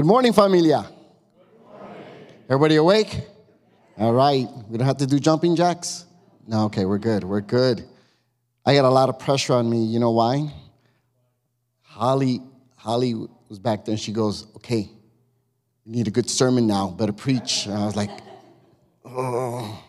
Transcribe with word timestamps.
Good 0.00 0.06
morning, 0.06 0.32
familia. 0.32 0.99
Everybody 2.50 2.74
awake? 2.74 3.20
All 3.96 4.12
right. 4.12 4.48
We 4.68 4.76
don't 4.76 4.84
have 4.88 4.96
to 4.96 5.06
do 5.06 5.20
jumping 5.20 5.54
jacks? 5.54 6.04
No, 6.48 6.64
okay, 6.64 6.84
we're 6.84 6.98
good. 6.98 7.22
We're 7.22 7.42
good. 7.42 7.84
I 8.66 8.74
got 8.74 8.84
a 8.84 8.90
lot 8.90 9.08
of 9.08 9.20
pressure 9.20 9.52
on 9.52 9.70
me. 9.70 9.84
You 9.84 10.00
know 10.00 10.10
why? 10.10 10.52
Holly, 11.82 12.40
Holly 12.74 13.14
was 13.48 13.60
back 13.60 13.84
there 13.84 13.92
and 13.92 14.00
she 14.00 14.10
goes, 14.10 14.48
Okay, 14.56 14.90
you 15.84 15.92
need 15.92 16.08
a 16.08 16.10
good 16.10 16.28
sermon 16.28 16.66
now. 16.66 16.88
Better 16.88 17.12
preach. 17.12 17.66
And 17.66 17.74
I 17.74 17.86
was 17.86 17.94
like, 17.94 18.10
Oh, 19.04 19.84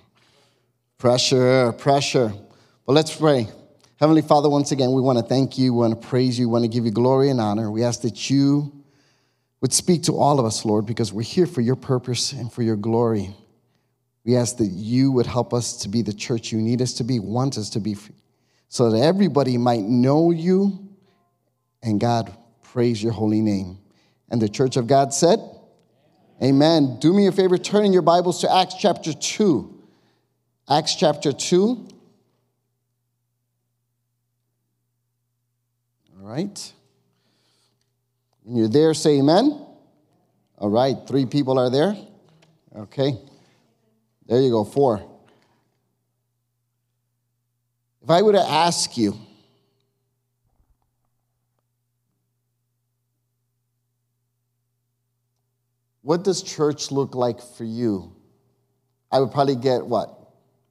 pressure, 1.00 1.72
pressure. 1.72 2.32
But 2.86 2.94
let's 2.94 3.16
pray. 3.16 3.48
Heavenly 4.00 4.22
Father, 4.22 4.52
once 4.52 4.72
again, 4.72 4.92
we 4.92 5.02
want 5.02 5.18
to 5.18 5.26
thank 5.26 5.58
you, 5.58 5.74
we 5.74 5.80
want 5.80 6.00
to 6.00 6.08
praise 6.08 6.38
you, 6.38 6.48
we 6.48 6.52
want 6.54 6.64
to 6.66 6.70
give 6.70 6.86
you 6.86 6.92
glory 6.92 7.32
and 7.32 7.42
honor. 7.42 7.72
We 7.72 7.84
ask 7.84 8.02
that 8.02 8.30
you 8.30 8.81
would 9.62 9.72
speak 9.72 10.04
to 10.04 10.18
all 10.18 10.40
of 10.40 10.46
us, 10.46 10.66
Lord, 10.66 10.86
because 10.86 11.14
we're 11.14 11.22
here 11.22 11.46
for 11.46 11.62
your 11.62 11.76
purpose 11.76 12.34
and 12.34 12.52
for 12.52 12.64
your 12.64 12.76
glory. 12.76 13.36
We 14.26 14.36
ask 14.36 14.58
that 14.58 14.68
you 14.68 15.12
would 15.12 15.28
help 15.28 15.54
us 15.54 15.78
to 15.78 15.90
be 15.90 16.02
the 16.02 16.14
church 16.14 16.52
you 16.52 16.60
need 16.60 16.82
us 16.82 16.94
to 16.96 17.04
be, 17.04 17.20
want 17.20 17.58
us 17.58 17.70
to 17.72 17.80
be, 17.80 17.96
so 18.70 18.90
that 18.90 19.00
everybody 19.00 19.58
might 19.58 19.82
know 19.82 20.32
you 20.32 20.90
and 21.82 22.00
God 22.00 22.36
praise 22.64 23.02
your 23.02 23.12
holy 23.12 23.42
name. 23.42 23.78
And 24.30 24.42
the 24.42 24.50
church 24.50 24.78
of 24.78 24.88
God 24.88 25.14
said, 25.14 25.40
Amen. 26.42 26.98
Do 27.00 27.14
me 27.14 27.28
a 27.28 27.32
favor, 27.32 27.58
turn 27.58 27.86
in 27.86 27.94
your 27.94 28.02
Bibles 28.02 28.42
to 28.42 28.52
Acts 28.52 28.74
chapter 28.74 29.14
2. 29.14 29.80
Acts 30.68 30.96
chapter 30.96 31.32
2. 31.32 31.88
All 36.20 36.28
right. 36.28 36.74
When 38.44 38.58
you're 38.58 38.68
there, 38.68 38.94
say 38.94 39.20
amen. 39.20 39.66
All 40.58 40.70
right, 40.70 40.96
three 41.08 41.26
people 41.26 41.58
are 41.58 41.70
there. 41.70 41.96
Okay. 42.76 43.14
There 44.28 44.40
you 44.40 44.50
go, 44.50 44.64
four. 44.64 45.02
If 48.04 48.10
I 48.10 48.22
were 48.22 48.32
to 48.32 48.42
ask 48.42 48.98
you, 48.98 49.16
what 56.02 56.24
does 56.24 56.42
church 56.42 56.92
look 56.92 57.14
like 57.14 57.42
for 57.42 57.64
you? 57.64 58.16
I 59.12 59.20
would 59.20 59.32
probably 59.32 59.56
get 59.56 59.86
what? 59.86 60.18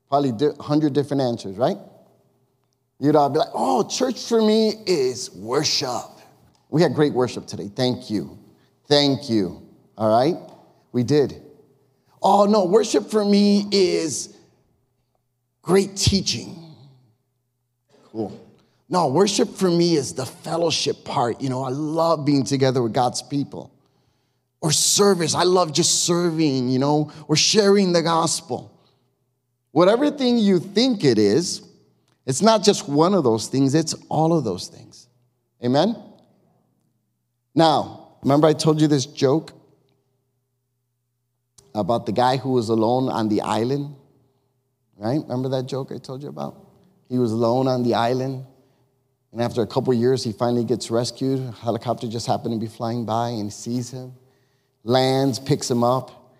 Probably 0.08 0.32
100 0.32 0.92
different 0.92 1.22
answers, 1.22 1.56
right? 1.56 1.76
You'd 2.98 3.16
all 3.16 3.30
be 3.30 3.38
like, 3.38 3.48
oh, 3.54 3.86
church 3.88 4.26
for 4.26 4.42
me 4.42 4.74
is 4.86 5.30
worship. 5.32 6.19
We 6.70 6.82
had 6.82 6.94
great 6.94 7.12
worship 7.12 7.46
today. 7.46 7.68
Thank 7.74 8.10
you. 8.10 8.38
Thank 8.86 9.28
you. 9.28 9.62
All 9.98 10.08
right? 10.08 10.36
We 10.92 11.02
did. 11.02 11.42
Oh, 12.22 12.46
no, 12.46 12.64
worship 12.64 13.10
for 13.10 13.24
me 13.24 13.66
is 13.70 14.36
great 15.62 15.96
teaching. 15.96 16.56
Cool. 18.04 18.38
No, 18.88 19.06
worship 19.08 19.48
for 19.54 19.70
me 19.70 19.94
is 19.94 20.14
the 20.14 20.26
fellowship 20.26 21.04
part. 21.04 21.40
You 21.40 21.48
know, 21.48 21.62
I 21.62 21.70
love 21.70 22.24
being 22.24 22.44
together 22.44 22.82
with 22.82 22.92
God's 22.92 23.22
people. 23.22 23.72
Or 24.60 24.72
service, 24.72 25.34
I 25.34 25.44
love 25.44 25.72
just 25.72 26.04
serving, 26.04 26.68
you 26.68 26.78
know, 26.78 27.10
or 27.28 27.36
sharing 27.36 27.92
the 27.92 28.02
gospel. 28.02 28.76
Whatever 29.70 30.10
thing 30.10 30.38
you 30.38 30.58
think 30.58 31.04
it 31.04 31.18
is, 31.18 31.62
it's 32.26 32.42
not 32.42 32.62
just 32.62 32.88
one 32.88 33.14
of 33.14 33.24
those 33.24 33.46
things, 33.46 33.74
it's 33.74 33.94
all 34.08 34.36
of 34.36 34.44
those 34.44 34.68
things. 34.68 35.08
Amen? 35.64 35.96
Now, 37.54 38.16
remember 38.22 38.46
I 38.46 38.52
told 38.52 38.80
you 38.80 38.86
this 38.86 39.06
joke 39.06 39.52
about 41.74 42.06
the 42.06 42.12
guy 42.12 42.36
who 42.36 42.52
was 42.52 42.68
alone 42.68 43.08
on 43.08 43.28
the 43.28 43.40
island? 43.42 43.94
Right? 44.96 45.20
Remember 45.20 45.48
that 45.50 45.66
joke 45.66 45.92
I 45.92 45.98
told 45.98 46.22
you 46.22 46.28
about? 46.28 46.66
He 47.08 47.18
was 47.18 47.32
alone 47.32 47.66
on 47.66 47.82
the 47.82 47.94
island, 47.94 48.44
and 49.32 49.40
after 49.40 49.62
a 49.62 49.66
couple 49.66 49.94
years, 49.94 50.24
he 50.24 50.32
finally 50.32 50.64
gets 50.64 50.90
rescued. 50.90 51.40
A 51.40 51.52
helicopter 51.52 52.08
just 52.08 52.26
happened 52.26 52.54
to 52.54 52.60
be 52.60 52.70
flying 52.70 53.04
by 53.04 53.28
and 53.28 53.44
he 53.44 53.50
sees 53.50 53.90
him, 53.90 54.12
lands, 54.82 55.38
picks 55.38 55.70
him 55.70 55.84
up. 55.84 56.34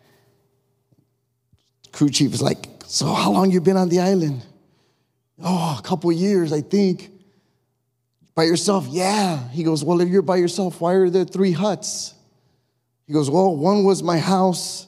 Crew 1.93 2.09
chief 2.09 2.33
is 2.35 2.43
like, 2.43 2.69
So, 2.87 3.07
how 3.07 3.31
long 3.33 3.51
you 3.51 3.61
been 3.61 3.77
on 3.77 3.89
the 3.89 4.01
island? 4.01 4.45
Oh, 5.43 5.77
a 5.79 5.83
couple 5.83 6.11
years, 6.13 6.53
I 6.53 6.61
think. 6.61 7.11
By 8.35 8.45
yourself? 8.45 8.87
Yeah. 8.89 9.49
He 9.51 9.63
goes, 9.63 9.85
Well, 9.85 10.01
if 10.01 10.09
you're 10.09 10.23
by 10.23 10.37
yourself, 10.37 10.81
why 10.81 10.95
are 10.95 11.11
there 11.11 11.25
three 11.25 11.53
huts? 11.53 12.15
He 13.07 13.13
goes, 13.13 13.31
Well, 13.31 13.57
one 13.57 13.85
was 13.85 14.03
my 14.03 14.19
house 14.19 14.87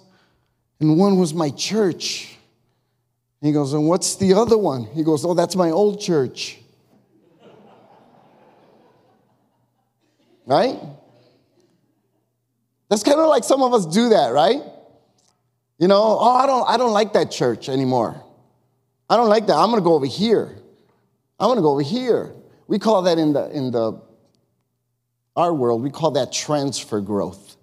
and 0.80 0.98
one 0.98 1.19
was 1.19 1.34
my 1.34 1.50
church. 1.50 2.36
He 3.41 3.53
goes, 3.53 3.72
And 3.72 3.88
what's 3.88 4.16
the 4.16 4.34
other 4.34 4.56
one? 4.56 4.84
He 4.84 5.03
goes, 5.03 5.25
Oh, 5.25 5.34
that's 5.34 5.56
my 5.56 5.70
old 5.70 6.00
church. 6.00 6.58
right? 10.47 10.78
That's 12.88 13.03
kind 13.03 13.19
of 13.19 13.28
like 13.28 13.44
some 13.44 13.62
of 13.62 13.72
us 13.74 13.86
do 13.86 14.10
that, 14.10 14.32
right? 14.32 14.60
You 15.78 15.88
know, 15.88 16.19
oh, 16.20 16.36
I 16.36 16.47
don't, 16.47 16.69
I 16.69 16.76
don't 16.76 16.92
like 16.92 17.14
that 17.14 17.30
church 17.30 17.69
anymore. 17.69 18.22
I 19.09 19.16
don't 19.16 19.28
like 19.28 19.47
that. 19.47 19.56
I'm 19.56 19.70
gonna 19.70 19.82
go 19.82 19.94
over 19.94 20.06
here. 20.06 20.56
I'm 21.38 21.48
gonna 21.48 21.60
go 21.60 21.72
over 21.72 21.82
here. 21.82 22.32
We 22.72 22.78
call 22.78 23.03
that 23.03 23.19
in 23.19 23.34
the 23.34 23.50
in 23.50 23.71
the 23.71 24.00
our 25.37 25.53
world, 25.53 25.83
we 25.83 25.91
call 25.91 26.12
that 26.12 26.33
transfer 26.33 27.03
growth. 27.03 27.59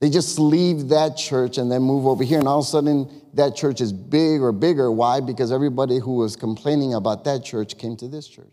They 0.00 0.10
just 0.10 0.36
leave 0.36 0.88
that 0.88 1.16
church 1.16 1.58
and 1.58 1.70
then 1.70 1.82
move 1.82 2.04
over 2.04 2.24
here, 2.24 2.40
and 2.40 2.48
all 2.48 2.58
of 2.58 2.64
a 2.64 2.68
sudden 2.68 3.22
that 3.34 3.54
church 3.54 3.80
is 3.80 3.92
big 3.92 4.42
or 4.42 4.50
bigger. 4.50 4.90
Why? 4.90 5.20
Because 5.20 5.52
everybody 5.52 6.00
who 6.00 6.16
was 6.16 6.34
complaining 6.34 6.94
about 6.94 7.22
that 7.22 7.44
church 7.44 7.78
came 7.78 7.94
to 7.98 8.08
this 8.08 8.26
church. 8.26 8.48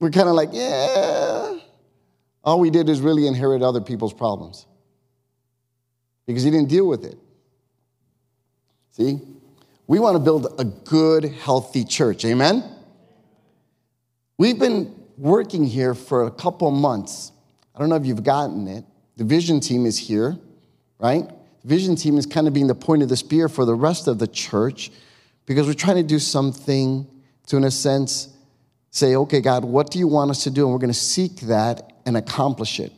We're 0.00 0.08
kind 0.08 0.30
of 0.30 0.34
like, 0.34 0.48
yeah. 0.52 1.58
All 2.42 2.58
we 2.58 2.70
did 2.70 2.88
is 2.88 3.02
really 3.02 3.26
inherit 3.26 3.60
other 3.60 3.82
people's 3.82 4.14
problems 4.14 4.66
because 6.24 6.42
he 6.42 6.50
didn't 6.50 6.70
deal 6.70 6.88
with 6.88 7.04
it. 7.04 7.18
See? 8.92 9.20
We 9.92 9.98
want 9.98 10.14
to 10.14 10.20
build 10.20 10.54
a 10.58 10.64
good, 10.64 11.22
healthy 11.26 11.84
church. 11.84 12.24
Amen? 12.24 12.64
We've 14.38 14.58
been 14.58 14.98
working 15.18 15.66
here 15.66 15.94
for 15.94 16.24
a 16.24 16.30
couple 16.30 16.70
months. 16.70 17.30
I 17.74 17.78
don't 17.78 17.90
know 17.90 17.96
if 17.96 18.06
you've 18.06 18.24
gotten 18.24 18.68
it. 18.68 18.86
The 19.18 19.24
vision 19.24 19.60
team 19.60 19.84
is 19.84 19.98
here, 19.98 20.38
right? 20.98 21.28
The 21.28 21.68
vision 21.68 21.94
team 21.94 22.16
is 22.16 22.24
kind 22.24 22.48
of 22.48 22.54
being 22.54 22.68
the 22.68 22.74
point 22.74 23.02
of 23.02 23.10
the 23.10 23.18
spear 23.18 23.50
for 23.50 23.66
the 23.66 23.74
rest 23.74 24.08
of 24.08 24.18
the 24.18 24.26
church 24.26 24.90
because 25.44 25.66
we're 25.66 25.74
trying 25.74 25.96
to 25.96 26.02
do 26.02 26.18
something 26.18 27.06
to, 27.48 27.58
in 27.58 27.64
a 27.64 27.70
sense, 27.70 28.34
say, 28.92 29.14
okay, 29.16 29.42
God, 29.42 29.62
what 29.62 29.90
do 29.90 29.98
you 29.98 30.08
want 30.08 30.30
us 30.30 30.44
to 30.44 30.50
do? 30.50 30.64
And 30.64 30.72
we're 30.72 30.78
going 30.78 30.88
to 30.88 30.98
seek 30.98 31.40
that 31.40 31.92
and 32.06 32.16
accomplish 32.16 32.80
it. 32.80 32.92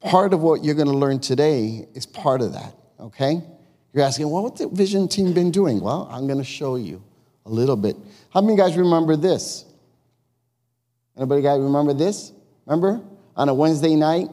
Part 0.00 0.34
of 0.34 0.42
what 0.42 0.64
you're 0.64 0.74
going 0.74 0.88
to 0.88 0.98
learn 0.98 1.20
today 1.20 1.86
is 1.94 2.06
part 2.06 2.40
of 2.40 2.54
that, 2.54 2.74
okay? 2.98 3.40
You're 3.94 4.04
asking, 4.04 4.28
well, 4.28 4.42
what's 4.42 4.60
the 4.60 4.68
vision 4.68 5.06
team 5.06 5.32
been 5.32 5.52
doing? 5.52 5.80
Well, 5.80 6.08
I'm 6.10 6.26
going 6.26 6.38
to 6.38 6.44
show 6.44 6.74
you 6.74 7.02
a 7.46 7.50
little 7.50 7.76
bit. 7.76 7.96
How 8.30 8.40
many 8.40 8.56
guys 8.56 8.76
remember 8.76 9.14
this? 9.14 9.64
Anybody 11.16 11.42
guys 11.42 11.60
remember 11.60 11.94
this? 11.94 12.32
Remember? 12.66 13.00
On 13.36 13.48
a 13.48 13.54
Wednesday 13.54 13.94
night, 13.94 14.30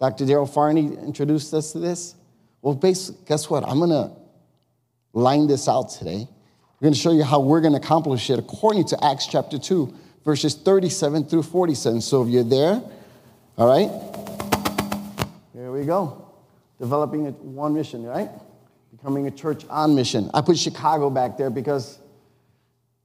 Dr. 0.00 0.24
Daryl 0.24 0.52
Farney 0.52 0.96
introduced 0.96 1.52
us 1.52 1.72
to 1.72 1.78
this. 1.78 2.14
Well, 2.62 2.74
basically, 2.74 3.20
guess 3.26 3.50
what? 3.50 3.68
I'm 3.68 3.78
going 3.78 3.90
to 3.90 4.12
line 5.12 5.46
this 5.46 5.68
out 5.68 5.90
today. 5.90 6.26
We're 6.80 6.86
going 6.86 6.94
to 6.94 6.98
show 6.98 7.12
you 7.12 7.22
how 7.22 7.40
we're 7.40 7.60
going 7.60 7.74
to 7.74 7.78
accomplish 7.78 8.30
it 8.30 8.38
according 8.38 8.86
to 8.86 9.04
Acts 9.04 9.26
chapter 9.26 9.58
2, 9.58 9.94
verses 10.24 10.54
37 10.54 11.24
through 11.24 11.42
47. 11.42 12.00
So 12.00 12.22
if 12.22 12.28
you're 12.30 12.44
there, 12.44 12.82
all 13.58 13.68
right, 13.68 13.90
here 15.54 15.70
we 15.70 15.84
go. 15.84 16.30
Developing 16.78 17.26
one 17.54 17.74
mission, 17.74 18.02
right? 18.04 18.30
Becoming 19.06 19.28
a 19.28 19.30
church 19.30 19.64
on 19.70 19.94
mission. 19.94 20.28
I 20.34 20.40
put 20.40 20.58
Chicago 20.58 21.10
back 21.10 21.38
there 21.38 21.48
because 21.48 22.00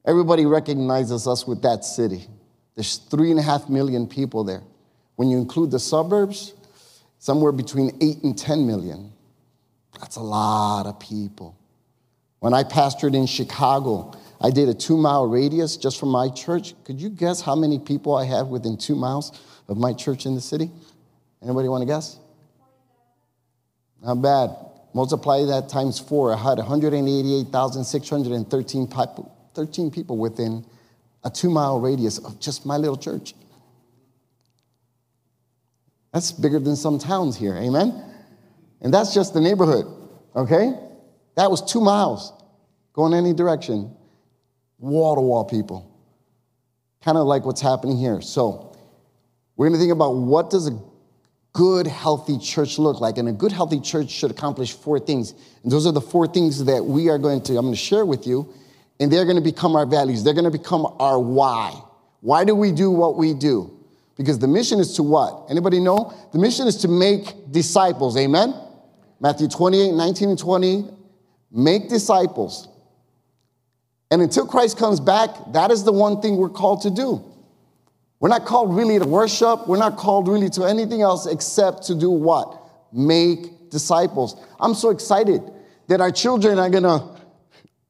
everybody 0.04 0.48
recognizes 0.48 1.28
us 1.28 1.46
with 1.46 1.62
that 1.62 1.86
city. 1.86 2.26
There's 2.74 2.98
three 2.98 3.30
and 3.30 3.40
a 3.40 3.44
half 3.44 3.70
million 3.70 4.08
people 4.08 4.44
there. 4.44 4.64
When 5.16 5.30
you 5.30 5.38
include 5.38 5.70
the 5.70 5.78
suburbs, 5.78 6.56
somewhere 7.20 7.52
between 7.52 7.96
8 8.02 8.24
and 8.24 8.36
10 8.36 8.66
million. 8.66 9.14
That's 10.00 10.16
a 10.16 10.22
lot 10.22 10.88
of 10.88 11.00
people. 11.00 11.56
When 12.40 12.56
I 12.56 12.64
pastored 12.64 13.14
in 13.14 13.28
Chicago, 13.28 14.18
I 14.42 14.50
did 14.50 14.70
a 14.70 14.74
two 14.74 14.98
mile 14.98 15.28
radius 15.28 15.78
just 15.78 16.00
from 16.00 16.10
my 16.10 16.30
church. 16.30 16.74
Could 16.84 17.00
you 17.00 17.10
guess 17.10 17.42
how 17.42 17.56
many 17.56 17.78
people 17.78 18.16
I 18.16 18.26
have 18.26 18.48
within 18.48 18.76
two 18.76 18.96
miles 18.96 19.40
of 19.68 19.78
my 19.78 19.94
church 19.94 20.26
in 20.26 20.34
the 20.34 20.42
city? 20.42 20.72
Anybody 21.44 21.68
want 21.68 21.84
to 21.84 21.86
guess? 21.86 22.18
Not 24.04 24.20
bad. 24.20 24.71
Multiply 24.94 25.46
that 25.46 25.70
times 25.70 26.00
four. 26.00 26.34
I 26.34 26.38
had 26.38 26.58
188,613 26.58 28.88
people, 28.88 29.32
13 29.54 29.92
people 29.92 30.18
within 30.18 30.66
a 31.24 31.30
two 31.30 31.50
mile 31.50 31.80
radius 31.80 32.18
of 32.18 32.40
just 32.40 32.66
my 32.66 32.78
little 32.78 32.98
church. 32.98 33.36
That's 36.14 36.32
bigger 36.32 36.60
than 36.60 36.76
some 36.76 37.00
towns 37.00 37.38
here, 37.38 37.56
amen? 37.56 38.04
And 38.82 38.94
that's 38.94 39.14
just 39.14 39.34
the 39.34 39.40
neighborhood, 39.40 39.86
okay? 40.36 40.74
That 41.36 41.50
was 41.50 41.62
two 41.62 41.80
miles 41.80 42.34
going 42.94 43.14
any 43.14 43.34
direction. 43.34 43.96
Wall 44.78 45.16
to 45.16 45.22
wall 45.22 45.46
people. 45.46 45.88
Kind 47.02 47.18
of 47.18 47.28
like 47.28 47.46
what's 47.46 47.62
happening 47.62 47.98
here. 47.98 48.20
So, 48.20 48.76
we're 49.56 49.68
going 49.68 49.78
to 49.78 49.80
think 49.80 49.94
about 49.94 50.16
what 50.16 50.50
does 50.50 50.68
a 50.68 50.78
good, 51.54 51.88
healthy 51.88 52.38
church 52.38 52.80
look 52.80 53.02
like? 53.02 53.18
And 53.18 53.28
a 53.30 53.32
good, 53.32 53.52
healthy 53.52 53.80
church 53.80 54.10
should 54.10 54.32
accomplish 54.32 54.74
four 54.74 55.00
things. 55.00 55.34
And 55.64 55.72
those 55.72 55.86
are 55.86 55.92
the 55.92 56.02
four 56.02 56.28
things 56.28 56.66
that 56.66 56.84
we 56.84 57.10
are 57.10 57.18
going 57.18 57.42
to, 57.44 57.54
I'm 57.58 57.66
going 57.66 57.74
to 57.74 57.80
share 57.80 58.06
with 58.06 58.26
you. 58.28 58.54
And 59.00 59.12
they're 59.12 59.26
going 59.26 59.38
to 59.38 59.42
become 59.42 59.76
our 59.76 59.86
values. 59.86 60.24
They're 60.24 60.34
going 60.34 60.52
to 60.52 60.52
become 60.52 60.86
our 61.00 61.20
why. 61.20 61.74
Why 62.22 62.46
do 62.46 62.54
we 62.54 62.72
do 62.72 62.92
what 62.92 63.18
we 63.18 63.34
do? 63.34 63.78
Because 64.16 64.38
the 64.38 64.48
mission 64.48 64.80
is 64.80 64.96
to 64.96 65.04
what? 65.04 65.48
Anybody 65.50 65.80
know? 65.80 66.14
The 66.32 66.38
mission 66.38 66.68
is 66.68 66.78
to 66.78 66.88
make 66.88 67.52
disciples. 67.52 68.16
Amen? 68.18 68.54
Matthew 69.20 69.48
28, 69.48 69.94
19 69.94 70.30
and 70.30 70.38
20. 70.38 70.86
Make 71.52 71.90
disciples. 71.90 72.68
And 74.12 74.22
until 74.22 74.46
Christ 74.46 74.78
comes 74.78 75.00
back, 75.00 75.30
that 75.54 75.72
is 75.72 75.84
the 75.84 75.94
one 75.94 76.22
thing 76.22 76.38
we're 76.38 76.50
called 76.50 76.82
to 76.84 76.92
do. 76.92 77.31
We're 78.22 78.30
not 78.30 78.46
called 78.46 78.76
really 78.76 79.00
to 79.00 79.06
worship. 79.06 79.68
We're 79.68 79.80
not 79.80 79.98
called 79.98 80.28
really 80.28 80.50
to 80.52 80.64
anything 80.64 81.02
else 81.02 81.26
except 81.26 81.84
to 81.88 81.96
do 81.96 82.12
what? 82.12 82.62
Make 82.94 83.72
disciples. 83.72 84.40
I'm 84.60 84.76
so 84.76 84.92
excited 84.92 85.42
that 85.88 86.02
our 86.02 86.12
children 86.12 86.60
are 86.60 86.70
going 86.70 86.84
to 86.84 87.04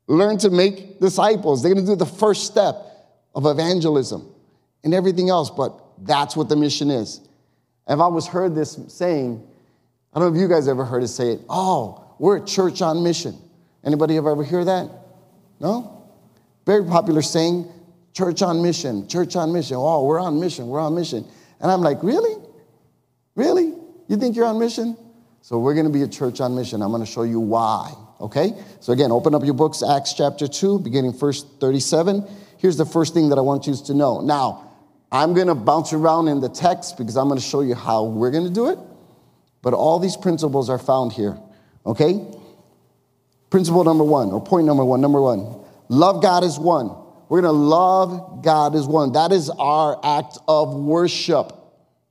learn 0.07 0.37
to 0.39 0.49
make 0.49 1.01
disciples. 1.01 1.61
They're 1.61 1.73
going 1.73 1.85
to 1.85 1.91
do 1.91 1.97
the 1.97 2.05
first 2.05 2.45
step 2.45 2.75
of 3.35 3.45
evangelism 3.45 4.25
and 4.85 4.93
everything 4.93 5.29
else, 5.29 5.49
but 5.49 5.77
that's 5.99 6.37
what 6.37 6.47
the 6.47 6.55
mission 6.55 6.89
is. 6.89 7.19
I've 7.85 7.99
always 7.99 8.25
heard 8.25 8.55
this 8.55 8.79
saying, 8.87 9.45
I 10.13 10.19
don't 10.19 10.29
know 10.29 10.35
if 10.37 10.41
you 10.41 10.47
guys 10.47 10.69
ever 10.69 10.85
heard 10.85 11.03
it 11.03 11.09
say 11.09 11.31
it, 11.33 11.41
oh, 11.49 12.05
we're 12.19 12.37
a 12.37 12.45
church 12.45 12.81
on 12.81 13.03
mission. 13.03 13.37
Anybody 13.83 14.15
ever 14.15 14.41
hear 14.45 14.63
that? 14.63 14.89
No? 15.59 16.07
Very 16.65 16.85
popular 16.85 17.21
saying, 17.21 17.69
church 18.13 18.41
on 18.41 18.61
mission, 18.61 19.07
church 19.07 19.35
on 19.35 19.53
mission. 19.53 19.77
Oh, 19.79 20.05
we're 20.05 20.19
on 20.19 20.39
mission, 20.39 20.67
we're 20.67 20.79
on 20.79 20.95
mission. 20.95 21.25
And 21.59 21.71
I'm 21.71 21.81
like, 21.81 22.03
really? 22.03 22.35
Really? 23.35 23.73
You 24.07 24.17
think 24.17 24.35
you're 24.35 24.45
on 24.45 24.59
mission? 24.59 24.97
So 25.41 25.59
we're 25.59 25.73
going 25.73 25.85
to 25.85 25.91
be 25.91 26.03
a 26.03 26.07
church 26.07 26.41
on 26.41 26.55
mission. 26.55 26.81
I'm 26.81 26.91
going 26.91 27.03
to 27.03 27.11
show 27.11 27.23
you 27.23 27.39
why. 27.39 27.93
Okay? 28.19 28.53
So 28.79 28.93
again, 28.93 29.11
open 29.11 29.33
up 29.33 29.43
your 29.43 29.53
books, 29.53 29.81
Acts 29.83 30.13
chapter 30.13 30.47
2, 30.47 30.79
beginning 30.79 31.13
verse 31.13 31.43
37. 31.59 32.27
Here's 32.57 32.77
the 32.77 32.85
first 32.85 33.13
thing 33.13 33.29
that 33.29 33.37
I 33.37 33.41
want 33.41 33.65
you 33.65 33.75
to 33.75 33.93
know. 33.93 34.21
Now, 34.21 34.69
I'm 35.11 35.33
going 35.33 35.47
to 35.47 35.55
bounce 35.55 35.93
around 35.93 36.27
in 36.27 36.39
the 36.39 36.49
text 36.49 36.97
because 36.97 37.17
I'm 37.17 37.27
going 37.27 37.39
to 37.39 37.45
show 37.45 37.61
you 37.61 37.73
how 37.73 38.03
we're 38.03 38.31
going 38.31 38.45
to 38.45 38.53
do 38.53 38.69
it. 38.69 38.77
But 39.61 39.73
all 39.73 39.99
these 39.99 40.15
principles 40.15 40.69
are 40.69 40.77
found 40.77 41.13
here. 41.13 41.37
Okay? 41.85 42.23
Principle 43.49 43.83
number 43.83 44.03
one, 44.03 44.31
or 44.31 44.41
point 44.41 44.65
number 44.65 44.85
one, 44.85 45.01
number 45.01 45.21
one 45.21 45.61
love 45.89 46.21
God 46.21 46.43
as 46.43 46.57
one. 46.57 47.00
We're 47.31 47.41
going 47.41 47.53
to 47.53 47.61
love 47.61 48.43
God 48.43 48.75
as 48.75 48.85
one. 48.85 49.13
That 49.13 49.31
is 49.31 49.49
our 49.49 49.97
act 50.03 50.37
of 50.49 50.75
worship. 50.75 51.53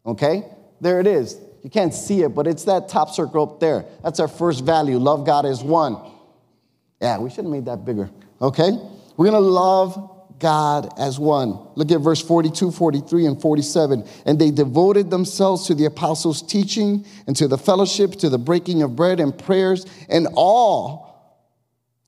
Okay? 0.06 0.44
There 0.81 0.99
it 0.99 1.06
is. 1.06 1.37
You 1.62 1.69
can't 1.69 1.93
see 1.93 2.22
it, 2.22 2.31
but 2.34 2.46
it's 2.46 2.64
that 2.64 2.88
top 2.88 3.11
circle 3.11 3.43
up 3.43 3.61
there. 3.61 3.84
That's 4.02 4.19
our 4.19 4.28
first 4.28 4.64
value. 4.64 4.96
Love 4.96 5.26
God 5.26 5.44
as 5.44 5.62
one. 5.62 5.99
Yeah, 7.02 7.19
we 7.19 7.28
should 7.28 7.44
have 7.44 7.52
made 7.52 7.67
that 7.67 7.84
bigger. 7.84 8.08
Okay? 8.40 8.70
We're 9.19 9.31
going 9.31 9.32
to 9.32 9.40
love 9.40 10.38
God 10.38 10.99
as 10.99 11.19
one. 11.19 11.69
Look 11.75 11.90
at 11.90 12.00
verse 12.00 12.23
42, 12.23 12.70
43, 12.70 13.26
and 13.26 13.43
47. 13.43 14.08
And 14.25 14.38
they 14.38 14.50
devoted 14.50 15.11
themselves 15.11 15.66
to 15.66 15.75
the 15.75 15.84
apostles' 15.84 16.40
teaching 16.40 17.05
and 17.26 17.37
to 17.37 17.46
the 17.46 17.58
fellowship, 17.58 18.12
to 18.12 18.31
the 18.31 18.38
breaking 18.38 18.81
of 18.81 18.96
bread 18.96 19.20
and 19.20 19.38
prayers, 19.38 19.84
and 20.08 20.28
all 20.32 21.10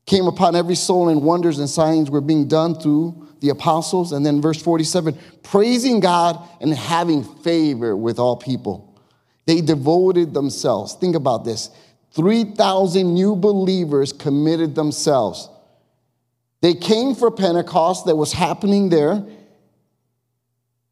came 0.07 0.27
upon 0.27 0.57
every 0.57 0.75
soul, 0.75 1.09
and 1.09 1.23
wonders 1.23 1.59
and 1.59 1.69
signs 1.69 2.11
were 2.11 2.21
being 2.21 2.49
done 2.49 2.75
through 2.75 3.29
the 3.41 3.51
apostles. 3.51 4.13
And 4.13 4.25
then 4.25 4.41
verse 4.41 4.61
47 4.61 5.19
praising 5.43 6.01
God 6.01 6.39
and 6.61 6.73
having 6.73 7.25
favor 7.25 7.97
with 7.97 8.19
all 8.19 8.37
people. 8.37 9.01
They 9.47 9.61
devoted 9.61 10.35
themselves. 10.35 10.95
Think 10.95 11.17
about 11.17 11.45
this 11.45 11.71
3,000 12.13 13.13
new 13.13 13.37
believers 13.37 14.13
committed 14.13 14.75
themselves. 14.75 15.49
They 16.61 16.75
came 16.75 17.15
for 17.15 17.31
Pentecost 17.31 18.07
that 18.07 18.17
was 18.17 18.33
happening 18.33 18.89
there. 18.89 19.25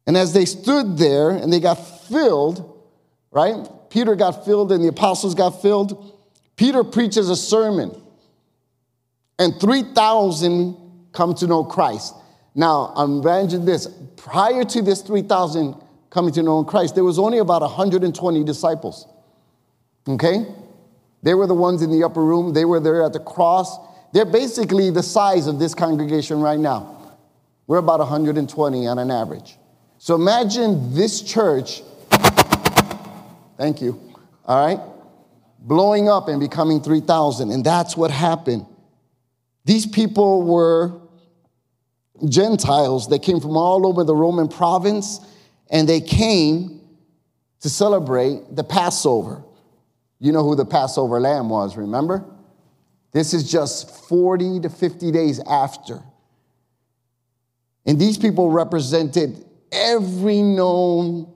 And 0.05 0.17
as 0.17 0.33
they 0.33 0.45
stood 0.45 0.97
there 0.97 1.29
and 1.29 1.53
they 1.53 1.59
got 1.59 1.75
filled, 1.75 2.81
right? 3.31 3.55
Peter 3.89 4.15
got 4.15 4.43
filled 4.43 4.71
and 4.71 4.83
the 4.83 4.89
apostles 4.89 5.35
got 5.35 5.61
filled. 5.61 6.19
Peter 6.57 6.83
preaches 6.83 7.29
a 7.29 7.35
sermon 7.35 8.00
and 9.41 9.59
3,000 9.59 10.77
come 11.13 11.33
to 11.33 11.47
know 11.47 11.63
Christ. 11.63 12.13
Now, 12.53 12.93
I'm 12.95 13.21
imagine 13.21 13.65
this 13.65 13.87
prior 14.15 14.63
to 14.63 14.81
this 14.83 15.01
3,000 15.01 15.75
coming 16.11 16.31
to 16.33 16.43
know 16.43 16.63
Christ, 16.63 16.93
there 16.93 17.03
was 17.03 17.17
only 17.17 17.39
about 17.39 17.63
120 17.63 18.43
disciples. 18.43 19.07
Okay? 20.07 20.45
They 21.23 21.33
were 21.33 21.47
the 21.47 21.55
ones 21.55 21.81
in 21.81 21.89
the 21.89 22.03
upper 22.03 22.23
room, 22.23 22.53
they 22.53 22.65
were 22.65 22.79
there 22.79 23.03
at 23.03 23.13
the 23.13 23.19
cross. 23.19 23.77
They're 24.13 24.25
basically 24.25 24.91
the 24.91 25.01
size 25.01 25.47
of 25.47 25.57
this 25.57 25.73
congregation 25.73 26.39
right 26.39 26.59
now. 26.59 27.15
We're 27.65 27.77
about 27.77 27.99
120 27.99 28.87
on 28.87 28.99
an 28.99 29.09
average. 29.09 29.57
So 29.97 30.13
imagine 30.13 30.93
this 30.93 31.21
church, 31.23 31.81
thank 33.57 33.81
you, 33.81 33.99
all 34.45 34.67
right, 34.67 34.79
blowing 35.59 36.09
up 36.09 36.27
and 36.27 36.39
becoming 36.39 36.79
3,000. 36.81 37.49
And 37.49 37.63
that's 37.63 37.97
what 37.97 38.11
happened. 38.11 38.67
These 39.65 39.85
people 39.85 40.43
were 40.43 40.99
Gentiles. 42.27 43.07
They 43.07 43.19
came 43.19 43.39
from 43.39 43.57
all 43.57 43.85
over 43.85 44.03
the 44.03 44.15
Roman 44.15 44.47
province 44.47 45.19
and 45.69 45.87
they 45.87 46.01
came 46.01 46.81
to 47.61 47.69
celebrate 47.69 48.55
the 48.55 48.63
Passover. 48.63 49.43
You 50.19 50.31
know 50.31 50.43
who 50.43 50.55
the 50.55 50.65
Passover 50.65 51.19
lamb 51.19 51.49
was, 51.49 51.77
remember? 51.77 52.25
This 53.11 53.33
is 53.33 53.49
just 53.49 54.07
40 54.07 54.61
to 54.61 54.69
50 54.69 55.11
days 55.11 55.39
after. 55.39 56.01
And 57.85 57.99
these 57.99 58.17
people 58.17 58.49
represented 58.49 59.45
every 59.71 60.41
known 60.41 61.33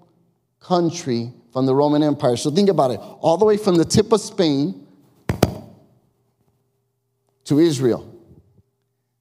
country 0.60 1.34
from 1.52 1.66
the 1.66 1.76
Roman 1.76 2.04
Empire. 2.04 2.38
So 2.38 2.52
think 2.52 2.70
about 2.70 2.92
it 2.92 3.00
all 3.00 3.38
the 3.38 3.46
way 3.46 3.58
from 3.58 3.76
the 3.76 3.86
tip 3.86 4.12
of 4.12 4.22
Spain 4.22 4.86
to 7.46 7.60
Israel. 7.60 8.15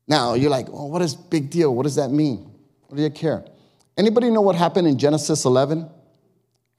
Now 0.06 0.34
you're 0.34 0.50
like, 0.50 0.66
oh, 0.70 0.86
what 0.86 1.02
is 1.02 1.14
big 1.14 1.50
deal? 1.50 1.74
What 1.74 1.84
does 1.84 1.96
that 1.96 2.10
mean? 2.10 2.50
What 2.88 2.96
do 2.96 3.02
you 3.02 3.10
care? 3.10 3.44
Anybody 3.96 4.30
know 4.30 4.40
what 4.40 4.56
happened 4.56 4.86
in 4.86 4.98
Genesis 4.98 5.44
11? 5.44 5.88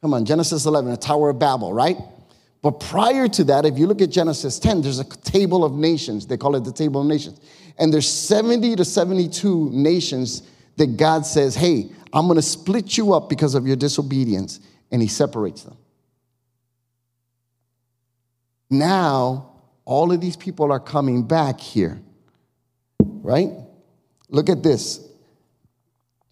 Come 0.01 0.13
on, 0.13 0.25
Genesis 0.25 0.65
11, 0.65 0.91
the 0.91 0.97
Tower 0.97 1.29
of 1.29 1.39
Babel, 1.39 1.73
right? 1.73 1.97
But 2.61 2.79
prior 2.79 3.27
to 3.27 3.43
that, 3.45 3.65
if 3.65 3.77
you 3.77 3.87
look 3.87 4.01
at 4.01 4.09
Genesis 4.09 4.59
10, 4.59 4.81
there's 4.81 4.99
a 4.99 5.03
table 5.03 5.63
of 5.63 5.73
nations. 5.73 6.27
They 6.27 6.37
call 6.37 6.55
it 6.55 6.63
the 6.63 6.71
table 6.71 7.01
of 7.01 7.07
nations. 7.07 7.39
And 7.77 7.93
there's 7.93 8.07
70 8.07 8.75
to 8.75 8.85
72 8.85 9.69
nations 9.71 10.43
that 10.77 10.97
God 10.97 11.25
says, 11.25 11.55
hey, 11.55 11.89
I'm 12.11 12.27
going 12.27 12.37
to 12.37 12.41
split 12.41 12.97
you 12.97 13.13
up 13.13 13.29
because 13.29 13.55
of 13.55 13.67
your 13.67 13.75
disobedience. 13.75 14.59
And 14.91 15.01
he 15.01 15.07
separates 15.07 15.63
them. 15.63 15.77
Now, 18.69 19.51
all 19.85 20.11
of 20.11 20.19
these 20.19 20.35
people 20.35 20.71
are 20.71 20.79
coming 20.79 21.23
back 21.23 21.59
here 21.59 21.99
right? 23.25 23.49
Look 24.29 24.49
at 24.49 24.63
this. 24.63 25.05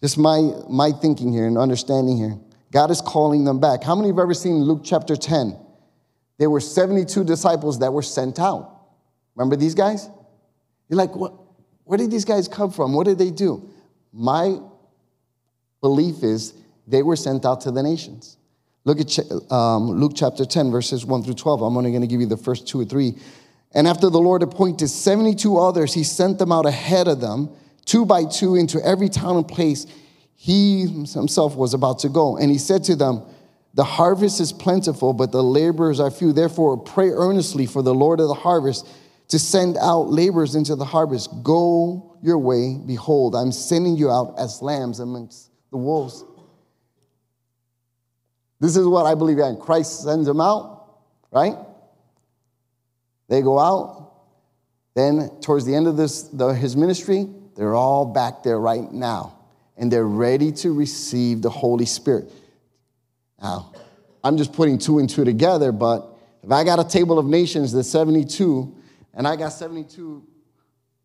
Just 0.00 0.16
my, 0.16 0.52
my 0.68 0.92
thinking 0.92 1.32
here 1.32 1.46
and 1.46 1.58
understanding 1.58 2.16
here. 2.16 2.38
God 2.72 2.90
is 2.90 3.00
calling 3.00 3.44
them 3.44 3.60
back. 3.60 3.82
How 3.82 3.94
many 3.94 4.08
have 4.08 4.18
ever 4.18 4.34
seen 4.34 4.62
Luke 4.62 4.82
chapter 4.84 5.16
10? 5.16 5.56
There 6.38 6.50
were 6.50 6.60
72 6.60 7.24
disciples 7.24 7.78
that 7.80 7.92
were 7.92 8.02
sent 8.02 8.38
out. 8.38 8.70
Remember 9.34 9.56
these 9.56 9.74
guys? 9.74 10.08
You're 10.88 10.98
like, 10.98 11.14
what, 11.14 11.32
where 11.84 11.98
did 11.98 12.10
these 12.10 12.24
guys 12.24 12.48
come 12.48 12.70
from? 12.70 12.92
What 12.94 13.06
did 13.06 13.18
they 13.18 13.30
do? 13.30 13.68
My 14.12 14.58
belief 15.80 16.22
is 16.22 16.54
they 16.86 17.02
were 17.02 17.16
sent 17.16 17.44
out 17.44 17.60
to 17.62 17.70
the 17.70 17.82
nations. 17.82 18.36
Look 18.84 19.00
at 19.00 19.18
um, 19.50 19.90
Luke 19.92 20.12
chapter 20.14 20.44
10, 20.44 20.70
verses 20.70 21.06
1 21.06 21.22
through 21.22 21.34
12. 21.34 21.62
I'm 21.62 21.76
only 21.76 21.90
going 21.90 22.02
to 22.02 22.06
give 22.06 22.20
you 22.20 22.26
the 22.26 22.36
first 22.36 22.68
two 22.68 22.80
or 22.80 22.84
three. 22.84 23.14
And 23.74 23.88
after 23.88 24.08
the 24.08 24.20
Lord 24.20 24.42
appointed 24.42 24.88
72 24.88 25.58
others, 25.58 25.92
he 25.92 26.04
sent 26.04 26.38
them 26.38 26.52
out 26.52 26.64
ahead 26.64 27.08
of 27.08 27.20
them, 27.20 27.50
two 27.84 28.06
by 28.06 28.24
two, 28.24 28.54
into 28.54 28.84
every 28.84 29.08
town 29.08 29.36
and 29.36 29.48
place 29.48 29.86
he 30.36 30.86
himself 30.86 31.56
was 31.56 31.74
about 31.74 32.00
to 32.00 32.08
go. 32.08 32.36
And 32.36 32.50
he 32.50 32.58
said 32.58 32.84
to 32.84 32.96
them, 32.96 33.22
The 33.72 33.84
harvest 33.84 34.40
is 34.40 34.52
plentiful, 34.52 35.12
but 35.12 35.32
the 35.32 35.42
laborers 35.42 36.00
are 36.00 36.10
few. 36.10 36.32
Therefore, 36.32 36.76
pray 36.76 37.08
earnestly 37.08 37.66
for 37.66 37.82
the 37.82 37.94
Lord 37.94 38.20
of 38.20 38.28
the 38.28 38.34
harvest 38.34 38.86
to 39.28 39.38
send 39.38 39.78
out 39.78 40.10
laborers 40.10 40.54
into 40.54 40.76
the 40.76 40.84
harvest. 40.84 41.30
Go 41.42 42.16
your 42.22 42.38
way. 42.38 42.78
Behold, 42.86 43.34
I'm 43.34 43.52
sending 43.52 43.96
you 43.96 44.10
out 44.10 44.34
as 44.38 44.60
lambs 44.60 45.00
amongst 45.00 45.50
the 45.70 45.78
wolves. 45.78 46.24
This 48.60 48.76
is 48.76 48.86
what 48.86 49.06
I 49.06 49.14
believe 49.14 49.38
in. 49.38 49.56
Christ 49.56 50.02
sends 50.02 50.26
them 50.26 50.40
out, 50.40 51.00
right? 51.30 51.56
They 53.28 53.42
go 53.42 53.58
out. 53.58 54.12
Then, 54.94 55.30
towards 55.40 55.64
the 55.64 55.74
end 55.74 55.86
of 55.86 55.96
this, 55.96 56.22
the, 56.22 56.54
his 56.54 56.76
ministry, 56.76 57.28
they're 57.56 57.74
all 57.74 58.04
back 58.06 58.42
there 58.42 58.60
right 58.60 58.92
now, 58.92 59.38
and 59.76 59.90
they're 59.90 60.06
ready 60.06 60.52
to 60.52 60.72
receive 60.72 61.42
the 61.42 61.50
Holy 61.50 61.86
Spirit. 61.86 62.30
Now, 63.42 63.72
I'm 64.22 64.36
just 64.36 64.52
putting 64.52 64.78
two 64.78 65.00
and 65.00 65.10
two 65.10 65.24
together, 65.24 65.72
but 65.72 66.16
if 66.42 66.52
I 66.52 66.62
got 66.62 66.78
a 66.78 66.84
table 66.84 67.18
of 67.18 67.26
nations, 67.26 67.72
the 67.72 67.82
72, 67.82 68.74
and 69.14 69.26
I 69.26 69.36
got 69.36 69.50
72 69.52 70.22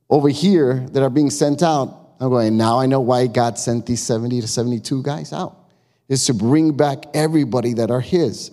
over 0.09 0.29
here 0.29 0.85
that 0.91 1.01
are 1.01 1.09
being 1.09 1.29
sent 1.29 1.63
out, 1.63 2.15
I'm 2.19 2.29
going, 2.29 2.57
now 2.57 2.79
I 2.79 2.85
know 2.85 2.99
why 2.99 3.27
God 3.27 3.57
sent 3.57 3.85
these 3.85 4.01
70 4.01 4.41
to 4.41 4.47
72 4.47 5.01
guys 5.01 5.33
out, 5.33 5.57
is 6.07 6.25
to 6.25 6.33
bring 6.33 6.75
back 6.75 7.05
everybody 7.13 7.73
that 7.75 7.89
are 7.89 8.01
His 8.01 8.51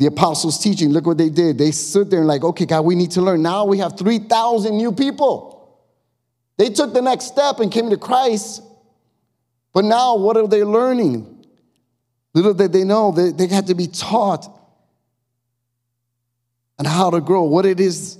the 0.00 0.06
apostles' 0.06 0.58
teaching, 0.58 0.88
look 0.88 1.06
what 1.06 1.18
they 1.18 1.28
did. 1.28 1.58
They 1.58 1.72
stood 1.72 2.10
there 2.10 2.20
and, 2.20 2.26
like, 2.26 2.42
okay, 2.42 2.64
God, 2.64 2.86
we 2.86 2.94
need 2.94 3.10
to 3.12 3.20
learn. 3.20 3.42
Now 3.42 3.66
we 3.66 3.78
have 3.78 3.98
3,000 3.98 4.74
new 4.74 4.92
people. 4.92 5.78
They 6.56 6.70
took 6.70 6.94
the 6.94 7.02
next 7.02 7.26
step 7.26 7.60
and 7.60 7.70
came 7.70 7.90
to 7.90 7.98
Christ. 7.98 8.62
But 9.74 9.84
now, 9.84 10.16
what 10.16 10.38
are 10.38 10.48
they 10.48 10.64
learning? 10.64 11.44
Little 12.32 12.54
did 12.54 12.72
they 12.72 12.82
know, 12.82 13.12
they, 13.12 13.30
they 13.30 13.46
had 13.46 13.66
to 13.66 13.74
be 13.74 13.88
taught 13.88 14.46
on 16.78 16.86
how 16.86 17.10
to 17.10 17.20
grow, 17.20 17.42
what 17.42 17.66
it 17.66 17.78
is 17.78 18.18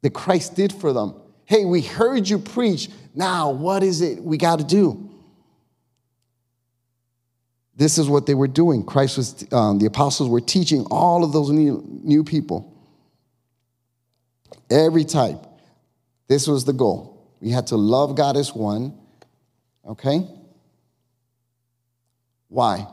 that 0.00 0.14
Christ 0.14 0.56
did 0.56 0.72
for 0.72 0.94
them. 0.94 1.20
Hey, 1.44 1.66
we 1.66 1.82
heard 1.82 2.26
you 2.26 2.38
preach. 2.38 2.88
Now, 3.14 3.50
what 3.50 3.82
is 3.82 4.00
it 4.00 4.22
we 4.22 4.38
got 4.38 4.58
to 4.58 4.64
do? 4.64 5.07
This 7.78 7.96
is 7.96 8.08
what 8.08 8.26
they 8.26 8.34
were 8.34 8.48
doing. 8.48 8.84
Christ 8.84 9.16
was, 9.16 9.52
um, 9.52 9.78
the 9.78 9.86
apostles 9.86 10.28
were 10.28 10.40
teaching 10.40 10.84
all 10.90 11.22
of 11.22 11.32
those 11.32 11.50
new, 11.50 11.82
new 12.02 12.24
people. 12.24 12.74
Every 14.68 15.04
type. 15.04 15.38
This 16.26 16.48
was 16.48 16.64
the 16.64 16.72
goal. 16.72 17.32
We 17.40 17.50
had 17.50 17.68
to 17.68 17.76
love 17.76 18.16
God 18.16 18.36
as 18.36 18.52
one. 18.52 18.98
Okay? 19.86 20.26
Why? 22.48 22.84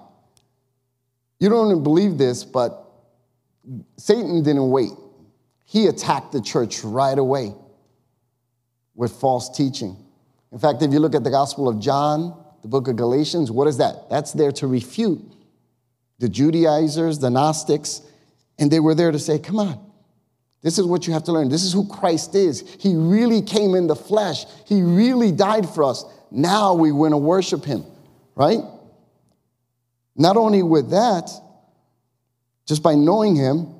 You 1.40 1.50
don't 1.50 1.72
even 1.72 1.84
believe 1.84 2.20
this, 2.20 2.44
but 2.44 2.88
Satan 3.98 4.44
didn't 4.44 4.70
wait. 4.70 4.92
He 5.66 5.88
attacked 5.88 6.32
the 6.32 6.42
church 6.42 6.84
right 6.84 7.18
away 7.18 7.56
with 8.94 9.14
false 9.14 9.50
teaching. 9.50 9.98
In 10.52 10.60
fact, 10.60 10.84
if 10.84 10.94
you 10.94 11.00
look 11.00 11.16
at 11.16 11.24
the 11.24 11.32
Gospel 11.32 11.68
of 11.68 11.80
John, 11.80 12.45
the 12.66 12.70
book 12.70 12.88
of 12.88 12.96
Galatians, 12.96 13.52
what 13.52 13.68
is 13.68 13.78
that? 13.78 14.10
That's 14.10 14.34
there 14.34 14.52
to 14.54 14.66
refute 14.66 15.22
the 16.18 16.28
Judaizers, 16.28 17.20
the 17.20 17.30
Gnostics, 17.30 18.02
and 18.58 18.72
they 18.72 18.80
were 18.80 18.96
there 18.96 19.12
to 19.12 19.20
say, 19.20 19.38
come 19.38 19.60
on, 19.60 19.80
this 20.64 20.80
is 20.80 20.86
what 20.88 21.06
you 21.06 21.14
have 21.14 21.26
to 21.26 21.32
learn. 21.32 21.48
This 21.48 21.64
is 21.64 21.74
who 21.74 21.88
Christ 21.88 22.34
is. 22.34 22.68
He 22.80 22.96
really 22.96 23.44
came 23.44 23.76
in 23.76 23.86
the 23.86 23.96
flesh, 23.96 24.46
He 24.66 24.82
really 24.82 25.32
died 25.32 25.70
for 25.70 25.84
us. 25.84 26.06
Now 26.32 26.74
we 26.74 26.92
want 26.92 27.12
to 27.12 27.20
worship 27.20 27.64
Him, 27.64 27.86
right? 28.34 28.62
Not 30.16 30.36
only 30.36 30.64
with 30.64 30.90
that, 30.90 31.30
just 32.66 32.82
by 32.82 32.96
knowing 32.96 33.36
Him, 33.36 33.76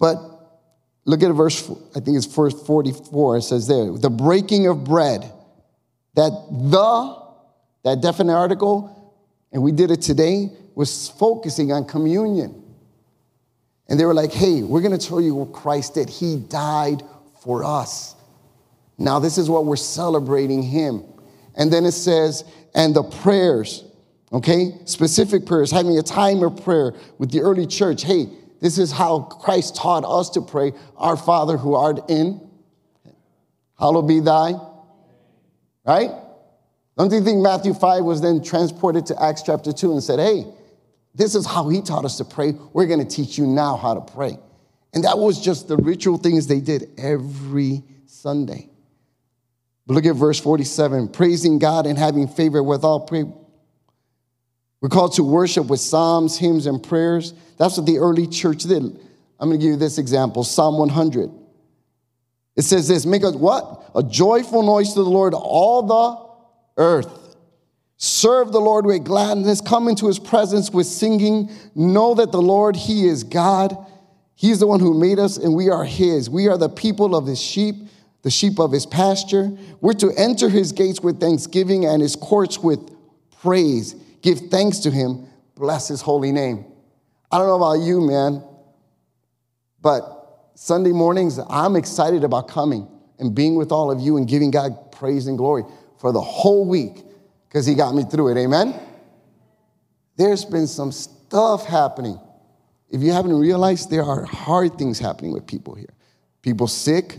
but 0.00 0.18
look 1.04 1.22
at 1.22 1.30
verse, 1.30 1.70
I 1.94 2.00
think 2.00 2.16
it's 2.16 2.26
verse 2.26 2.60
44, 2.66 3.36
it 3.36 3.42
says 3.42 3.68
there, 3.68 3.92
the 3.92 4.10
breaking 4.10 4.66
of 4.66 4.82
bread, 4.82 5.32
that 6.16 6.32
the 6.50 7.27
that 7.84 8.00
definite 8.00 8.34
article, 8.34 9.14
and 9.52 9.62
we 9.62 9.72
did 9.72 9.90
it 9.90 10.02
today, 10.02 10.50
was 10.74 11.08
focusing 11.08 11.72
on 11.72 11.84
communion. 11.84 12.62
And 13.88 13.98
they 13.98 14.04
were 14.04 14.14
like, 14.14 14.32
hey, 14.32 14.62
we're 14.62 14.82
going 14.82 14.96
to 14.96 15.06
tell 15.06 15.20
you 15.20 15.34
what 15.34 15.52
Christ 15.52 15.94
did. 15.94 16.08
He 16.08 16.36
died 16.36 17.02
for 17.42 17.64
us. 17.64 18.14
Now, 18.98 19.18
this 19.18 19.38
is 19.38 19.48
what 19.48 19.64
we're 19.64 19.76
celebrating 19.76 20.62
Him. 20.62 21.04
And 21.56 21.72
then 21.72 21.84
it 21.84 21.92
says, 21.92 22.44
and 22.74 22.94
the 22.94 23.02
prayers, 23.02 23.84
okay? 24.32 24.72
Specific 24.84 25.46
prayers, 25.46 25.70
having 25.70 25.98
a 25.98 26.02
time 26.02 26.42
of 26.42 26.62
prayer 26.62 26.94
with 27.18 27.30
the 27.30 27.40
early 27.40 27.66
church. 27.66 28.04
Hey, 28.04 28.26
this 28.60 28.76
is 28.76 28.92
how 28.92 29.20
Christ 29.20 29.76
taught 29.76 30.04
us 30.04 30.30
to 30.30 30.40
pray 30.40 30.72
Our 30.96 31.16
Father 31.16 31.56
who 31.56 31.74
art 31.74 32.10
in, 32.10 32.40
hallowed 33.78 34.08
be 34.08 34.20
thy, 34.20 34.54
right? 35.86 36.10
Don't 36.98 37.12
you 37.12 37.22
think 37.22 37.38
Matthew 37.38 37.74
5 37.74 38.02
was 38.02 38.20
then 38.20 38.42
transported 38.42 39.06
to 39.06 39.22
Acts 39.22 39.42
chapter 39.42 39.72
2 39.72 39.92
and 39.92 40.02
said, 40.02 40.18
hey, 40.18 40.44
this 41.14 41.36
is 41.36 41.46
how 41.46 41.68
he 41.68 41.80
taught 41.80 42.04
us 42.04 42.16
to 42.16 42.24
pray. 42.24 42.54
We're 42.72 42.86
going 42.86 42.98
to 42.98 43.06
teach 43.06 43.38
you 43.38 43.46
now 43.46 43.76
how 43.76 43.94
to 43.94 44.00
pray. 44.00 44.36
And 44.92 45.04
that 45.04 45.16
was 45.16 45.40
just 45.40 45.68
the 45.68 45.76
ritual 45.76 46.18
things 46.18 46.48
they 46.48 46.60
did 46.60 46.90
every 46.98 47.84
Sunday. 48.06 48.68
But 49.86 49.94
look 49.94 50.06
at 50.06 50.16
verse 50.16 50.40
47 50.40 51.08
praising 51.08 51.60
God 51.60 51.86
and 51.86 51.96
having 51.96 52.26
favor 52.26 52.62
with 52.64 52.82
all 52.82 53.06
people. 53.06 53.48
We're 54.80 54.88
called 54.88 55.14
to 55.14 55.24
worship 55.24 55.66
with 55.66 55.80
psalms, 55.80 56.36
hymns, 56.36 56.66
and 56.66 56.82
prayers. 56.82 57.32
That's 57.58 57.76
what 57.76 57.86
the 57.86 57.98
early 57.98 58.26
church 58.26 58.64
did. 58.64 58.82
I'm 58.82 59.48
going 59.48 59.60
to 59.60 59.64
give 59.64 59.72
you 59.72 59.76
this 59.76 59.98
example 59.98 60.42
Psalm 60.42 60.78
100. 60.78 61.30
It 62.56 62.62
says 62.62 62.88
this 62.88 63.06
Make 63.06 63.22
a 63.22 63.30
what? 63.30 63.88
A 63.94 64.02
joyful 64.02 64.64
noise 64.64 64.94
to 64.94 65.02
the 65.02 65.08
Lord, 65.08 65.32
all 65.32 65.82
the 65.82 66.27
earth. 66.78 67.36
Serve 67.98 68.52
the 68.52 68.60
Lord 68.60 68.86
with 68.86 69.04
gladness. 69.04 69.60
Come 69.60 69.88
into 69.88 70.06
his 70.06 70.20
presence 70.20 70.70
with 70.70 70.86
singing. 70.86 71.50
Know 71.74 72.14
that 72.14 72.30
the 72.30 72.40
Lord, 72.40 72.76
he 72.76 73.06
is 73.06 73.24
God. 73.24 73.76
He's 74.36 74.60
the 74.60 74.68
one 74.68 74.78
who 74.78 74.98
made 74.98 75.18
us, 75.18 75.36
and 75.36 75.54
we 75.54 75.68
are 75.68 75.84
his. 75.84 76.30
We 76.30 76.46
are 76.46 76.56
the 76.56 76.68
people 76.68 77.16
of 77.16 77.26
his 77.26 77.40
sheep, 77.40 77.74
the 78.22 78.30
sheep 78.30 78.60
of 78.60 78.70
his 78.70 78.86
pasture. 78.86 79.50
We're 79.80 79.94
to 79.94 80.12
enter 80.16 80.48
his 80.48 80.70
gates 80.70 81.00
with 81.00 81.18
thanksgiving 81.18 81.86
and 81.86 82.00
his 82.00 82.14
courts 82.14 82.60
with 82.60 82.88
praise. 83.42 83.94
Give 84.22 84.38
thanks 84.38 84.78
to 84.80 84.92
him. 84.92 85.26
Bless 85.56 85.88
his 85.88 86.00
holy 86.00 86.30
name. 86.30 86.64
I 87.32 87.38
don't 87.38 87.48
know 87.48 87.56
about 87.56 87.84
you, 87.84 88.00
man, 88.00 88.44
but 89.82 90.50
Sunday 90.54 90.92
mornings, 90.92 91.38
I'm 91.50 91.74
excited 91.74 92.22
about 92.22 92.46
coming 92.46 92.88
and 93.18 93.34
being 93.34 93.56
with 93.56 93.72
all 93.72 93.90
of 93.90 94.00
you 94.00 94.16
and 94.16 94.26
giving 94.26 94.52
God 94.52 94.92
praise 94.92 95.26
and 95.26 95.36
glory 95.36 95.64
for 95.98 96.12
the 96.12 96.20
whole 96.20 96.66
week 96.66 97.04
because 97.48 97.66
he 97.66 97.74
got 97.74 97.94
me 97.94 98.04
through 98.04 98.28
it. 98.28 98.38
Amen? 98.38 98.74
There's 100.16 100.44
been 100.44 100.66
some 100.66 100.92
stuff 100.92 101.66
happening. 101.66 102.18
If 102.90 103.02
you 103.02 103.12
haven't 103.12 103.38
realized, 103.38 103.90
there 103.90 104.02
are 104.02 104.24
hard 104.24 104.78
things 104.78 104.98
happening 104.98 105.32
with 105.32 105.46
people 105.46 105.74
here. 105.74 105.92
People 106.42 106.66
sick, 106.66 107.18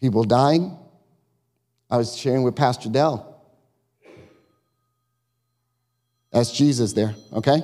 people 0.00 0.24
dying. 0.24 0.76
I 1.90 1.96
was 1.96 2.16
sharing 2.16 2.42
with 2.42 2.56
Pastor 2.56 2.88
Dell. 2.88 3.32
That's 6.30 6.52
Jesus 6.52 6.92
there, 6.92 7.14
okay? 7.32 7.62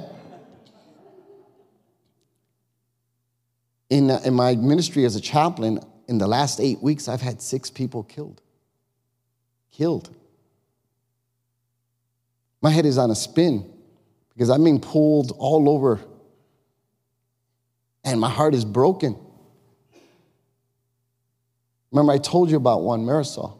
In, 3.90 4.10
in 4.10 4.34
my 4.34 4.54
ministry 4.56 5.04
as 5.04 5.16
a 5.16 5.20
chaplain, 5.20 5.80
in 6.08 6.18
the 6.18 6.26
last 6.26 6.60
eight 6.60 6.82
weeks, 6.82 7.08
I've 7.08 7.20
had 7.20 7.42
six 7.42 7.70
people 7.70 8.02
killed 8.02 8.41
killed. 9.72 10.14
My 12.60 12.70
head 12.70 12.86
is 12.86 12.98
on 12.98 13.10
a 13.10 13.14
spin 13.14 13.68
because 14.32 14.48
I'm 14.48 14.62
being 14.62 14.80
pulled 14.80 15.32
all 15.36 15.68
over 15.68 16.00
and 18.04 18.20
my 18.20 18.30
heart 18.30 18.54
is 18.54 18.64
broken. 18.64 19.18
Remember, 21.90 22.12
I 22.12 22.18
told 22.18 22.50
you 22.50 22.56
about 22.56 22.82
one, 22.82 23.04
Marisol. 23.04 23.58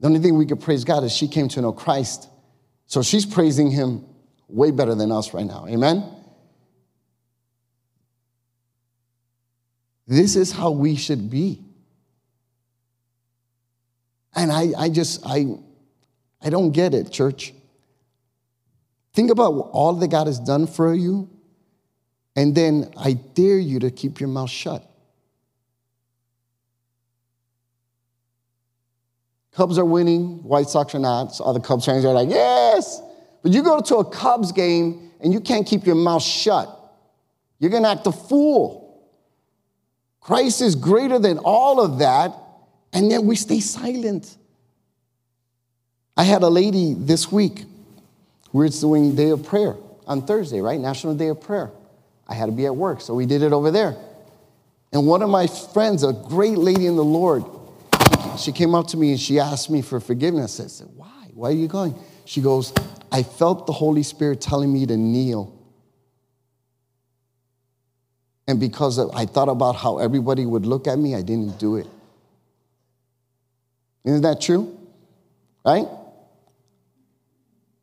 The 0.00 0.06
only 0.06 0.20
thing 0.20 0.38
we 0.38 0.46
could 0.46 0.60
praise 0.60 0.84
God 0.84 1.04
is 1.04 1.12
she 1.12 1.28
came 1.28 1.48
to 1.48 1.60
know 1.60 1.72
Christ. 1.72 2.28
So 2.86 3.02
she's 3.02 3.26
praising 3.26 3.70
him 3.70 4.06
way 4.48 4.70
better 4.70 4.94
than 4.94 5.12
us 5.12 5.34
right 5.34 5.44
now. 5.44 5.66
Amen? 5.68 6.04
This 10.06 10.34
is 10.34 10.50
how 10.50 10.70
we 10.70 10.96
should 10.96 11.30
be. 11.30 11.62
And 14.34 14.52
I, 14.52 14.72
I 14.78 14.88
just, 14.88 15.24
I, 15.26 15.46
I 16.40 16.50
don't 16.50 16.70
get 16.70 16.94
it, 16.94 17.10
church. 17.10 17.52
Think 19.12 19.30
about 19.30 19.50
all 19.72 19.92
that 19.94 20.08
God 20.08 20.26
has 20.26 20.38
done 20.38 20.66
for 20.66 20.94
you, 20.94 21.28
and 22.36 22.54
then 22.54 22.92
I 22.96 23.14
dare 23.14 23.58
you 23.58 23.80
to 23.80 23.90
keep 23.90 24.20
your 24.20 24.28
mouth 24.28 24.50
shut. 24.50 24.86
Cubs 29.52 29.78
are 29.78 29.84
winning, 29.84 30.42
White 30.44 30.68
Sox 30.68 30.94
are 30.94 31.00
not. 31.00 31.34
So 31.34 31.52
the 31.52 31.60
Cubs 31.60 31.84
fans 31.84 32.04
are 32.04 32.14
like, 32.14 32.30
yes. 32.30 33.02
But 33.42 33.52
you 33.52 33.62
go 33.62 33.80
to 33.80 33.96
a 33.96 34.04
Cubs 34.04 34.52
game 34.52 35.10
and 35.20 35.32
you 35.32 35.40
can't 35.40 35.66
keep 35.66 35.86
your 35.86 35.96
mouth 35.96 36.22
shut. 36.22 36.68
You're 37.58 37.70
going 37.70 37.82
to 37.82 37.90
act 37.90 38.06
a 38.06 38.12
fool. 38.12 39.06
Christ 40.20 40.60
is 40.60 40.76
greater 40.76 41.18
than 41.18 41.38
all 41.38 41.80
of 41.80 41.98
that, 41.98 42.32
and 42.92 43.10
yet 43.10 43.22
we 43.22 43.36
stay 43.36 43.60
silent. 43.60 44.36
I 46.16 46.24
had 46.24 46.42
a 46.42 46.48
lady 46.48 46.94
this 46.94 47.30
week. 47.30 47.64
We 48.52 48.66
are 48.66 48.68
doing 48.68 49.14
day 49.14 49.30
of 49.30 49.44
prayer 49.44 49.76
on 50.06 50.26
Thursday, 50.26 50.60
right? 50.60 50.78
National 50.78 51.14
Day 51.14 51.28
of 51.28 51.40
Prayer. 51.40 51.70
I 52.26 52.34
had 52.34 52.46
to 52.46 52.52
be 52.52 52.66
at 52.66 52.74
work, 52.74 53.00
so 53.00 53.14
we 53.14 53.26
did 53.26 53.42
it 53.42 53.52
over 53.52 53.70
there. 53.70 53.96
And 54.92 55.06
one 55.06 55.22
of 55.22 55.30
my 55.30 55.46
friends, 55.46 56.02
a 56.02 56.12
great 56.12 56.58
lady 56.58 56.86
in 56.86 56.96
the 56.96 57.04
Lord, 57.04 57.44
she 58.38 58.50
came 58.50 58.74
up 58.74 58.88
to 58.88 58.96
me 58.96 59.10
and 59.10 59.20
she 59.20 59.38
asked 59.38 59.70
me 59.70 59.82
for 59.82 60.00
forgiveness. 60.00 60.58
I 60.60 60.66
said, 60.66 60.88
Why? 60.96 61.06
Why 61.34 61.50
are 61.50 61.52
you 61.52 61.68
going? 61.68 61.94
She 62.24 62.40
goes, 62.40 62.72
I 63.12 63.22
felt 63.22 63.66
the 63.66 63.72
Holy 63.72 64.02
Spirit 64.02 64.40
telling 64.40 64.72
me 64.72 64.86
to 64.86 64.96
kneel. 64.96 65.56
And 68.46 68.58
because 68.58 68.98
I 68.98 69.26
thought 69.26 69.48
about 69.48 69.76
how 69.76 69.98
everybody 69.98 70.44
would 70.44 70.66
look 70.66 70.88
at 70.88 70.98
me, 70.98 71.14
I 71.14 71.22
didn't 71.22 71.58
do 71.58 71.76
it. 71.76 71.86
Isn't 74.04 74.22
that 74.22 74.40
true? 74.40 74.78
Right? 75.64 75.86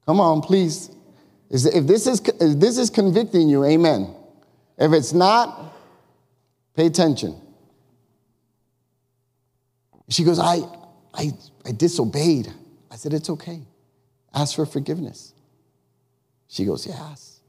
Come 0.05 0.19
on, 0.19 0.41
please. 0.41 0.89
If 1.49 1.87
this 1.87 2.07
is, 2.07 2.21
if 2.39 2.59
this 2.59 2.77
is 2.77 2.89
convicting 2.89 3.47
you, 3.47 3.63
amen. 3.63 4.13
If 4.77 4.93
it's 4.93 5.13
not, 5.13 5.73
pay 6.75 6.87
attention. 6.87 7.35
She 10.09 10.23
goes, 10.23 10.39
I, 10.39 10.61
I, 11.13 11.31
I 11.65 11.71
disobeyed. 11.71 12.51
I 12.89 12.95
said, 12.95 13.13
It's 13.13 13.29
okay. 13.29 13.61
Ask 14.33 14.55
for 14.55 14.65
forgiveness. 14.65 15.33
She 16.47 16.65
goes, 16.65 16.87
Yes. 16.87 17.41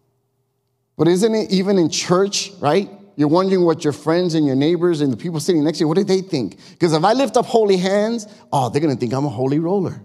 But 0.96 1.06
isn't 1.06 1.34
it 1.34 1.52
even 1.52 1.78
in 1.78 1.90
church, 1.90 2.52
right? 2.60 2.90
You're 3.18 3.26
wondering 3.26 3.64
what 3.64 3.82
your 3.82 3.92
friends 3.92 4.34
and 4.34 4.46
your 4.46 4.54
neighbors 4.54 5.00
and 5.00 5.12
the 5.12 5.16
people 5.16 5.40
sitting 5.40 5.64
next 5.64 5.78
to 5.78 5.82
you, 5.82 5.88
what 5.88 5.96
do 5.96 6.04
they 6.04 6.20
think? 6.20 6.56
Because 6.70 6.92
if 6.92 7.02
I 7.02 7.14
lift 7.14 7.36
up 7.36 7.46
holy 7.46 7.76
hands, 7.76 8.28
oh, 8.52 8.68
they're 8.68 8.80
going 8.80 8.94
to 8.94 9.00
think 9.00 9.12
I'm 9.12 9.24
a 9.24 9.28
holy 9.28 9.58
roller. 9.58 10.00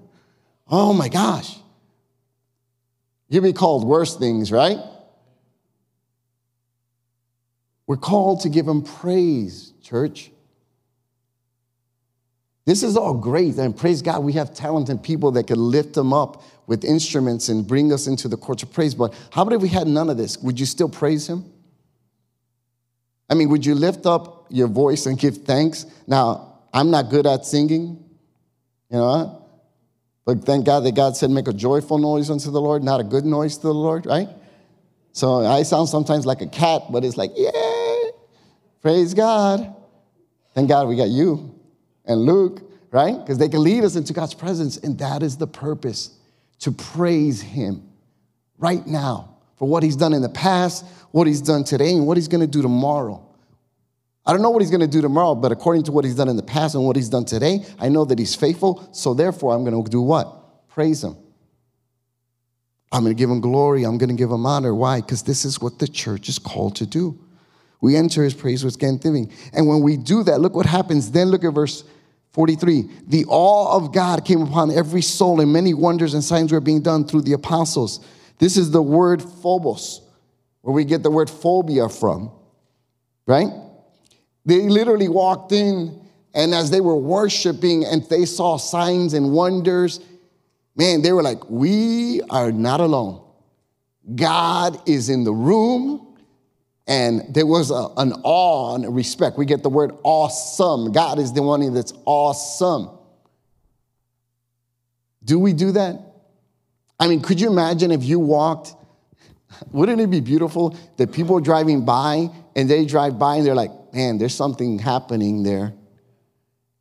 Oh 0.68 0.94
my 0.94 1.10
gosh. 1.10 1.60
You'll 3.30 3.44
be 3.44 3.54
called 3.54 3.86
worse 3.86 4.18
things, 4.18 4.52
right? 4.52 4.80
We're 7.86 7.98
called 7.98 8.42
to 8.42 8.50
give 8.50 8.68
him 8.68 8.82
praise, 8.82 9.74
church. 9.84 10.32
This 12.66 12.82
is 12.82 12.98
all 12.98 13.14
great, 13.14 13.58
and 13.58 13.78
praise 13.78 14.02
God, 14.02 14.24
we 14.24 14.34
have 14.34 14.56
talented 14.56 15.04
people 15.04 15.30
that 15.34 15.46
can 15.46 15.60
lift 15.60 15.94
them 15.94 16.14
up 16.14 16.42
with 16.66 16.84
instruments 16.84 17.48
and 17.50 17.68
bring 17.68 17.94
us 17.94 18.08
into 18.08 18.28
the 18.28 18.38
courts 18.38 18.64
of 18.64 18.74
praise. 18.74 18.96
But 18.96 19.14
how 19.32 19.44
about 19.44 19.54
if 19.54 19.62
we 19.62 19.70
had 19.70 19.86
none 19.86 20.10
of 20.10 20.18
this? 20.18 20.40
Would 20.40 20.60
you 20.60 20.66
still 20.66 20.90
praise 20.90 21.28
Him? 21.30 21.53
I 23.30 23.36
mean, 23.36 23.50
would 23.50 23.66
you 23.66 23.76
lift 23.76 24.06
up 24.06 24.48
your 24.50 24.68
voice 24.68 25.06
and 25.06 25.18
give 25.18 25.38
thanks? 25.38 25.86
Now, 26.08 26.60
I'm 26.74 26.92
not 26.92 27.10
good 27.10 27.26
at 27.26 27.46
singing, 27.46 28.04
you 28.90 28.98
know, 28.98 29.46
but 30.26 30.44
thank 30.46 30.66
God 30.66 30.82
that 30.82 30.96
God 30.96 31.16
said, 31.16 31.30
make 31.30 31.48
a 31.48 31.54
joyful 31.54 31.98
noise 31.98 32.30
unto 32.30 32.52
the 32.52 32.62
Lord, 32.62 32.84
not 32.84 33.00
a 33.00 33.04
good 33.04 33.26
noise 33.26 33.58
to 33.58 33.68
the 33.68 33.74
Lord, 33.74 34.06
right? 34.06 34.30
So 35.12 35.46
I 35.46 35.64
sound 35.64 35.90
sometimes 35.90 36.26
like 36.26 36.42
a 36.42 36.48
cat, 36.48 36.84
but 36.92 37.04
it's 37.04 37.18
like, 37.18 37.32
yeah, 37.36 37.52
praise 38.82 39.14
God. 39.14 39.76
Thank 40.56 40.70
God 40.70 40.88
we 40.88 40.96
got 40.96 41.10
you 41.10 41.60
and 42.06 42.22
Luke, 42.22 42.62
right? 42.92 43.18
Because 43.18 43.38
they 43.38 43.50
can 43.50 43.64
lead 43.64 43.84
us 43.84 43.96
into 43.96 44.14
God's 44.14 44.34
presence. 44.34 44.78
And 44.78 44.98
that 45.00 45.24
is 45.24 45.38
the 45.38 45.48
purpose 45.48 46.18
to 46.60 46.72
praise 46.72 47.42
Him 47.42 47.84
right 48.58 48.86
now 48.86 49.33
for 49.58 49.68
what 49.68 49.84
He's 49.84 49.96
done 49.96 50.14
in 50.14 50.22
the 50.22 50.30
past, 50.30 50.86
what 51.12 51.28
He's 51.28 51.42
done 51.42 51.64
today, 51.64 51.92
and 51.92 52.08
what 52.08 52.18
He's 52.18 52.28
going 52.28 52.42
to 52.42 52.48
do 52.48 52.62
tomorrow. 52.62 53.26
I 54.26 54.32
don't 54.32 54.42
know 54.42 54.50
what 54.50 54.62
He's 54.62 54.72
going 54.72 54.82
to 54.82 54.88
do 54.88 55.02
tomorrow, 55.02 55.36
but 55.36 55.52
according 55.52 55.84
to 55.84 55.92
what 55.92 56.06
He's 56.06 56.16
done 56.16 56.30
in 56.30 56.36
the 56.36 56.44
past 56.44 56.76
and 56.76 56.86
what 56.86 56.96
He's 56.96 57.10
done 57.10 57.26
today, 57.26 57.66
I 57.80 57.90
know 57.90 58.06
that 58.06 58.20
He's 58.20 58.36
faithful. 58.36 58.88
So 58.94 59.14
therefore, 59.14 59.54
I'm 59.54 59.64
going 59.64 59.84
to 59.84 59.90
do 59.90 60.02
what? 60.02 60.68
Praise 60.70 61.04
Him. 61.04 61.18
I'm 62.92 63.04
going 63.04 63.16
to 63.16 63.20
give 63.20 63.30
Him 63.30 63.42
glory. 63.42 63.84
I'm 63.84 63.98
going 63.98 64.10
to 64.10 64.16
give 64.16 64.32
Him 64.32 64.46
honor. 64.46 64.74
Why? 64.74 65.02
Because 65.02 65.24
this 65.24 65.46
is 65.46 65.60
what 65.60 65.80
the 65.80 65.88
church 65.88 66.30
is 66.30 66.40
called 66.40 66.76
to 66.78 66.86
do. 66.86 67.20
We 67.84 67.98
enter 67.98 68.24
his 68.24 68.34
praise 68.34 68.64
with 68.64 68.78
thanksgiving. 68.78 69.30
And 69.52 69.68
when 69.68 69.82
we 69.82 69.98
do 69.98 70.24
that, 70.24 70.40
look 70.40 70.56
what 70.56 70.66
happens. 70.66 71.12
Then 71.12 71.28
look 71.28 71.44
at 71.44 71.54
verse 71.54 71.84
43. 72.32 72.90
The 73.08 73.26
awe 73.28 73.76
of 73.76 73.92
God 73.94 74.24
came 74.24 74.42
upon 74.42 74.72
every 74.72 75.02
soul, 75.02 75.42
and 75.42 75.52
many 75.52 75.74
wonders 75.74 76.14
and 76.14 76.24
signs 76.24 76.54
were 76.54 76.62
being 76.62 76.82
done 76.82 77.06
through 77.06 77.24
the 77.24 77.34
apostles. 77.34 78.00
This 78.40 78.58
is 78.58 78.72
the 78.72 78.82
word 78.82 79.22
phobos, 79.22 80.02
where 80.62 80.74
we 80.74 80.86
get 80.86 81.04
the 81.04 81.12
word 81.12 81.30
phobia 81.30 81.90
from, 81.90 82.32
right? 83.26 83.50
They 84.46 84.62
literally 84.62 85.08
walked 85.08 85.52
in, 85.52 86.02
and 86.34 86.54
as 86.54 86.72
they 86.72 86.82
were 86.82 86.98
worshiping 86.98 87.86
and 87.86 88.04
they 88.10 88.26
saw 88.26 88.58
signs 88.58 89.14
and 89.14 89.32
wonders, 89.32 90.00
man, 90.76 91.02
they 91.02 91.14
were 91.14 91.24
like, 91.24 91.50
We 91.50 92.22
are 92.30 92.52
not 92.52 92.80
alone. 92.80 93.24
God 94.16 94.78
is 94.88 95.10
in 95.10 95.24
the 95.24 95.34
room. 95.34 96.10
And 96.86 97.34
there 97.34 97.46
was 97.46 97.72
a, 97.72 97.88
an 97.96 98.12
awe 98.24 98.76
and 98.76 98.94
respect. 98.94 99.38
We 99.38 99.46
get 99.46 99.64
the 99.64 99.70
word 99.70 99.94
awesome. 100.04 100.92
God 100.92 101.18
is 101.18 101.32
the 101.32 101.42
one 101.42 101.74
that's 101.74 101.94
awesome. 102.04 102.90
Do 105.24 105.40
we 105.40 105.54
do 105.54 105.72
that? 105.72 106.02
I 107.04 107.08
mean, 107.10 107.20
could 107.20 107.42
you 107.42 107.52
imagine 107.52 107.92
if 107.92 108.02
you 108.02 108.18
walked? 108.18 108.76
Wouldn't 109.74 110.00
it 110.00 110.10
be 110.10 110.22
beautiful 110.22 110.78
that 110.96 111.12
people 111.12 111.38
are 111.38 111.42
driving 111.42 111.84
by 111.84 112.30
and 112.56 112.70
they 112.70 112.86
drive 112.86 113.20
by 113.20 113.36
and 113.36 113.46
they're 113.46 113.54
like, 113.54 113.72
man, 113.94 114.18
there's 114.18 114.34
something 114.34 114.80
happening 114.80 115.44
there. 115.44 115.74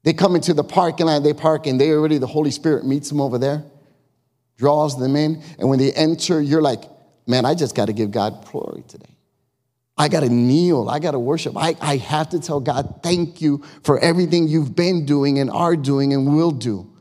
They 0.04 0.12
come 0.12 0.37
into 0.37 0.54
the 0.54 0.62
parking 0.62 1.06
lot, 1.06 1.24
they 1.24 1.35
park, 1.35 1.66
and 1.66 1.80
they 1.80 1.90
already, 1.90 2.18
the 2.18 2.28
Holy 2.28 2.52
Spirit 2.52 2.87
meets 2.87 3.08
them 3.08 3.20
over 3.20 3.37
there, 3.37 3.64
draws 4.58 4.96
them 4.96 5.16
in. 5.16 5.42
And 5.58 5.68
when 5.68 5.80
they 5.80 5.90
enter, 5.90 6.40
you're 6.40 6.62
like, 6.62 6.85
man, 7.26 7.44
I 7.44 7.56
just 7.56 7.74
got 7.74 7.87
to 7.87 7.92
give 7.92 8.12
God 8.12 8.46
glory 8.46 8.85
today. 8.87 9.16
I 9.98 10.06
got 10.06 10.20
to 10.20 10.28
kneel. 10.28 10.88
I 10.88 11.00
got 11.00 11.12
to 11.12 11.18
worship. 11.18 11.56
I, 11.56 11.74
I 11.80 11.96
have 11.96 12.28
to 12.28 12.38
tell 12.38 12.61
God, 12.61 13.00
thank 13.02 13.40
you 13.40 13.64
for 13.82 13.98
everything 13.98 14.46
you've 14.46 14.76
been 14.76 15.04
doing 15.04 15.40
and 15.40 15.50
are 15.50 15.74
doing 15.74 16.12
and 16.12 16.32
will 16.37 16.52
do 16.52 16.92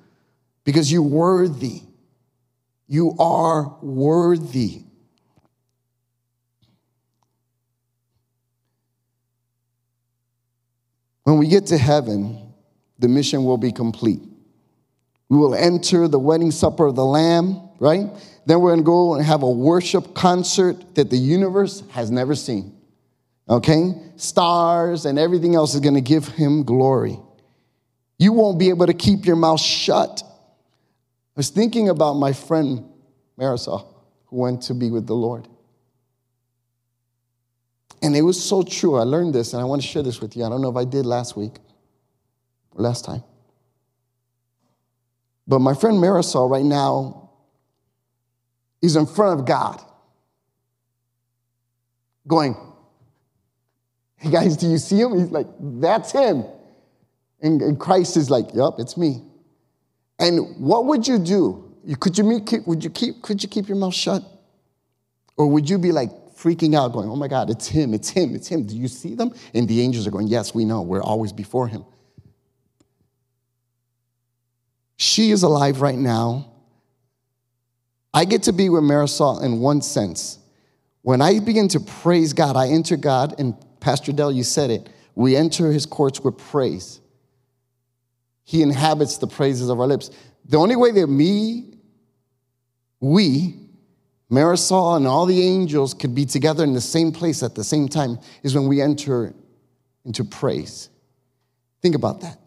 because 0.64 0.92
you're 0.92 1.04
worthy. 1.04 1.84
You 2.92 3.16
are 3.18 3.78
worthy. 3.82 4.84
When 11.24 11.38
we 11.38 11.48
get 11.48 11.68
to 11.68 11.78
heaven, 11.78 12.54
the 13.00 13.08
mission 13.08 13.46
will 13.46 13.58
be 13.58 13.72
complete. 13.72 14.22
We 15.30 15.38
will 15.38 15.56
enter 15.56 16.08
the 16.08 16.20
wedding 16.20 16.52
supper 16.52 16.88
of 16.88 16.96
the 16.96 17.06
Lamb, 17.06 17.70
right? 17.80 18.10
Then 18.46 18.60
we're 18.60 18.76
to 18.76 18.82
go 18.82 19.16
and 19.16 19.26
have 19.26 19.44
a 19.44 19.50
worship 19.50 20.14
concert 20.14 20.96
that 20.96 21.10
the 21.10 21.18
universe 21.18 21.84
has 21.92 22.12
never 22.12 22.36
seen 22.36 22.82
okay? 23.52 23.94
Stars 24.16 25.06
and 25.06 25.20
everything 25.20 25.56
else 25.56 25.76
is 25.76 25.82
gonna 25.82 26.02
give 26.02 26.28
him 26.28 26.64
glory. 26.64 27.20
You 28.18 28.34
won't 28.34 28.58
be 28.58 28.70
able 28.70 28.88
to 28.88 28.94
keep 28.94 29.26
your 29.26 29.36
mouth 29.36 29.60
shut. 29.60 30.24
I 31.36 31.40
was 31.40 31.50
thinking 31.50 31.90
about 31.90 32.14
my 32.14 32.34
friend 32.34 32.90
Marisol, 33.40 33.88
who 34.26 34.38
went 34.38 34.64
to 34.64 34.74
be 34.74 34.92
with 34.92 35.08
the 35.08 35.16
Lord. 35.16 35.48
And 38.02 38.16
it 38.16 38.22
was 38.22 38.44
so 38.44 38.64
true. 38.64 38.96
I 38.96 39.04
learned 39.04 39.34
this, 39.34 39.54
and 39.54 39.62
I 39.62 39.66
want 39.66 39.82
to 39.82 39.88
share 39.88 40.04
this 40.04 40.20
with 40.20 40.36
you. 40.36 40.44
I 40.44 40.50
don't 40.50 40.62
know 40.62 40.70
if 40.70 40.76
I 40.76 40.86
did 40.86 41.06
last 41.06 41.38
week 41.38 41.54
or 42.72 42.82
last 42.82 43.06
time. 43.06 43.24
But 45.48 45.60
my 45.60 45.74
friend 45.74 45.98
Marisol 45.98 46.50
right 46.50 46.66
now 46.66 47.30
is 48.82 48.96
in 48.96 49.06
front 49.06 49.40
of 49.40 49.46
God, 49.46 49.82
going, 52.28 52.56
Hey 54.22 54.30
guys, 54.30 54.56
do 54.56 54.68
you 54.68 54.78
see 54.78 55.00
him? 55.00 55.18
He's 55.18 55.32
like, 55.32 55.48
that's 55.60 56.12
him. 56.12 56.46
And, 57.42 57.80
Christ 57.80 58.18
is 58.18 58.30
like, 58.30 58.54
yep, 58.54 58.74
it's 58.78 58.96
me. 58.96 59.24
And 60.22 60.56
what 60.58 60.86
would 60.86 61.08
you 61.08 61.18
do? 61.18 61.74
Could 62.00 62.16
you, 62.16 62.24
meet, 62.24 62.68
would 62.68 62.84
you 62.84 62.92
keep, 62.92 63.24
could 63.24 63.42
you 63.42 63.50
keep 63.50 63.68
your 63.68 63.76
mouth 63.78 63.96
shut? 63.96 64.24
Or 65.36 65.48
would 65.48 65.68
you 65.68 65.80
be 65.80 65.92
like 65.92 66.12
freaking 66.36 66.76
out, 66.76 66.94
going, 66.94 67.10
oh 67.10 67.16
my 67.16 67.28
God, 67.28 67.50
it's 67.50 67.68
him, 67.68 67.94
it's 67.94 68.10
him, 68.10 68.36
it's 68.36 68.48
him. 68.48 68.66
Do 68.66 68.78
you 68.78 68.88
see 68.88 69.16
them? 69.16 69.34
And 69.56 69.68
the 69.68 69.82
angels 69.82 70.06
are 70.06 70.12
going, 70.12 70.28
yes, 70.28 70.54
we 70.54 70.64
know, 70.64 70.84
we're 70.84 71.02
always 71.02 71.34
before 71.34 71.68
him. 71.68 71.84
She 74.96 75.32
is 75.32 75.42
alive 75.42 75.82
right 75.82 75.98
now. 75.98 76.52
I 78.14 78.26
get 78.26 78.44
to 78.44 78.54
be 78.54 78.70
with 78.70 78.84
Marisol 78.84 79.42
in 79.42 79.60
one 79.60 79.82
sense. 79.82 80.38
When 81.02 81.22
I 81.22 81.40
begin 81.40 81.68
to 81.70 81.80
praise 81.80 82.34
God, 82.34 82.56
I 82.56 82.68
enter 82.68 82.96
God, 82.96 83.34
and 83.40 83.56
Pastor 83.80 84.12
Dell, 84.12 84.32
you 84.32 84.44
said 84.44 84.70
it, 84.70 84.88
we 85.16 85.36
enter 85.36 85.72
his 85.72 85.88
courts 85.88 86.20
with 86.20 86.38
praise. 86.38 87.01
He 88.44 88.62
inhabits 88.62 89.18
the 89.18 89.28
praises 89.28 89.70
of 89.70 89.80
our 89.80 89.88
lips. 89.88 90.12
The 90.46 90.58
only 90.58 90.76
way 90.76 90.92
that 90.92 91.08
me, 91.08 91.76
we, 93.00 93.56
Marisol, 94.32 94.98
and 94.98 95.08
all 95.08 95.26
the 95.26 95.42
angels 95.42 95.94
could 95.94 96.16
be 96.16 96.26
together 96.26 96.64
in 96.64 96.74
the 96.74 96.82
same 96.82 97.12
place 97.12 97.44
at 97.44 97.56
the 97.56 97.64
same 97.64 97.88
time 97.88 98.18
is 98.44 98.56
when 98.56 98.68
we 98.68 98.82
enter 98.82 99.34
into 100.06 100.24
praise. 100.24 100.90
Think 101.82 101.96
about 101.96 102.22
that. 102.22 102.40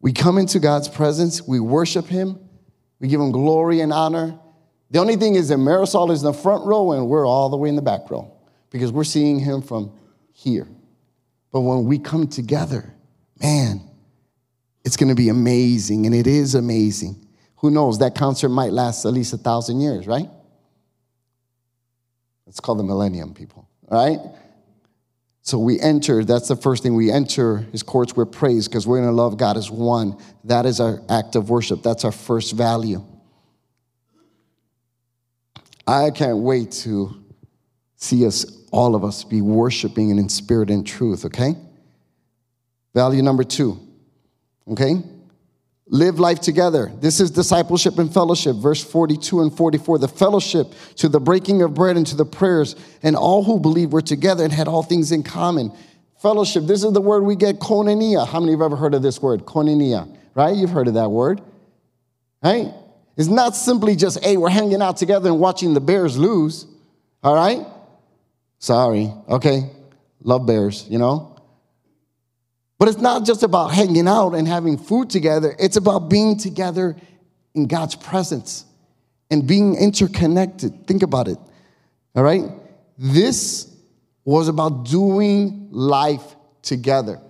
We 0.00 0.12
come 0.12 0.38
into 0.38 0.58
God's 0.58 0.88
presence, 0.88 1.46
we 1.46 1.60
worship 1.60 2.06
Him, 2.06 2.38
we 3.00 3.08
give 3.08 3.20
Him 3.20 3.32
glory 3.32 3.80
and 3.80 3.92
honor. 3.92 4.38
The 4.90 4.98
only 4.98 5.16
thing 5.16 5.34
is 5.34 5.48
that 5.48 5.58
Marisol 5.58 6.10
is 6.10 6.22
in 6.22 6.26
the 6.26 6.32
front 6.32 6.66
row 6.66 6.92
and 6.92 7.06
we're 7.06 7.26
all 7.26 7.48
the 7.48 7.56
way 7.56 7.68
in 7.68 7.76
the 7.76 7.82
back 7.82 8.10
row 8.10 8.32
because 8.70 8.90
we're 8.90 9.04
seeing 9.04 9.38
Him 9.38 9.62
from 9.62 9.92
here. 10.32 10.66
But 11.52 11.60
when 11.60 11.84
we 11.84 11.98
come 11.98 12.28
together, 12.28 12.94
man, 13.40 13.89
it's 14.84 14.96
going 14.96 15.08
to 15.08 15.14
be 15.14 15.28
amazing, 15.28 16.06
and 16.06 16.14
it 16.14 16.26
is 16.26 16.54
amazing. 16.54 17.26
Who 17.56 17.70
knows? 17.70 17.98
That 17.98 18.14
concert 18.14 18.48
might 18.48 18.72
last 18.72 19.04
at 19.04 19.12
least 19.12 19.32
a 19.32 19.38
thousand 19.38 19.80
years, 19.80 20.06
right? 20.06 20.28
It's 22.46 22.60
called 22.60 22.78
the 22.78 22.84
millennium, 22.84 23.34
people, 23.34 23.68
right? 23.90 24.18
So 25.42 25.58
we 25.58 25.80
enter, 25.80 26.24
that's 26.24 26.48
the 26.48 26.56
first 26.56 26.82
thing. 26.82 26.94
We 26.94 27.10
enter 27.10 27.58
his 27.72 27.82
courts 27.82 28.14
with 28.14 28.32
praise 28.32 28.68
because 28.68 28.86
we're 28.86 28.98
going 28.98 29.08
to 29.08 29.14
love 29.14 29.36
God 29.36 29.56
as 29.56 29.70
one. 29.70 30.16
That 30.44 30.66
is 30.66 30.80
our 30.80 31.00
act 31.08 31.36
of 31.36 31.50
worship. 31.50 31.82
That's 31.82 32.04
our 32.04 32.12
first 32.12 32.52
value. 32.52 33.04
I 35.86 36.10
can't 36.10 36.38
wait 36.38 36.72
to 36.72 37.22
see 37.96 38.26
us, 38.26 38.44
all 38.70 38.94
of 38.94 39.04
us, 39.04 39.24
be 39.24 39.40
worshiping 39.40 40.10
and 40.10 40.20
in 40.20 40.28
spirit 40.28 40.70
and 40.70 40.86
truth, 40.86 41.24
okay? 41.24 41.54
Value 42.94 43.22
number 43.22 43.44
two, 43.44 43.80
okay? 44.70 44.94
Live 45.86 46.20
life 46.20 46.40
together. 46.40 46.92
This 47.00 47.18
is 47.18 47.32
discipleship 47.32 47.98
and 47.98 48.12
fellowship. 48.12 48.56
Verse 48.56 48.82
42 48.82 49.40
and 49.40 49.56
44. 49.56 49.98
The 49.98 50.08
fellowship 50.08 50.72
to 50.96 51.08
the 51.08 51.18
breaking 51.18 51.62
of 51.62 51.74
bread 51.74 51.96
and 51.96 52.06
to 52.06 52.16
the 52.16 52.24
prayers, 52.24 52.76
and 53.02 53.16
all 53.16 53.42
who 53.42 53.58
believed 53.58 53.92
were 53.92 54.00
together 54.00 54.44
and 54.44 54.52
had 54.52 54.68
all 54.68 54.84
things 54.84 55.10
in 55.10 55.24
common. 55.24 55.72
Fellowship, 56.22 56.64
this 56.66 56.84
is 56.84 56.92
the 56.92 57.00
word 57.00 57.24
we 57.24 57.34
get, 57.34 57.58
koinonia. 57.58 58.26
How 58.26 58.38
many 58.40 58.52
have 58.52 58.60
ever 58.60 58.76
heard 58.76 58.94
of 58.94 59.02
this 59.02 59.20
word, 59.20 59.46
koinonia? 59.46 60.16
Right? 60.34 60.54
You've 60.54 60.70
heard 60.70 60.86
of 60.86 60.94
that 60.94 61.10
word. 61.10 61.40
Right? 62.42 62.72
It's 63.16 63.28
not 63.28 63.56
simply 63.56 63.96
just, 63.96 64.22
hey, 64.22 64.36
we're 64.36 64.50
hanging 64.50 64.80
out 64.80 64.96
together 64.96 65.28
and 65.28 65.40
watching 65.40 65.74
the 65.74 65.80
Bears 65.80 66.16
lose. 66.16 66.66
All 67.22 67.34
right? 67.34 67.66
Sorry. 68.58 69.12
Okay. 69.28 69.70
Love 70.22 70.46
Bears, 70.46 70.86
you 70.88 70.98
know? 70.98 71.29
It's 72.90 73.00
not 73.00 73.24
just 73.24 73.44
about 73.44 73.68
hanging 73.68 74.08
out 74.08 74.34
and 74.34 74.48
having 74.48 74.76
food 74.76 75.10
together, 75.10 75.54
it's 75.58 75.76
about 75.76 76.08
being 76.10 76.36
together 76.36 76.96
in 77.54 77.66
God's 77.66 77.94
presence 77.94 78.64
and 79.30 79.46
being 79.46 79.76
interconnected. 79.76 80.86
Think 80.86 81.04
about 81.04 81.28
it. 81.28 81.38
All 82.16 82.24
right? 82.24 82.42
This 82.98 83.72
was 84.24 84.48
about 84.48 84.86
doing 84.86 85.68
life 85.70 86.34
together. 86.62 87.20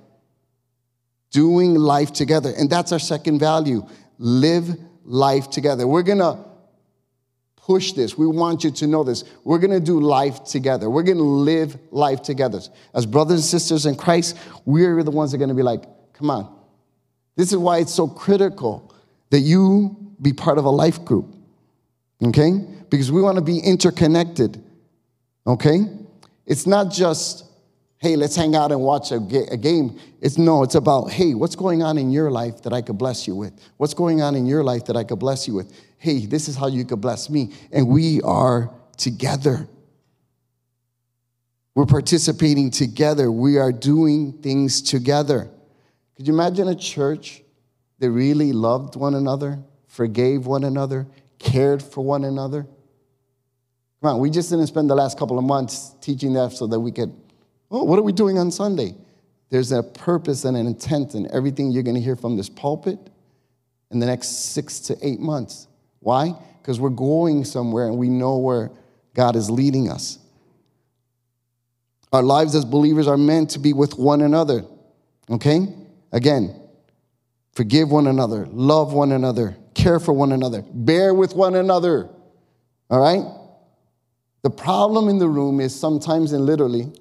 Doing 1.30 1.74
life 1.74 2.12
together. 2.12 2.52
And 2.56 2.70
that's 2.70 2.90
our 2.92 2.98
second 2.98 3.38
value. 3.38 3.86
Live 4.18 4.76
life 5.04 5.50
together. 5.50 5.86
We're 5.86 6.02
going 6.02 6.18
to 6.18 6.38
push 7.64 7.92
this. 7.92 8.16
We 8.16 8.26
want 8.26 8.64
you 8.64 8.70
to 8.70 8.86
know 8.86 9.04
this. 9.04 9.24
We're 9.44 9.58
going 9.58 9.72
to 9.72 9.80
do 9.80 10.00
life 10.00 10.44
together. 10.44 10.90
We're 10.90 11.02
going 11.02 11.18
to 11.18 11.22
live 11.22 11.78
life 11.90 12.22
together. 12.22 12.60
As 12.94 13.06
brothers 13.06 13.40
and 13.40 13.44
sisters 13.44 13.86
in 13.86 13.96
Christ, 13.96 14.36
we're 14.64 15.02
the 15.02 15.10
ones 15.10 15.30
that 15.30 15.36
are 15.36 15.38
going 15.38 15.50
to 15.50 15.54
be 15.54 15.62
like, 15.62 15.84
come 16.14 16.30
on. 16.30 16.56
This 17.36 17.52
is 17.52 17.58
why 17.58 17.78
it's 17.78 17.94
so 17.94 18.08
critical 18.08 18.92
that 19.30 19.40
you 19.40 19.96
be 20.20 20.32
part 20.32 20.58
of 20.58 20.64
a 20.64 20.70
life 20.70 21.04
group, 21.04 21.34
okay? 22.22 22.52
Because 22.90 23.10
we 23.12 23.22
want 23.22 23.36
to 23.36 23.44
be 23.44 23.58
interconnected, 23.58 24.62
okay? 25.46 25.80
It's 26.46 26.66
not 26.66 26.90
just, 26.90 27.44
hey, 27.98 28.16
let's 28.16 28.34
hang 28.34 28.56
out 28.56 28.72
and 28.72 28.80
watch 28.80 29.12
a, 29.12 29.20
ga- 29.20 29.46
a 29.50 29.56
game. 29.56 29.98
It's 30.20 30.36
no, 30.36 30.62
it's 30.64 30.74
about, 30.74 31.10
hey, 31.10 31.34
what's 31.34 31.54
going 31.54 31.82
on 31.82 31.96
in 31.96 32.10
your 32.10 32.30
life 32.30 32.62
that 32.62 32.72
I 32.72 32.82
could 32.82 32.98
bless 32.98 33.26
you 33.26 33.34
with? 33.36 33.52
What's 33.76 33.94
going 33.94 34.20
on 34.20 34.34
in 34.34 34.46
your 34.46 34.64
life 34.64 34.86
that 34.86 34.96
I 34.96 35.04
could 35.04 35.20
bless 35.20 35.46
you 35.46 35.54
with? 35.54 35.72
Hey, 36.00 36.24
this 36.24 36.48
is 36.48 36.56
how 36.56 36.66
you 36.66 36.82
could 36.86 37.00
bless 37.02 37.28
me. 37.28 37.52
And 37.70 37.86
we 37.86 38.22
are 38.22 38.72
together. 38.96 39.68
We're 41.74 41.84
participating 41.84 42.70
together. 42.70 43.30
We 43.30 43.58
are 43.58 43.70
doing 43.70 44.32
things 44.32 44.80
together. 44.80 45.50
Could 46.16 46.26
you 46.26 46.32
imagine 46.32 46.68
a 46.68 46.74
church 46.74 47.42
that 47.98 48.10
really 48.10 48.52
loved 48.52 48.96
one 48.96 49.14
another, 49.14 49.58
forgave 49.88 50.46
one 50.46 50.64
another, 50.64 51.06
cared 51.38 51.82
for 51.82 52.02
one 52.02 52.24
another? 52.24 52.62
Come 54.00 54.14
on, 54.14 54.20
we 54.20 54.30
just 54.30 54.48
didn't 54.48 54.68
spend 54.68 54.88
the 54.88 54.94
last 54.94 55.18
couple 55.18 55.38
of 55.38 55.44
months 55.44 55.94
teaching 56.00 56.32
that 56.32 56.52
so 56.52 56.66
that 56.66 56.80
we 56.80 56.92
could, 56.92 57.14
oh, 57.70 57.84
what 57.84 57.98
are 57.98 58.02
we 58.02 58.12
doing 58.12 58.38
on 58.38 58.50
Sunday? 58.50 58.94
There's 59.50 59.70
a 59.70 59.82
purpose 59.82 60.46
and 60.46 60.56
an 60.56 60.66
intent 60.66 61.14
in 61.14 61.30
everything 61.30 61.70
you're 61.70 61.82
going 61.82 61.96
to 61.96 62.00
hear 62.00 62.16
from 62.16 62.38
this 62.38 62.48
pulpit 62.48 62.98
in 63.90 63.98
the 63.98 64.06
next 64.06 64.52
six 64.54 64.80
to 64.80 64.96
eight 65.02 65.20
months. 65.20 65.66
Why? 66.00 66.34
Because 66.60 66.80
we're 66.80 66.90
going 66.90 67.44
somewhere 67.44 67.86
and 67.86 67.96
we 67.96 68.08
know 68.08 68.38
where 68.38 68.70
God 69.14 69.36
is 69.36 69.50
leading 69.50 69.90
us. 69.90 70.18
Our 72.12 72.22
lives 72.22 72.54
as 72.54 72.64
believers 72.64 73.06
are 73.06 73.16
meant 73.16 73.50
to 73.50 73.58
be 73.58 73.72
with 73.72 73.96
one 73.96 74.20
another. 74.22 74.64
Okay? 75.30 75.68
Again, 76.10 76.54
forgive 77.52 77.90
one 77.90 78.08
another, 78.08 78.46
love 78.50 78.92
one 78.92 79.12
another, 79.12 79.56
care 79.74 80.00
for 80.00 80.12
one 80.12 80.32
another, 80.32 80.64
bear 80.72 81.14
with 81.14 81.34
one 81.34 81.54
another. 81.54 82.08
All 82.88 83.00
right? 83.00 83.22
The 84.42 84.50
problem 84.50 85.08
in 85.08 85.18
the 85.18 85.28
room 85.28 85.60
is 85.60 85.78
sometimes 85.78 86.32
and 86.32 86.44
literally, 86.44 86.92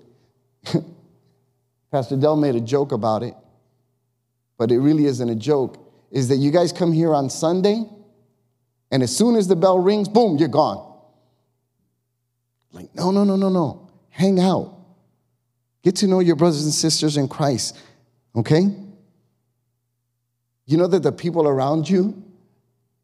Pastor 1.92 2.18
Dell 2.18 2.36
made 2.36 2.56
a 2.56 2.62
joke 2.62 2.92
about 2.92 3.24
it, 3.24 3.34
but 4.58 4.72
it 4.72 4.80
really 4.80 5.06
isn't 5.06 5.30
a 5.30 5.36
joke, 5.36 5.78
is 6.12 6.28
that 6.28 6.36
you 6.36 6.52
guys 6.52 6.72
come 6.72 6.92
here 6.92 7.16
on 7.16 7.30
Sunday 7.30 7.86
and 8.92 9.04
as 9.04 9.16
soon 9.16 9.36
as 9.36 9.48
the 9.48 9.56
bell 9.56 9.80
rings, 9.80 10.10
boom, 10.10 10.38
you're 10.38 10.48
gone. 10.48 10.86
Like, 12.72 12.94
no, 12.96 13.12
no, 13.12 13.24
no, 13.24 13.36
no, 13.36 13.50
no. 13.50 13.90
Hang 14.10 14.40
out. 14.40 14.76
Get 15.84 15.98
to 15.98 16.08
know 16.08 16.20
your 16.20 16.36
brothers 16.36 16.64
and 16.64 16.74
sisters 16.74 17.18
in 17.18 17.28
Christ, 17.28 17.78
okay? 18.36 18.68
You 20.66 20.78
know 20.78 20.88
that 20.88 21.04
the 21.04 21.12
people 21.12 21.48
around 21.48 21.90
you, 21.90 22.24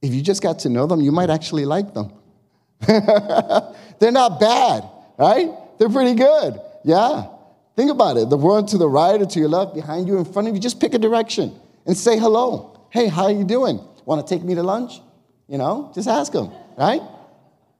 if 0.01 0.13
you 0.13 0.21
just 0.21 0.43
got 0.43 0.59
to 0.59 0.69
know 0.69 0.85
them, 0.85 1.01
you 1.01 1.11
might 1.11 1.29
actually 1.29 1.65
like 1.65 1.93
them. 1.93 2.11
They're 2.87 4.11
not 4.11 4.39
bad, 4.39 4.83
right? 5.17 5.49
They're 5.79 5.89
pretty 5.89 6.15
good. 6.15 6.59
Yeah. 6.83 7.27
Think 7.75 7.91
about 7.91 8.17
it. 8.17 8.29
The 8.29 8.37
one 8.37 8.65
to 8.67 8.77
the 8.77 8.87
right 8.87 9.19
or 9.19 9.25
to 9.25 9.39
your 9.39 9.49
left, 9.49 9.73
behind 9.73 10.07
you, 10.07 10.17
in 10.17 10.25
front 10.25 10.47
of 10.47 10.53
you, 10.53 10.59
just 10.59 10.79
pick 10.79 10.93
a 10.93 10.99
direction 10.99 11.57
and 11.85 11.97
say 11.97 12.17
hello. 12.17 12.87
Hey, 12.89 13.07
how 13.07 13.23
are 13.23 13.31
you 13.31 13.43
doing? 13.43 13.79
Want 14.05 14.25
to 14.25 14.33
take 14.35 14.43
me 14.43 14.55
to 14.55 14.63
lunch? 14.63 15.01
You 15.47 15.57
know, 15.57 15.91
just 15.93 16.07
ask 16.07 16.31
them, 16.31 16.51
right? 16.77 17.01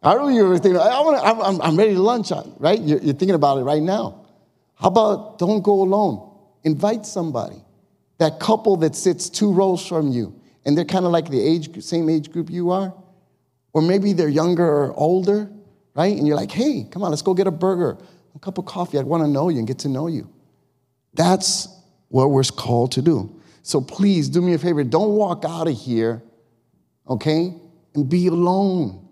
I 0.04 0.14
don't 0.14 0.36
were 0.36 0.60
thinking, 0.60 0.80
I 0.80 1.02
wanna, 1.02 1.18
I'm, 1.18 1.62
I'm 1.62 1.76
ready 1.76 1.96
to 1.96 2.02
lunch, 2.02 2.32
right? 2.60 2.80
You're, 2.80 3.00
you're 3.00 3.16
thinking 3.16 3.34
about 3.34 3.58
it 3.58 3.64
right 3.64 3.82
now. 3.82 4.26
How 4.76 4.90
about 4.90 5.40
don't 5.40 5.62
go 5.62 5.82
alone? 5.82 6.32
Invite 6.64 7.06
somebody. 7.06 7.64
That 8.20 8.40
couple 8.40 8.78
that 8.78 8.96
sits 8.96 9.30
two 9.30 9.52
rows 9.52 9.86
from 9.86 10.10
you, 10.10 10.40
and 10.64 10.78
they're 10.78 10.86
kind 10.86 11.06
of 11.06 11.12
like 11.12 11.30
the 11.30 11.42
age, 11.42 11.84
same 11.84 12.08
age 12.10 12.32
group 12.32 12.50
you 12.50 12.70
are. 12.70 12.94
Or 13.74 13.82
maybe 13.82 14.14
they're 14.14 14.30
younger 14.30 14.66
or 14.66 14.94
older, 14.94 15.50
right? 15.96 16.16
And 16.16 16.28
you're 16.28 16.38
like, 16.38 16.52
hey, 16.52 16.88
come 16.90 17.04
on, 17.04 17.10
let's 17.10 17.24
go 17.24 17.34
get 17.34 17.48
a 17.48 17.52
burger, 17.52 17.98
a 18.36 18.40
cup 18.40 18.58
of 18.58 18.66
coffee. 18.66 19.00
I 19.00 19.02
want 19.02 19.24
to 19.24 19.28
know 19.28 19.50
you 19.50 19.58
and 19.58 19.68
get 19.68 19.80
to 19.80 19.90
know 19.90 20.08
you. 20.08 20.30
That's 21.14 21.68
what 22.10 22.30
we're 22.30 22.44
called 22.44 22.92
to 22.94 23.02
do. 23.02 23.42
So 23.64 23.82
please 23.82 24.30
do 24.30 24.42
me 24.42 24.54
a 24.54 24.58
favor. 24.60 24.84
Don't 24.84 25.16
walk 25.16 25.44
out 25.46 25.68
of 25.68 25.76
here 25.76 26.22
okay? 27.08 27.54
And 27.94 28.10
be 28.10 28.28
alone. 28.28 29.08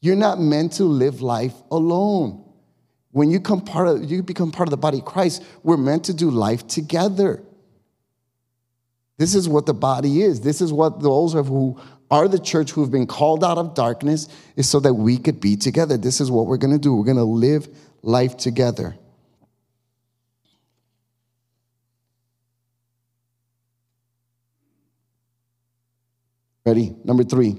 You're 0.00 0.16
not 0.16 0.40
meant 0.40 0.72
to 0.74 0.84
live 0.84 1.22
life 1.22 1.54
alone. 1.70 2.44
When 3.12 3.30
you, 3.30 3.40
come 3.40 3.60
part 3.60 3.88
of, 3.88 4.10
you 4.10 4.22
become 4.22 4.50
part 4.50 4.68
of 4.68 4.70
the 4.70 4.78
body 4.78 4.98
of 4.98 5.04
Christ, 5.04 5.44
we're 5.62 5.76
meant 5.76 6.04
to 6.04 6.14
do 6.14 6.30
life 6.30 6.66
together. 6.66 7.42
This 9.18 9.34
is 9.34 9.48
what 9.48 9.66
the 9.66 9.74
body 9.74 10.22
is. 10.22 10.40
This 10.40 10.60
is 10.60 10.72
what 10.72 11.00
those 11.00 11.34
of 11.34 11.46
who 11.46 11.78
are 12.10 12.26
the 12.26 12.38
church 12.38 12.72
who 12.72 12.80
have 12.80 12.90
been 12.90 13.06
called 13.06 13.44
out 13.44 13.58
of 13.58 13.74
darkness 13.74 14.28
is 14.56 14.68
so 14.68 14.80
that 14.80 14.94
we 14.94 15.16
could 15.18 15.40
be 15.40 15.56
together. 15.56 15.96
This 15.96 16.20
is 16.20 16.30
what 16.30 16.46
we're 16.46 16.56
going 16.56 16.72
to 16.72 16.78
do. 16.78 16.94
We're 16.94 17.04
going 17.04 17.16
to 17.16 17.22
live 17.22 17.68
life 18.02 18.36
together. 18.36 18.96
Ready? 26.64 26.94
Number 27.04 27.24
three. 27.24 27.56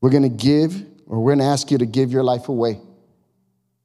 We're 0.00 0.10
going 0.10 0.22
to 0.22 0.28
give, 0.28 0.74
or 1.06 1.20
we're 1.20 1.34
going 1.34 1.40
to 1.40 1.52
ask 1.52 1.70
you 1.70 1.78
to 1.78 1.86
give 1.86 2.10
your 2.10 2.22
life 2.22 2.48
away. 2.48 2.80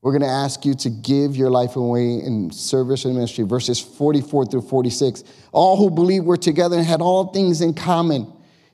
We're 0.02 0.12
going 0.12 0.22
to 0.22 0.28
ask 0.28 0.66
you 0.66 0.76
to 0.76 0.90
give 0.90 1.36
your 1.36 1.50
life 1.50 1.76
away 1.76 2.20
in 2.20 2.52
service 2.52 3.06
and 3.06 3.16
ministry. 3.16 3.44
Verses 3.44 3.80
44 3.80 4.46
through 4.46 4.62
46. 4.62 5.24
All 5.52 5.78
who 5.78 5.90
believed 5.90 6.26
were 6.26 6.38
together 6.38 6.78
and 6.78 6.86
had 6.86 7.02
all 7.02 7.34
things 7.34 7.62
in 7.62 7.74
common. 7.74 8.32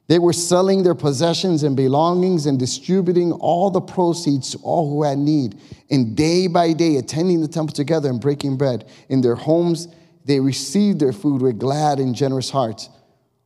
They 0.08 0.20
were 0.20 0.34
selling 0.34 0.84
their 0.84 0.94
possessions 0.94 1.64
and 1.64 1.78
belongings 1.78 2.46
and 2.46 2.60
distributing 2.60 3.32
all 3.32 3.72
the 3.72 3.80
proceeds 3.80 4.52
to 4.52 4.58
all 4.58 4.90
who 4.90 5.04
had 5.04 5.18
need. 5.18 5.58
And 5.90 6.18
day 6.18 6.48
by 6.48 6.74
day, 6.74 6.98
attending 6.98 7.40
the 7.40 7.48
temple 7.48 7.74
together 7.74 8.10
and 8.10 8.20
breaking 8.20 8.58
bread. 8.58 8.90
In 9.08 9.22
their 9.22 9.36
homes, 9.36 9.88
they 10.26 10.42
received 10.42 11.00
their 11.00 11.14
food 11.14 11.42
with 11.42 11.60
glad 11.60 12.00
and 12.00 12.14
generous 12.14 12.50
hearts. 12.50 12.90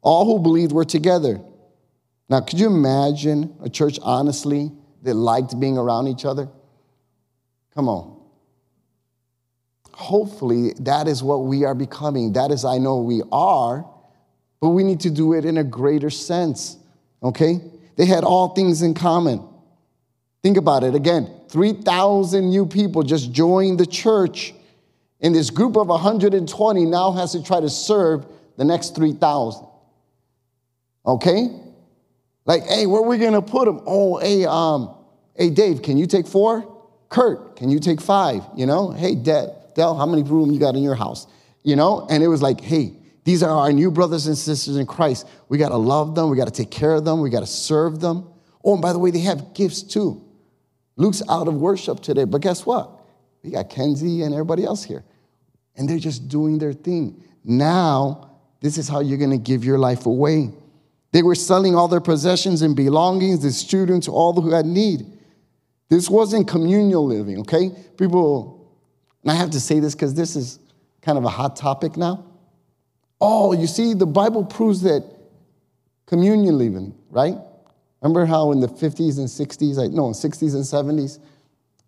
All 0.05 0.23
who 0.25 0.39
believed 0.39 0.71
were 0.71 0.85
together. 0.85 1.41
Now, 2.29 2.39
could 2.41 2.59
you 2.59 2.67
imagine 2.67 3.55
a 3.63 3.69
church, 3.69 3.97
honestly, 4.03 4.71
that 5.01 5.15
liked 5.15 5.59
being 5.59 5.79
around 5.79 6.07
each 6.07 6.25
other? 6.25 6.47
Come 7.73 7.89
on. 7.89 8.15
Hopefully, 9.93 10.73
that 10.81 11.07
is 11.07 11.23
what 11.23 11.45
we 11.45 11.65
are 11.65 11.73
becoming. 11.73 12.33
That 12.33 12.51
is, 12.51 12.63
I 12.63 12.77
know 12.77 13.01
we 13.01 13.23
are, 13.31 13.83
but 14.61 14.69
we 14.69 14.83
need 14.83 14.99
to 15.01 15.09
do 15.09 15.33
it 15.33 15.43
in 15.43 15.57
a 15.57 15.63
greater 15.63 16.11
sense, 16.11 16.77
okay? 17.23 17.59
They 17.95 18.05
had 18.05 18.23
all 18.23 18.49
things 18.49 18.83
in 18.83 18.93
common. 18.93 19.43
Think 20.43 20.57
about 20.57 20.83
it 20.83 20.93
again 20.93 21.31
3,000 21.49 22.49
new 22.49 22.67
people 22.67 23.01
just 23.01 23.31
joined 23.31 23.79
the 23.79 23.87
church, 23.87 24.53
and 25.19 25.33
this 25.33 25.49
group 25.49 25.77
of 25.77 25.87
120 25.87 26.85
now 26.85 27.11
has 27.13 27.31
to 27.31 27.41
try 27.41 27.59
to 27.59 27.69
serve 27.69 28.27
the 28.57 28.65
next 28.65 28.95
3,000. 28.95 29.64
Okay? 31.05 31.49
Like, 32.45 32.63
hey, 32.63 32.85
where 32.85 33.01
we 33.01 33.17
gonna 33.17 33.41
put 33.41 33.65
them? 33.65 33.81
Oh, 33.85 34.17
hey, 34.17 34.45
um, 34.45 34.95
hey, 35.35 35.49
Dave, 35.49 35.81
can 35.81 35.97
you 35.97 36.07
take 36.07 36.27
four? 36.27 36.71
Kurt, 37.09 37.55
can 37.55 37.69
you 37.69 37.79
take 37.79 38.01
five? 38.01 38.43
You 38.55 38.65
know, 38.65 38.91
hey, 38.91 39.15
Dell, 39.15 39.71
Dell, 39.75 39.97
how 39.97 40.05
many 40.05 40.23
room 40.23 40.51
you 40.51 40.59
got 40.59 40.75
in 40.75 40.83
your 40.83 40.95
house? 40.95 41.27
You 41.63 41.75
know, 41.75 42.05
and 42.09 42.23
it 42.23 42.27
was 42.27 42.41
like, 42.41 42.61
hey, 42.61 42.97
these 43.23 43.41
are 43.41 43.49
our 43.49 43.71
new 43.71 43.89
brothers 43.89 44.27
and 44.27 44.37
sisters 44.37 44.77
in 44.77 44.85
Christ. 44.85 45.27
We 45.49 45.57
got 45.57 45.69
to 45.69 45.77
love 45.77 46.13
them. 46.13 46.29
We 46.29 46.37
got 46.37 46.45
to 46.45 46.51
take 46.51 46.69
care 46.69 46.91
of 46.91 47.05
them. 47.05 47.21
We 47.21 47.31
got 47.31 47.39
to 47.39 47.47
serve 47.47 47.99
them. 47.99 48.27
Oh, 48.63 48.73
and 48.73 48.81
by 48.81 48.93
the 48.93 48.99
way, 48.99 49.11
they 49.11 49.19
have 49.19 49.53
gifts 49.53 49.81
too. 49.81 50.23
Luke's 50.95 51.23
out 51.27 51.47
of 51.47 51.55
worship 51.55 52.01
today, 52.01 52.23
but 52.23 52.41
guess 52.41 52.65
what? 52.65 52.91
We 53.43 53.51
got 53.51 53.69
Kenzie 53.69 54.21
and 54.21 54.33
everybody 54.33 54.63
else 54.63 54.83
here. 54.83 55.03
And 55.75 55.89
they're 55.89 55.99
just 55.99 56.29
doing 56.29 56.57
their 56.57 56.73
thing. 56.73 57.23
Now, 57.43 58.37
this 58.61 58.77
is 58.77 58.87
how 58.87 59.01
you're 59.01 59.17
to 59.31 59.37
give 59.37 59.65
your 59.65 59.77
life 59.77 60.05
away. 60.05 60.51
They 61.15 61.23
were 61.23 61.33
selling 61.33 61.75
all 61.75 61.87
their 61.87 62.01
possessions 62.01 62.61
and 62.61 62.75
belongings, 62.75 63.39
to 63.61 64.11
all 64.11 64.33
who 64.33 64.51
had 64.51 64.65
need. 64.65 65.05
This 65.87 66.09
wasn't 66.09 66.45
communal 66.45 67.05
living, 67.05 67.39
okay? 67.39 67.71
People, 67.97 68.69
and 69.23 69.31
I 69.31 69.35
have 69.35 69.51
to 69.51 69.61
say 69.61 69.79
this 69.79 69.95
because 69.95 70.13
this 70.13 70.35
is 70.35 70.59
kind 71.01 71.17
of 71.17 71.23
a 71.23 71.29
hot 71.29 71.55
topic 71.55 71.95
now. 71.95 72.25
Oh, 73.21 73.53
you 73.53 73.65
see, 73.65 73.93
the 73.93 74.05
Bible 74.05 74.43
proves 74.43 74.81
that 74.81 75.09
communion 76.05 76.57
living, 76.57 76.93
right? 77.09 77.37
Remember 78.01 78.25
how 78.25 78.51
in 78.51 78.59
the 78.59 78.67
50s 78.67 79.17
and 79.17 79.29
60s, 79.29 79.77
like, 79.77 79.91
no, 79.91 80.09
60s 80.09 80.53
and 80.53 80.65
70s, 80.65 81.19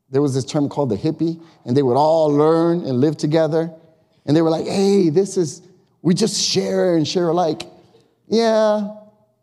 there 0.10 0.22
was 0.22 0.36
this 0.36 0.46
term 0.46 0.70
called 0.70 0.88
the 0.88 0.96
hippie, 0.96 1.44
and 1.66 1.76
they 1.76 1.84
would 1.84 1.98
all 1.98 2.28
learn 2.28 2.86
and 2.86 3.02
live 3.02 3.18
together. 3.18 3.74
And 4.26 4.38
they 4.38 4.42
were 4.42 4.50
like, 4.50 4.68
hey, 4.68 5.10
this 5.10 5.36
is, 5.36 5.64
we 6.02 6.14
just 6.14 6.42
share 6.42 6.96
and 6.96 7.06
share 7.06 7.28
alike. 7.28 7.64
Yeah, 8.30 8.94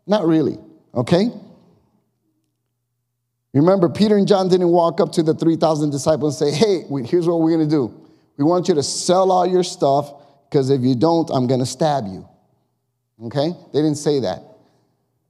not 0.07 0.25
really, 0.25 0.57
okay? 0.93 1.29
Remember, 3.53 3.87
Peter 3.87 4.17
and 4.17 4.27
John 4.27 4.49
didn't 4.49 4.69
walk 4.69 4.99
up 4.99 5.13
to 5.13 5.23
the 5.23 5.33
3,000 5.33 5.89
disciples 5.89 6.41
and 6.41 6.53
say, 6.53 6.57
hey, 6.57 6.83
here's 7.05 7.27
what 7.27 7.39
we're 7.41 7.51
gonna 7.51 7.69
do. 7.69 7.93
We 8.37 8.43
want 8.43 8.67
you 8.67 8.75
to 8.75 8.83
sell 8.83 9.31
all 9.31 9.45
your 9.45 9.63
stuff, 9.63 10.11
because 10.49 10.69
if 10.69 10.81
you 10.81 10.95
don't, 10.95 11.29
I'm 11.29 11.47
gonna 11.47 11.65
stab 11.65 12.05
you. 12.05 12.27
Okay? 13.23 13.53
They 13.73 13.79
didn't 13.79 13.95
say 13.95 14.19
that. 14.21 14.43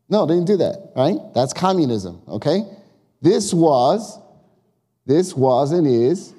No, 0.09 0.25
they 0.25 0.33
didn't 0.33 0.47
do 0.47 0.57
that, 0.57 0.91
right? 0.95 1.17
That's 1.33 1.53
communism, 1.53 2.21
okay? 2.27 2.63
This 3.21 3.53
was, 3.53 4.19
this 5.05 5.35
was 5.35 5.71
and 5.71 5.87
is 5.87 6.33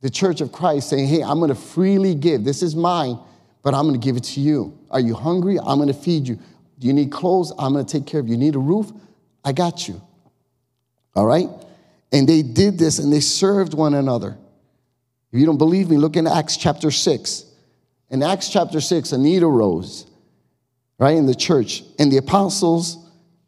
the 0.00 0.10
church 0.10 0.40
of 0.40 0.52
Christ 0.52 0.88
saying, 0.88 1.08
hey, 1.08 1.22
I'm 1.22 1.40
gonna 1.40 1.54
freely 1.54 2.14
give. 2.14 2.44
This 2.44 2.62
is 2.62 2.74
mine, 2.74 3.18
but 3.62 3.74
I'm 3.74 3.86
gonna 3.86 3.98
give 3.98 4.16
it 4.16 4.24
to 4.24 4.40
you. 4.40 4.78
Are 4.90 5.00
you 5.00 5.14
hungry? 5.14 5.58
I'm 5.58 5.78
gonna 5.78 5.94
feed 5.94 6.28
you. 6.28 6.38
You 6.78 6.92
need 6.92 7.12
clothes? 7.12 7.52
I'm 7.58 7.72
gonna 7.72 7.84
take 7.84 8.06
care 8.06 8.20
of 8.20 8.26
you. 8.26 8.34
You 8.34 8.38
need 8.38 8.54
a 8.54 8.60
roof? 8.60 8.90
I 9.44 9.52
got 9.52 9.86
you. 9.86 10.00
All 11.14 11.26
right? 11.26 11.48
And 12.12 12.28
they 12.28 12.42
did 12.42 12.78
this 12.78 12.98
and 12.98 13.12
they 13.12 13.20
served 13.20 13.74
one 13.74 13.94
another. 13.94 14.36
If 15.32 15.40
you 15.40 15.46
don't 15.46 15.58
believe 15.58 15.90
me, 15.90 15.96
look 15.96 16.16
in 16.16 16.26
Acts 16.26 16.56
chapter 16.56 16.90
6. 16.90 17.44
In 18.10 18.22
Acts 18.22 18.48
chapter 18.48 18.80
6, 18.80 19.12
a 19.12 19.18
need 19.18 19.42
arose, 19.42 20.06
right, 20.98 21.16
in 21.16 21.26
the 21.26 21.34
church. 21.34 21.82
And 21.98 22.12
the 22.12 22.18
apostles 22.18 22.98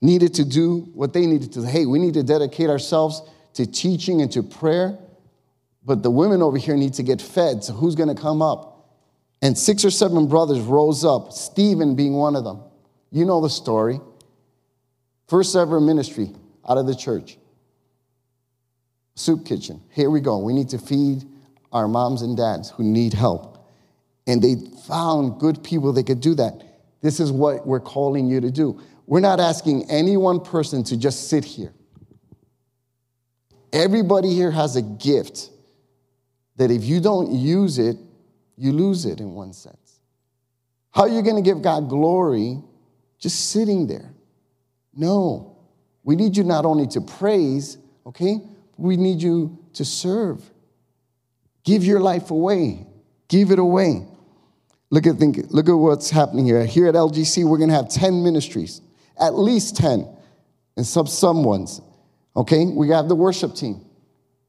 needed 0.01 0.35
to 0.35 0.45
do 0.45 0.89
what 0.95 1.13
they 1.13 1.27
needed 1.27 1.53
to. 1.53 1.63
Hey, 1.63 1.87
we 1.87 2.01
need 2.01 2.15
to 2.15 2.25
dedicate 2.25 2.71
ourselves 2.71 3.23
to 3.55 3.67
teaching 3.67 4.23
and 4.23 4.33
to 4.33 4.43
prayer. 4.43 4.99
But 5.85 6.03
the 6.03 6.11
women 6.11 6.43
over 6.43 6.59
here 6.59 6.77
need 6.77 6.95
to 6.95 7.05
get 7.05 7.23
fed. 7.23 7.63
So 7.63 7.73
who's 7.73 7.95
going 7.95 8.15
to 8.15 8.21
come 8.21 8.43
up? 8.43 8.99
And 9.41 9.57
six 9.57 9.85
or 9.85 9.91
seven 9.91 10.27
brothers 10.27 10.59
rose 10.61 11.05
up, 11.05 11.33
Stephen 11.33 11.95
being 11.95 12.15
one 12.15 12.35
of 12.35 12.43
them. 12.43 12.63
You 13.11 13.25
know 13.25 13.41
the 13.41 13.51
story. 13.51 14.01
First 15.29 15.57
ever 15.57 15.81
ministry 15.81 16.31
out 16.69 16.79
of 16.79 16.87
the 16.87 16.95
church 16.95 17.39
soup 19.17 19.47
kitchen. 19.47 19.83
Here 19.91 20.11
we 20.11 20.21
go. 20.21 20.39
We 20.39 20.53
need 20.53 20.69
to 20.69 20.79
feed 20.79 21.25
our 21.73 21.89
moms 21.89 22.23
and 22.23 22.37
dads 22.37 22.71
who 22.71 22.85
need 22.85 23.13
help. 23.13 23.67
And 24.27 24.43
they 24.43 24.57
found 24.87 25.41
good 25.41 25.65
people 25.65 25.93
that 25.95 26.07
could 26.07 26.21
do 26.21 26.35
that. 26.35 26.63
This 27.01 27.19
is 27.19 27.33
what 27.33 27.67
we're 27.67 27.81
calling 27.81 28.27
you 28.27 28.41
to 28.41 28.51
do. 28.51 28.81
We're 29.07 29.21
not 29.21 29.41
asking 29.41 29.91
any 29.91 30.17
one 30.17 30.41
person 30.41 30.85
to 30.85 30.97
just 30.97 31.29
sit 31.29 31.45
here. 31.45 31.73
Everybody 33.73 34.33
here 34.33 34.51
has 34.51 34.77
a 34.77 34.83
gift 34.83 35.51
that 36.57 36.71
if 36.71 36.85
you 36.85 37.01
don't 37.01 37.33
use 37.33 37.79
it, 37.79 37.97
you 38.57 38.73
lose 38.73 39.05
it 39.05 39.21
in 39.21 39.33
one 39.33 39.53
sense. 39.53 40.01
How 40.91 41.03
are 41.03 41.09
you 41.09 41.23
going 41.23 41.37
to 41.37 41.43
give 41.43 41.63
God 41.63 41.89
glory 41.89 42.59
just 43.19 43.51
sitting 43.51 43.87
there? 43.87 44.11
No. 44.95 45.57
We 46.05 46.17
need 46.17 46.37
you 46.37 46.45
not 46.45 46.65
only 46.65 46.87
to 46.89 47.01
praise, 47.01 47.79
okay, 48.07 48.41
we 48.77 48.97
need 48.97 49.23
you 49.23 49.59
to 49.75 49.85
serve. 49.85 50.43
Give 51.65 51.85
your 51.85 52.01
life 52.01 52.31
away. 52.31 52.87
Give 53.29 53.51
it 53.51 53.59
away. 53.59 54.07
Look 54.91 55.07
at, 55.07 55.17
think, 55.17 55.39
look 55.51 55.69
at 55.69 55.73
what's 55.73 56.11
happening 56.11 56.45
here. 56.45 56.65
Here 56.65 56.87
at 56.87 56.95
LGC, 56.95 57.45
we're 57.45 57.59
to 57.59 57.75
have 57.75 57.89
10 57.89 58.23
ministries, 58.23 58.81
at 59.21 59.35
least 59.35 59.77
10, 59.77 60.07
and 60.77 60.87
some, 60.87 61.07
some 61.07 61.43
ones. 61.43 61.81
Okay? 62.37 62.67
We 62.67 62.91
have 62.91 63.09
the 63.09 63.17
worship 63.17 63.55
team. 63.55 63.85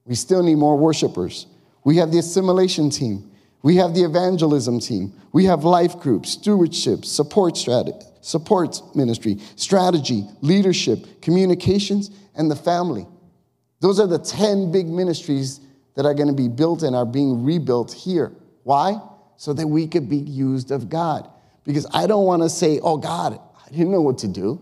We 0.05 0.15
still 0.15 0.43
need 0.43 0.55
more 0.55 0.77
worshipers. 0.77 1.47
We 1.83 1.97
have 1.97 2.11
the 2.11 2.19
assimilation 2.19 2.89
team. 2.89 3.31
We 3.63 3.77
have 3.77 3.93
the 3.93 4.03
evangelism 4.03 4.79
team. 4.79 5.13
We 5.33 5.45
have 5.45 5.63
life 5.63 5.99
groups, 5.99 6.31
stewardship, 6.31 7.03
support 7.03 7.57
strategy, 7.57 7.97
support 8.27 8.81
ministry, 8.93 9.39
strategy, 9.55 10.25
leadership, 10.41 11.21
communications, 11.21 12.11
and 12.35 12.51
the 12.51 12.55
family. 12.57 13.07
Those 13.79 14.01
are 14.01 14.07
the 14.07 14.19
10 14.19 14.69
big 14.69 14.87
ministries 14.87 15.61
that 15.95 16.05
are 16.05 16.13
going 16.13 16.27
to 16.27 16.33
be 16.33 16.49
built 16.49 16.83
and 16.83 16.93
are 16.93 17.05
being 17.05 17.45
rebuilt 17.45 17.93
here. 17.93 18.33
Why? 18.63 18.99
So 19.37 19.53
that 19.53 19.65
we 19.65 19.87
could 19.87 20.09
be 20.09 20.17
used 20.17 20.71
of 20.71 20.89
God. 20.89 21.29
Because 21.63 21.87
I 21.93 22.05
don't 22.05 22.25
want 22.25 22.41
to 22.41 22.49
say, 22.49 22.81
oh, 22.83 22.97
God, 22.97 23.39
I 23.65 23.69
didn't 23.69 23.91
know 23.91 24.01
what 24.01 24.17
to 24.19 24.27
do. 24.27 24.61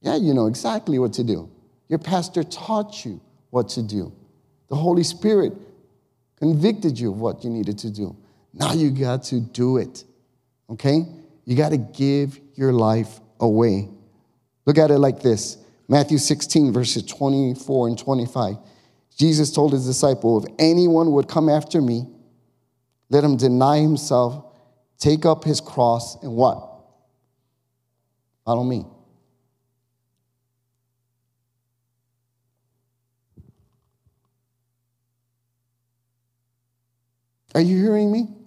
Yeah, 0.00 0.16
you 0.16 0.34
know 0.34 0.46
exactly 0.46 0.98
what 0.98 1.12
to 1.14 1.24
do. 1.24 1.48
Your 1.88 2.00
pastor 2.00 2.42
taught 2.42 3.04
you 3.04 3.20
what 3.50 3.68
to 3.70 3.82
do. 3.82 4.12
The 4.68 4.76
Holy 4.76 5.04
Spirit 5.04 5.52
convicted 6.36 6.98
you 6.98 7.12
of 7.12 7.20
what 7.20 7.44
you 7.44 7.50
needed 7.50 7.78
to 7.78 7.90
do. 7.90 8.16
Now 8.52 8.72
you 8.72 8.90
got 8.90 9.22
to 9.24 9.40
do 9.40 9.76
it. 9.76 10.02
Okay? 10.68 11.06
You 11.48 11.56
got 11.56 11.70
to 11.70 11.78
give 11.78 12.38
your 12.56 12.74
life 12.74 13.20
away. 13.40 13.88
Look 14.66 14.76
at 14.76 14.90
it 14.90 14.98
like 14.98 15.22
this 15.22 15.56
Matthew 15.88 16.18
16, 16.18 16.74
verses 16.74 17.04
24 17.04 17.88
and 17.88 17.98
25. 17.98 18.56
Jesus 19.16 19.50
told 19.50 19.72
his 19.72 19.86
disciple, 19.86 20.44
If 20.44 20.52
anyone 20.58 21.10
would 21.12 21.26
come 21.26 21.48
after 21.48 21.80
me, 21.80 22.06
let 23.08 23.24
him 23.24 23.38
deny 23.38 23.78
himself, 23.78 24.44
take 24.98 25.24
up 25.24 25.42
his 25.42 25.58
cross, 25.62 26.22
and 26.22 26.34
what? 26.34 26.68
Follow 28.44 28.62
me. 28.62 28.84
Are 37.54 37.62
you 37.62 37.78
hearing 37.78 38.12
me? 38.12 38.37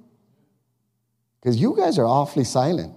Because 1.42 1.58
you 1.58 1.76
guys 1.76 1.98
are 1.98 2.06
awfully 2.06 2.44
silent. 2.44 2.94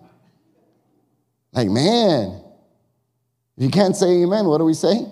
Like, 1.53 1.71
man, 1.71 2.43
If 3.57 3.63
you 3.65 3.71
can't 3.71 3.97
say 3.97 4.23
amen, 4.23 4.47
what 4.47 4.59
do 4.59 4.65
we 4.65 4.75
say? 4.75 5.07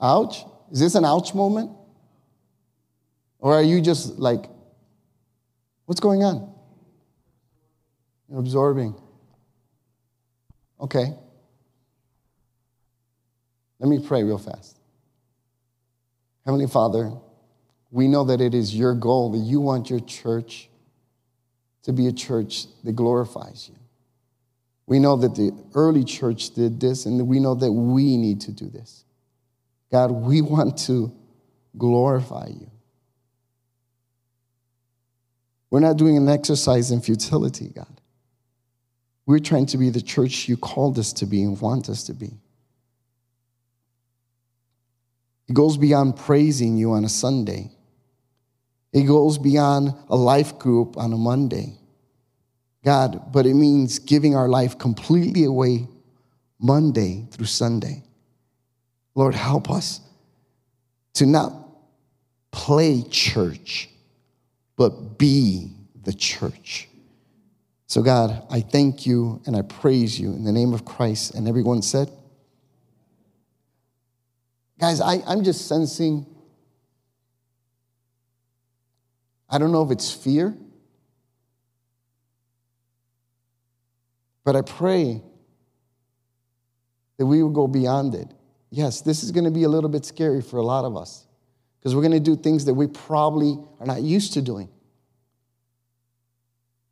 Ouch. 0.00 0.44
Is 0.70 0.80
this 0.80 0.94
an 0.94 1.04
ouch 1.04 1.34
moment? 1.34 1.72
Or 3.40 3.54
are 3.54 3.62
you 3.62 3.80
just 3.80 4.18
like, 4.18 4.44
what's 5.86 6.00
going 6.00 6.22
on? 6.22 6.54
You're 8.28 8.38
absorbing. 8.38 8.94
Okay. 10.80 11.12
Let 13.80 13.88
me 13.88 14.04
pray 14.06 14.22
real 14.22 14.38
fast. 14.38 14.78
Heavenly 16.44 16.66
Father, 16.66 17.12
we 17.90 18.06
know 18.06 18.24
that 18.24 18.40
it 18.40 18.54
is 18.54 18.74
your 18.74 18.94
goal 18.94 19.32
that 19.32 19.38
you 19.38 19.60
want 19.60 19.90
your 19.90 20.00
church 20.00 20.68
to 21.88 21.92
be 21.94 22.06
a 22.06 22.12
church 22.12 22.66
that 22.84 22.92
glorifies 22.92 23.66
you. 23.66 23.74
We 24.84 24.98
know 24.98 25.16
that 25.16 25.34
the 25.34 25.52
early 25.74 26.04
church 26.04 26.50
did 26.50 26.78
this, 26.78 27.06
and 27.06 27.26
we 27.26 27.40
know 27.40 27.54
that 27.54 27.72
we 27.72 28.18
need 28.18 28.42
to 28.42 28.52
do 28.52 28.68
this. 28.68 29.04
God, 29.90 30.10
we 30.10 30.42
want 30.42 30.76
to 30.80 31.10
glorify 31.78 32.48
you. 32.48 32.70
We're 35.70 35.80
not 35.80 35.96
doing 35.96 36.18
an 36.18 36.28
exercise 36.28 36.90
in 36.90 37.00
futility, 37.00 37.72
God. 37.74 38.02
We're 39.24 39.38
trying 39.38 39.64
to 39.66 39.78
be 39.78 39.88
the 39.88 40.02
church 40.02 40.46
you 40.46 40.58
called 40.58 40.98
us 40.98 41.14
to 41.14 41.26
be 41.26 41.42
and 41.42 41.58
want 41.58 41.88
us 41.88 42.04
to 42.04 42.12
be. 42.12 42.32
It 45.48 45.54
goes 45.54 45.78
beyond 45.78 46.16
praising 46.16 46.76
you 46.76 46.92
on 46.92 47.06
a 47.06 47.08
Sunday. 47.08 47.70
It 48.92 49.04
goes 49.04 49.38
beyond 49.38 49.94
a 50.10 50.16
life 50.16 50.58
group 50.58 50.98
on 50.98 51.14
a 51.14 51.16
Monday. 51.16 51.77
God, 52.84 53.32
but 53.32 53.46
it 53.46 53.54
means 53.54 53.98
giving 53.98 54.36
our 54.36 54.48
life 54.48 54.78
completely 54.78 55.44
away 55.44 55.86
Monday 56.58 57.26
through 57.30 57.46
Sunday. 57.46 58.02
Lord, 59.14 59.34
help 59.34 59.70
us 59.70 60.00
to 61.14 61.26
not 61.26 61.52
play 62.50 63.02
church, 63.02 63.88
but 64.76 65.18
be 65.18 65.72
the 66.04 66.12
church. 66.12 66.88
So, 67.86 68.02
God, 68.02 68.46
I 68.50 68.60
thank 68.60 69.06
you 69.06 69.40
and 69.46 69.56
I 69.56 69.62
praise 69.62 70.20
you 70.20 70.32
in 70.32 70.44
the 70.44 70.52
name 70.52 70.72
of 70.72 70.84
Christ. 70.84 71.34
And 71.34 71.48
everyone 71.48 71.82
said, 71.82 72.10
Guys, 74.78 75.00
I, 75.00 75.22
I'm 75.26 75.42
just 75.42 75.66
sensing, 75.66 76.24
I 79.50 79.58
don't 79.58 79.72
know 79.72 79.82
if 79.82 79.90
it's 79.90 80.12
fear, 80.12 80.54
but 84.44 84.56
I 84.56 84.62
pray 84.62 85.22
that 87.18 87.26
we 87.26 87.42
will 87.42 87.50
go 87.50 87.66
beyond 87.66 88.14
it. 88.14 88.28
Yes, 88.70 89.00
this 89.00 89.22
is 89.22 89.30
going 89.32 89.44
to 89.44 89.50
be 89.50 89.64
a 89.64 89.68
little 89.68 89.90
bit 89.90 90.04
scary 90.04 90.42
for 90.42 90.58
a 90.58 90.62
lot 90.62 90.84
of 90.84 90.96
us 90.96 91.26
because 91.78 91.94
we're 91.94 92.02
going 92.02 92.12
to 92.12 92.20
do 92.20 92.36
things 92.36 92.64
that 92.66 92.74
we 92.74 92.86
probably 92.86 93.56
are 93.80 93.86
not 93.86 94.02
used 94.02 94.34
to 94.34 94.42
doing. 94.42 94.68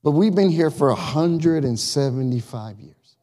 But 0.03 0.13
we've 0.13 0.35
been 0.35 0.51
here 0.51 0.71
for 0.71 0.89
175 0.89 2.79
years. 2.79 3.17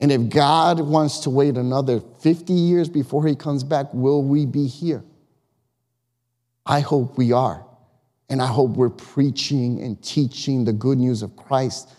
And 0.00 0.12
if 0.12 0.28
God 0.28 0.80
wants 0.80 1.20
to 1.20 1.30
wait 1.30 1.56
another 1.56 2.00
50 2.20 2.52
years 2.52 2.90
before 2.90 3.26
he 3.26 3.34
comes 3.34 3.64
back, 3.64 3.86
will 3.94 4.22
we 4.22 4.44
be 4.44 4.66
here? 4.66 5.02
I 6.66 6.80
hope 6.80 7.16
we 7.16 7.32
are. 7.32 7.64
And 8.28 8.42
I 8.42 8.46
hope 8.46 8.72
we're 8.72 8.90
preaching 8.90 9.80
and 9.80 10.02
teaching 10.02 10.64
the 10.64 10.72
good 10.72 10.98
news 10.98 11.22
of 11.22 11.36
Christ. 11.36 11.90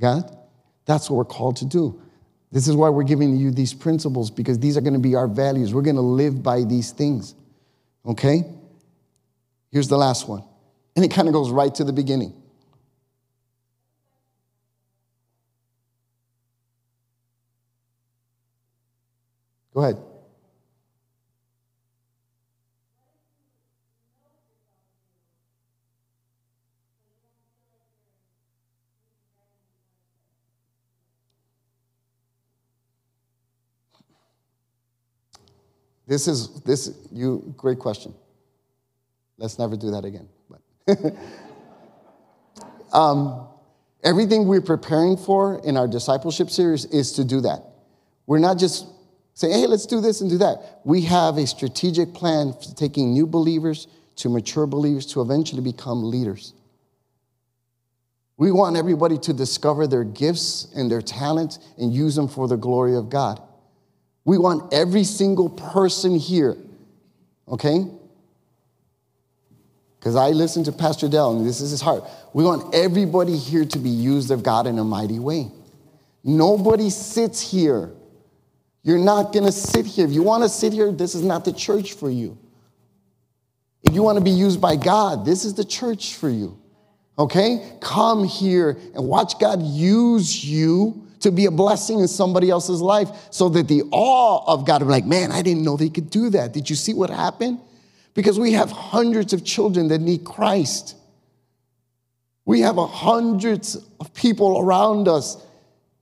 God, 0.00 0.36
that's 0.84 1.10
what 1.10 1.16
we're 1.16 1.24
called 1.24 1.56
to 1.56 1.64
do. 1.64 2.00
This 2.52 2.68
is 2.68 2.76
why 2.76 2.88
we're 2.88 3.02
giving 3.02 3.36
you 3.36 3.50
these 3.50 3.74
principles 3.74 4.30
because 4.30 4.58
these 4.58 4.76
are 4.76 4.80
going 4.80 4.94
to 4.94 5.00
be 5.00 5.14
our 5.14 5.26
values. 5.26 5.74
We're 5.74 5.82
going 5.82 5.96
to 5.96 6.02
live 6.02 6.42
by 6.42 6.62
these 6.64 6.92
things. 6.92 7.34
Okay? 8.04 8.44
Here's 9.72 9.88
the 9.88 9.96
last 9.96 10.28
one. 10.28 10.44
And 10.94 11.04
it 11.04 11.10
kind 11.10 11.28
of 11.28 11.34
goes 11.34 11.50
right 11.50 11.74
to 11.74 11.84
the 11.84 11.92
beginning. 11.92 12.32
Go 19.74 19.82
ahead. 19.82 19.98
This 36.06 36.28
is 36.28 36.60
this 36.60 36.90
you 37.12 37.54
great 37.56 37.78
question. 37.78 38.14
Let's 39.38 39.58
never 39.58 39.76
do 39.76 39.90
that 39.90 40.04
again. 40.04 40.28
But 40.48 41.14
um, 42.92 43.48
everything 44.02 44.46
we're 44.46 44.60
preparing 44.60 45.16
for 45.16 45.60
in 45.64 45.76
our 45.76 45.88
discipleship 45.88 46.50
series 46.50 46.84
is 46.86 47.12
to 47.12 47.24
do 47.24 47.40
that. 47.42 47.62
We're 48.26 48.38
not 48.38 48.58
just 48.58 48.86
saying, 49.34 49.52
hey, 49.52 49.66
let's 49.66 49.86
do 49.86 50.00
this 50.00 50.20
and 50.22 50.30
do 50.30 50.38
that. 50.38 50.80
We 50.84 51.02
have 51.02 51.36
a 51.36 51.46
strategic 51.46 52.14
plan 52.14 52.54
for 52.54 52.74
taking 52.74 53.12
new 53.12 53.26
believers 53.26 53.86
to 54.16 54.30
mature 54.30 54.66
believers 54.66 55.06
to 55.06 55.20
eventually 55.20 55.60
become 55.60 56.02
leaders. 56.02 56.54
We 58.38 58.50
want 58.52 58.76
everybody 58.76 59.18
to 59.18 59.32
discover 59.32 59.86
their 59.86 60.04
gifts 60.04 60.68
and 60.74 60.90
their 60.90 61.02
talents 61.02 61.58
and 61.78 61.92
use 61.92 62.14
them 62.16 62.28
for 62.28 62.48
the 62.48 62.56
glory 62.56 62.96
of 62.96 63.10
God. 63.10 63.42
We 64.26 64.36
want 64.36 64.74
every 64.74 65.04
single 65.04 65.48
person 65.48 66.18
here, 66.18 66.58
okay? 67.48 67.86
Because 69.98 70.16
I 70.16 70.30
listen 70.30 70.64
to 70.64 70.72
Pastor 70.72 71.08
Dell, 71.08 71.32
and 71.32 71.46
this 71.46 71.62
is 71.62 71.70
his 71.70 71.80
heart. 71.80 72.04
We 72.34 72.44
want 72.44 72.74
everybody 72.74 73.38
here 73.38 73.64
to 73.64 73.78
be 73.78 73.88
used 73.88 74.30
of 74.30 74.42
God 74.42 74.66
in 74.66 74.78
a 74.78 74.84
mighty 74.84 75.18
way. 75.18 75.50
Nobody 76.22 76.90
sits 76.90 77.40
here 77.40 77.92
you're 78.86 78.98
not 78.98 79.32
to 79.32 79.50
sit 79.50 79.84
here. 79.84 80.06
If 80.06 80.12
you 80.12 80.22
want 80.22 80.44
to 80.44 80.48
sit 80.48 80.72
here, 80.72 80.92
this 80.92 81.16
is 81.16 81.24
not 81.24 81.44
the 81.44 81.52
church 81.52 81.94
for 81.94 82.08
you. 82.08 82.38
If 83.82 83.94
you 83.94 84.02
want 84.04 84.16
to 84.16 84.22
be 84.22 84.30
used 84.30 84.60
by 84.60 84.76
God, 84.76 85.24
this 85.24 85.44
is 85.44 85.54
the 85.54 85.64
church 85.64 86.14
for 86.14 86.30
you. 86.30 86.56
Okay? 87.18 87.76
Come 87.80 88.22
here 88.22 88.78
and 88.94 89.08
watch 89.08 89.40
God 89.40 89.60
use 89.60 90.44
you 90.44 91.04
to 91.20 91.30
be 91.30 91.46
a 91.46 91.50
blessing 91.50 92.00
in 92.00 92.08
somebody 92.08 92.50
else's 92.50 92.80
life 92.80 93.10
so 93.30 93.48
that 93.50 93.68
the 93.68 93.82
awe 93.90 94.44
of 94.52 94.66
God 94.66 94.80
be 94.80 94.84
like, 94.86 95.06
man, 95.06 95.32
I 95.32 95.42
didn't 95.42 95.64
know 95.64 95.76
they 95.76 95.88
could 95.88 96.10
do 96.10 96.30
that. 96.30 96.52
Did 96.52 96.68
you 96.68 96.76
see 96.76 96.94
what 96.94 97.10
happened? 97.10 97.60
Because 98.14 98.38
we 98.38 98.52
have 98.52 98.70
hundreds 98.70 99.32
of 99.32 99.44
children 99.44 99.88
that 99.88 100.00
need 100.00 100.24
Christ. 100.24 100.96
We 102.44 102.60
have 102.60 102.76
hundreds 102.76 103.76
of 104.00 104.14
people 104.14 104.58
around 104.60 105.08
us 105.08 105.36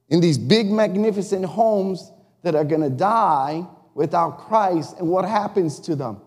in 0.08 0.20
these 0.20 0.38
big, 0.38 0.70
magnificent 0.70 1.44
homes 1.44 2.10
that 2.42 2.54
are 2.54 2.64
to 2.82 2.90
die 2.90 3.66
without 3.94 4.46
Christ, 4.46 4.98
and 4.98 5.08
what 5.08 5.24
happens 5.24 5.80
to 5.80 5.96
them? 5.96 6.20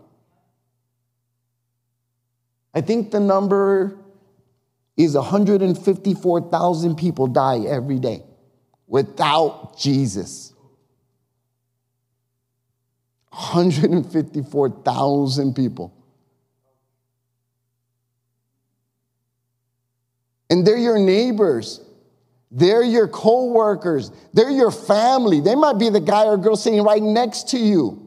I 2.73 2.82
think 2.82 3.12
the 3.12 3.19
number 3.19 3.97
is 4.95 5.15
154,000 5.15 6.95
people 6.95 7.28
die 7.28 7.60
every 7.60 8.00
day 8.00 8.23
without 8.88 9.78
Jesus. 9.78 10.54
154,000 13.32 15.54
people. 15.54 15.93
And 20.50 20.65
they're 20.65 20.77
your 20.77 20.98
neighbors. 20.98 21.81
They're 22.50 22.83
your 22.83 23.08
co-workers. 23.08 24.12
They're 24.33 24.50
your 24.50 24.71
family. 24.71 25.42
They 25.42 25.56
might 25.56 25.77
be 25.77 25.90
the 25.90 26.00
guy 26.00 26.25
or 26.25 26.38
girl 26.38 26.56
sitting 26.56 26.81
right 26.81 27.04
next 27.04 27.50
to 27.50 27.60
you. 27.60 28.04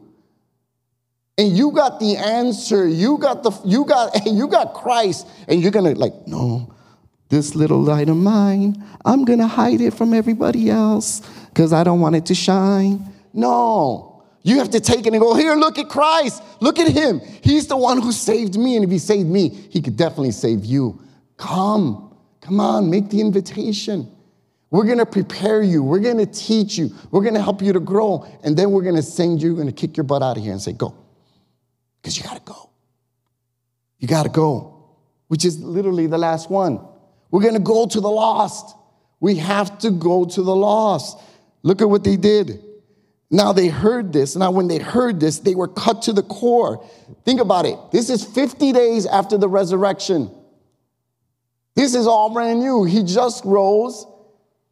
And 1.37 1.55
you 1.55 1.71
got 1.71 1.99
the 1.99 2.17
answer. 2.17 2.87
You 2.87 3.17
got 3.17 3.43
the 3.43 3.51
you 3.63 3.85
got 3.85 4.25
you 4.25 4.47
got 4.47 4.73
Christ. 4.73 5.27
And 5.47 5.61
you're 5.61 5.71
gonna 5.71 5.93
like, 5.93 6.27
no, 6.27 6.73
this 7.31 7.55
little 7.55 7.81
light 7.81 8.09
of 8.09 8.17
mine, 8.17 8.83
I'm 9.03 9.25
gonna 9.25 9.47
hide 9.47 9.81
it 9.81 9.95
from 9.95 10.13
everybody 10.13 10.69
else 10.69 11.21
because 11.47 11.73
I 11.73 11.83
don't 11.83 11.99
want 11.99 12.15
it 12.15 12.27
to 12.27 12.35
shine. 12.35 13.11
No. 13.33 14.23
You 14.43 14.57
have 14.57 14.71
to 14.71 14.79
take 14.79 15.05
it 15.05 15.13
and 15.13 15.19
go, 15.21 15.35
here, 15.35 15.55
look 15.55 15.77
at 15.77 15.87
Christ. 15.87 16.41
Look 16.59 16.79
at 16.79 16.91
him. 16.91 17.19
He's 17.41 17.67
the 17.67 17.77
one 17.77 18.01
who 18.01 18.11
saved 18.11 18.57
me. 18.57 18.75
And 18.75 18.83
if 18.83 18.89
he 18.89 18.97
saved 18.97 19.29
me, 19.29 19.49
he 19.49 19.81
could 19.81 19.95
definitely 19.95 20.31
save 20.31 20.65
you. 20.65 20.99
Come, 21.37 22.15
come 22.41 22.59
on, 22.59 22.89
make 22.89 23.09
the 23.09 23.21
invitation. 23.21 24.11
We're 24.71 24.85
going 24.85 24.97
to 24.97 25.05
prepare 25.05 25.61
you. 25.61 25.83
We're 25.83 25.99
going 25.99 26.17
to 26.17 26.25
teach 26.25 26.77
you. 26.77 26.89
We're 27.11 27.21
going 27.21 27.35
to 27.35 27.41
help 27.41 27.61
you 27.61 27.73
to 27.73 27.79
grow. 27.79 28.25
And 28.43 28.57
then 28.57 28.71
we're 28.71 28.83
going 28.83 28.95
to 28.95 29.03
send 29.03 29.41
you, 29.41 29.51
we're 29.51 29.63
going 29.63 29.67
to 29.67 29.73
kick 29.73 29.95
your 29.95 30.05
butt 30.05 30.23
out 30.23 30.37
of 30.37 30.43
here 30.43 30.53
and 30.53 30.61
say, 30.61 30.73
go. 30.73 30.95
Because 32.01 32.17
you 32.17 32.23
got 32.23 32.37
to 32.37 32.43
go. 32.43 32.69
You 33.99 34.07
got 34.07 34.23
to 34.23 34.29
go, 34.29 34.89
which 35.27 35.45
is 35.45 35.59
literally 35.59 36.07
the 36.07 36.17
last 36.17 36.49
one. 36.49 36.79
We're 37.31 37.41
going 37.41 37.55
to 37.55 37.59
go 37.59 37.87
to 37.87 38.01
the 38.01 38.09
lost. 38.09 38.75
We 39.19 39.35
have 39.37 39.79
to 39.79 39.91
go 39.91 40.25
to 40.25 40.41
the 40.43 40.55
lost. 40.55 41.17
Look 41.63 41.81
at 41.81 41.89
what 41.89 42.03
they 42.03 42.17
did. 42.17 42.63
Now 43.29 43.53
they 43.53 43.69
heard 43.69 44.11
this. 44.11 44.35
Now, 44.35 44.51
when 44.51 44.67
they 44.67 44.77
heard 44.79 45.19
this, 45.19 45.39
they 45.39 45.55
were 45.55 45.69
cut 45.69 46.01
to 46.03 46.13
the 46.13 46.23
core. 46.23 46.85
Think 47.23 47.39
about 47.39 47.65
it. 47.65 47.77
This 47.91 48.09
is 48.09 48.25
50 48.25 48.73
days 48.73 49.05
after 49.05 49.37
the 49.37 49.47
resurrection. 49.47 50.29
This 51.75 51.95
is 51.95 52.07
all 52.07 52.33
brand 52.33 52.59
new. 52.59 52.83
He 52.83 53.03
just 53.03 53.45
rose, 53.45 54.05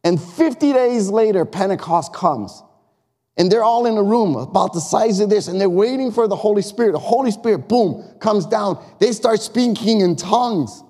and 0.04 0.20
50 0.20 0.74
days 0.74 1.08
later, 1.08 1.46
Pentecost 1.46 2.12
comes. 2.12 2.62
And 3.38 3.50
they're 3.50 3.62
all 3.62 3.86
in 3.86 3.96
a 3.96 4.02
room 4.02 4.36
about 4.36 4.74
the 4.74 4.80
size 4.80 5.20
of 5.20 5.30
this, 5.30 5.48
and 5.48 5.58
they're 5.58 5.70
waiting 5.70 6.12
for 6.12 6.28
the 6.28 6.36
Holy 6.36 6.60
Spirit. 6.60 6.92
The 6.92 6.98
Holy 6.98 7.30
Spirit, 7.30 7.68
boom, 7.68 8.04
comes 8.20 8.44
down. 8.44 8.84
They 8.98 9.12
start 9.12 9.40
speaking 9.40 10.02
in 10.02 10.16
tongues. 10.16 10.82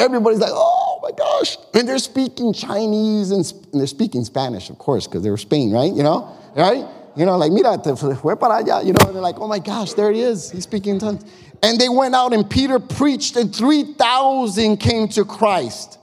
Everybody's 0.00 0.40
like, 0.40 0.50
oh 0.52 0.98
my 1.02 1.10
gosh. 1.12 1.58
And 1.74 1.86
they're 1.86 1.98
speaking 1.98 2.54
Chinese 2.54 3.30
and, 3.30 3.44
and 3.72 3.80
they're 3.80 3.86
speaking 3.86 4.24
Spanish, 4.24 4.70
of 4.70 4.78
course, 4.78 5.06
because 5.06 5.22
they 5.22 5.30
were 5.30 5.36
Spain, 5.36 5.70
right? 5.70 5.92
You 5.92 6.02
know, 6.02 6.34
right? 6.56 6.86
You 7.16 7.26
know, 7.26 7.36
like, 7.36 7.52
mira, 7.52 7.76
te 7.76 7.94
fue 7.94 8.36
para 8.36 8.62
allá. 8.62 8.84
You 8.84 8.94
know, 8.94 9.06
and 9.06 9.14
they're 9.14 9.22
like, 9.22 9.38
oh 9.38 9.46
my 9.46 9.58
gosh, 9.58 9.92
there 9.92 10.10
he 10.10 10.22
is. 10.22 10.50
He's 10.50 10.62
speaking 10.62 10.94
in 10.94 11.00
tongues. 11.00 11.24
And 11.62 11.78
they 11.78 11.90
went 11.90 12.14
out 12.14 12.32
and 12.32 12.48
Peter 12.48 12.78
preached, 12.78 13.36
and 13.36 13.54
3,000 13.54 14.78
came 14.78 15.08
to 15.08 15.26
Christ. 15.26 15.98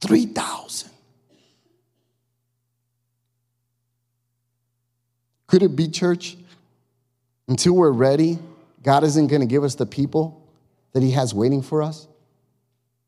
3,000. 0.00 0.90
Could 5.46 5.62
it 5.62 5.76
be, 5.76 5.88
church? 5.88 6.36
Until 7.46 7.74
we're 7.74 7.92
ready, 7.92 8.40
God 8.82 9.04
isn't 9.04 9.28
going 9.28 9.40
to 9.40 9.46
give 9.46 9.62
us 9.62 9.76
the 9.76 9.86
people 9.86 10.44
that 10.92 11.02
He 11.02 11.12
has 11.12 11.32
waiting 11.32 11.62
for 11.62 11.80
us. 11.82 12.07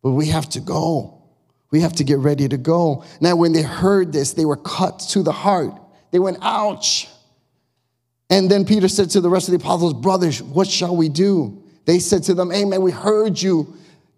But 0.03 0.13
we 0.13 0.27
have 0.27 0.49
to 0.51 0.61
go. 0.61 1.23
We 1.71 1.81
have 1.81 1.93
to 1.95 2.05
get 2.05 2.19
ready 2.19 2.49
to 2.49 2.57
go. 2.57 3.05
Now, 3.21 3.37
when 3.37 3.53
they 3.53 3.63
heard 3.63 4.13
this, 4.13 4.33
they 4.33 4.45
were 4.45 4.57
cut 4.57 4.99
to 5.11 5.23
the 5.23 5.33
heart. 5.33 5.73
They 6.11 6.19
went, 6.19 6.39
ouch. 6.43 7.09
And 8.29 8.51
then 8.51 8.65
Peter 8.65 8.89
said 8.89 9.11
to 9.11 9.21
the 9.21 9.29
rest 9.29 9.49
of 9.49 9.53
the 9.53 9.65
apostles, 9.65 9.95
Brothers, 9.95 10.43
what 10.43 10.69
shall 10.69 10.97
we 10.97 11.09
do? 11.09 11.63
They 11.85 11.99
said 11.99 12.25
to 12.25 12.35
them, 12.35 12.49
man, 12.49 12.83
we 12.83 12.91
heard 12.91 13.41
you. 13.41 13.75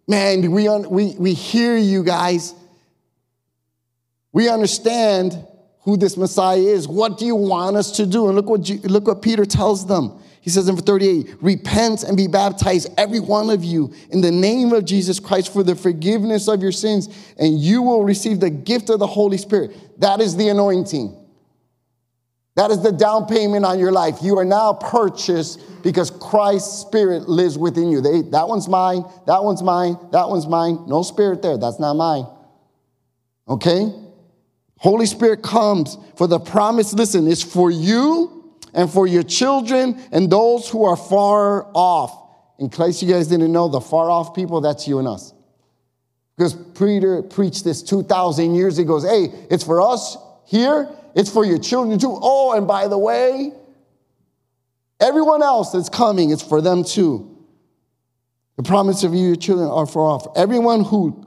Man, 0.07 0.51
we, 0.51 0.69
un- 0.69 0.91
we, 0.91 1.15
we 1.19 1.33
hear 1.33 1.77
you 1.77 2.03
guys. 2.03 2.55
We 4.33 4.49
understand 4.49 5.47
who 5.83 5.97
this 5.97 6.17
Messiah 6.17 6.59
is. 6.59 6.89
What 6.89 7.19
do 7.19 7.27
you 7.27 7.35
want 7.35 7.77
us 7.77 7.93
to 7.93 8.07
do? 8.07 8.27
And 8.29 8.37
look 8.37 8.47
what, 8.47 8.69
look 8.85 9.07
what 9.07 9.23
Peter 9.23 9.45
tells 9.45 9.87
them. 9.87 10.19
He 10.43 10.51
says 10.51 10.69
in 10.69 10.77
38, 10.77 11.37
repent 11.41 12.03
and 12.03 12.17
be 12.17 12.27
baptized, 12.27 12.89
every 12.99 13.21
one 13.21 13.49
of 13.49 13.63
you, 13.63 13.95
in 14.11 14.21
the 14.21 14.33
name 14.33 14.73
of 14.73 14.85
Jesus 14.85 15.21
Christ 15.21 15.53
for 15.53 15.63
the 15.63 15.77
forgiveness 15.77 16.49
of 16.49 16.61
your 16.61 16.73
sins, 16.73 17.09
and 17.39 17.61
you 17.61 17.81
will 17.81 18.03
receive 18.03 18.41
the 18.41 18.51
gift 18.51 18.91
of 18.91 18.99
the 18.99 19.07
Holy 19.07 19.39
Spirit. 19.39 20.01
That 20.01 20.21
is 20.21 20.37
the 20.37 20.49
anointing. 20.49 21.17
That 22.57 22.73
is 22.73 22.83
the 22.83 22.91
down 22.91 23.27
payment 23.27 23.65
on 23.65 23.79
your 23.79 23.93
life. 23.93 24.17
You 24.21 24.37
are 24.39 24.45
now 24.45 24.73
purchased 24.73 25.61
because 25.85 26.11
Christ's 26.11 26.81
spirit 26.81 27.29
lives 27.29 27.57
within 27.57 27.93
you. 27.93 28.01
They, 28.01 28.23
that 28.31 28.49
one's 28.49 28.69
mine, 28.69 29.05
that 29.29 29.45
one's 29.45 29.63
mine, 29.63 29.97
that 30.11 30.29
one's 30.29 30.49
mine. 30.49 30.85
No 30.89 31.05
spirit 31.05 31.41
there. 31.41 31.57
That's 31.57 31.79
not 31.79 31.95
mine. 31.95 32.27
Okay? 33.49 33.93
Holy 34.79 35.07
Spirit 35.07 35.45
comes 35.45 35.97
for 36.17 36.27
the 36.27 36.41
promise, 36.41 36.93
listen, 36.93 37.29
it's 37.29 37.45
for 37.45 37.71
you 37.71 38.42
and 38.75 38.91
for 38.91 39.07
your 39.07 39.23
children 39.23 40.01
and 40.13 40.31
those 40.31 40.69
who 40.69 40.85
are 40.85 40.97
far 40.97 41.67
off. 41.75 42.19
In 42.59 42.69
case 42.69 43.03
you 43.03 43.13
guys 43.13 43.29
didn't 43.29 43.53
know, 43.53 43.69
the 43.69 43.81
far 43.81 44.11
off 44.11 44.35
people, 44.35 44.61
that's 44.61 44.87
you 44.87 44.99
and 44.99 45.09
us. 45.09 45.33
Because 46.37 46.55
Peter 46.55 47.23
preached 47.23 47.65
this 47.65 47.83
2,000 47.83 48.55
years 48.55 48.79
ago. 48.79 49.01
Hey, 49.01 49.29
it's 49.51 49.65
for 49.65 49.81
us 49.81 50.17
here, 50.47 50.89
it's 51.15 51.31
for 51.31 51.45
your 51.45 51.59
children 51.59 51.99
too. 51.99 52.19
Oh, 52.21 52.53
and 52.53 52.67
by 52.67 52.89
the 52.89 52.99
way, 52.99 53.53
everyone 55.01 55.43
else 55.43 55.73
that's 55.73 55.89
coming, 55.89 56.31
it's 56.31 56.43
for 56.43 56.61
them 56.61 56.85
too. 56.85 57.29
The 58.57 58.63
promise 58.63 59.03
of 59.03 59.15
you, 59.15 59.27
your 59.27 59.37
children 59.37 59.69
are 59.69 59.87
far 59.87 60.03
off. 60.03 60.27
Everyone 60.37 60.85
who, 60.85 61.27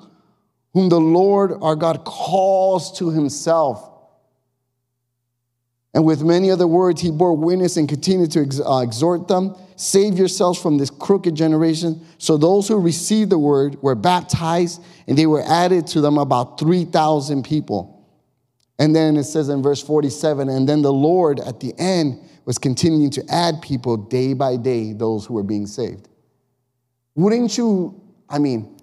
whom 0.74 0.90
the 0.90 1.00
Lord 1.00 1.54
our 1.62 1.76
God 1.76 2.06
calls 2.06 2.98
to 3.00 3.10
himself 3.10 3.95
and 5.96 6.06
with 6.06 6.22
many 6.22 6.52
other 6.52 6.68
words, 6.68 7.02
he 7.02 7.10
bore 7.10 7.36
witness 7.36 7.78
and 7.78 7.90
continued 7.90 8.32
to 8.34 8.42
ex- 8.42 8.60
uh, 8.60 8.82
exhort 8.84 9.28
them 9.28 9.56
save 9.76 10.18
yourselves 10.18 10.62
from 10.62 10.78
this 10.78 10.90
crooked 10.90 11.36
generation. 11.36 12.06
So 12.18 12.38
those 12.38 12.68
who 12.68 12.80
received 12.80 13.30
the 13.30 13.38
word 13.38 13.82
were 13.82 13.96
baptized, 13.96 14.82
and 15.08 15.18
they 15.18 15.26
were 15.26 15.44
added 15.44 15.88
to 15.88 16.02
them 16.02 16.18
about 16.18 16.60
3,000 16.60 17.44
people. 17.44 17.92
And 18.80 18.96
then 18.96 19.16
it 19.18 19.24
says 19.24 19.50
in 19.50 19.62
verse 19.62 19.82
47 19.82 20.50
and 20.50 20.68
then 20.68 20.82
the 20.82 20.92
Lord 20.92 21.40
at 21.40 21.62
the 21.62 21.74
end 21.78 22.20
was 22.44 22.58
continuing 22.58 23.10
to 23.12 23.24
add 23.30 23.62
people 23.62 23.96
day 23.96 24.34
by 24.34 24.58
day, 24.58 24.92
those 24.92 25.26
who 25.26 25.34
were 25.34 25.44
being 25.44 25.66
saved. 25.66 26.10
Wouldn't 27.16 27.58
you? 27.58 28.02
I 28.30 28.40
mean, 28.40 28.78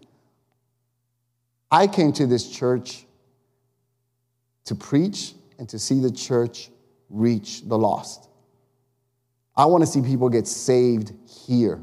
I 1.70 1.86
came 1.86 2.12
to 2.14 2.26
this 2.26 2.48
church 2.50 3.04
to 4.64 4.74
preach 4.74 5.34
and 5.58 5.68
to 5.68 5.78
see 5.78 6.00
the 6.00 6.10
church 6.10 6.70
reach 7.12 7.62
the 7.68 7.78
lost. 7.78 8.28
I 9.54 9.66
want 9.66 9.82
to 9.82 9.86
see 9.86 10.00
people 10.00 10.28
get 10.28 10.48
saved 10.48 11.12
here, 11.46 11.82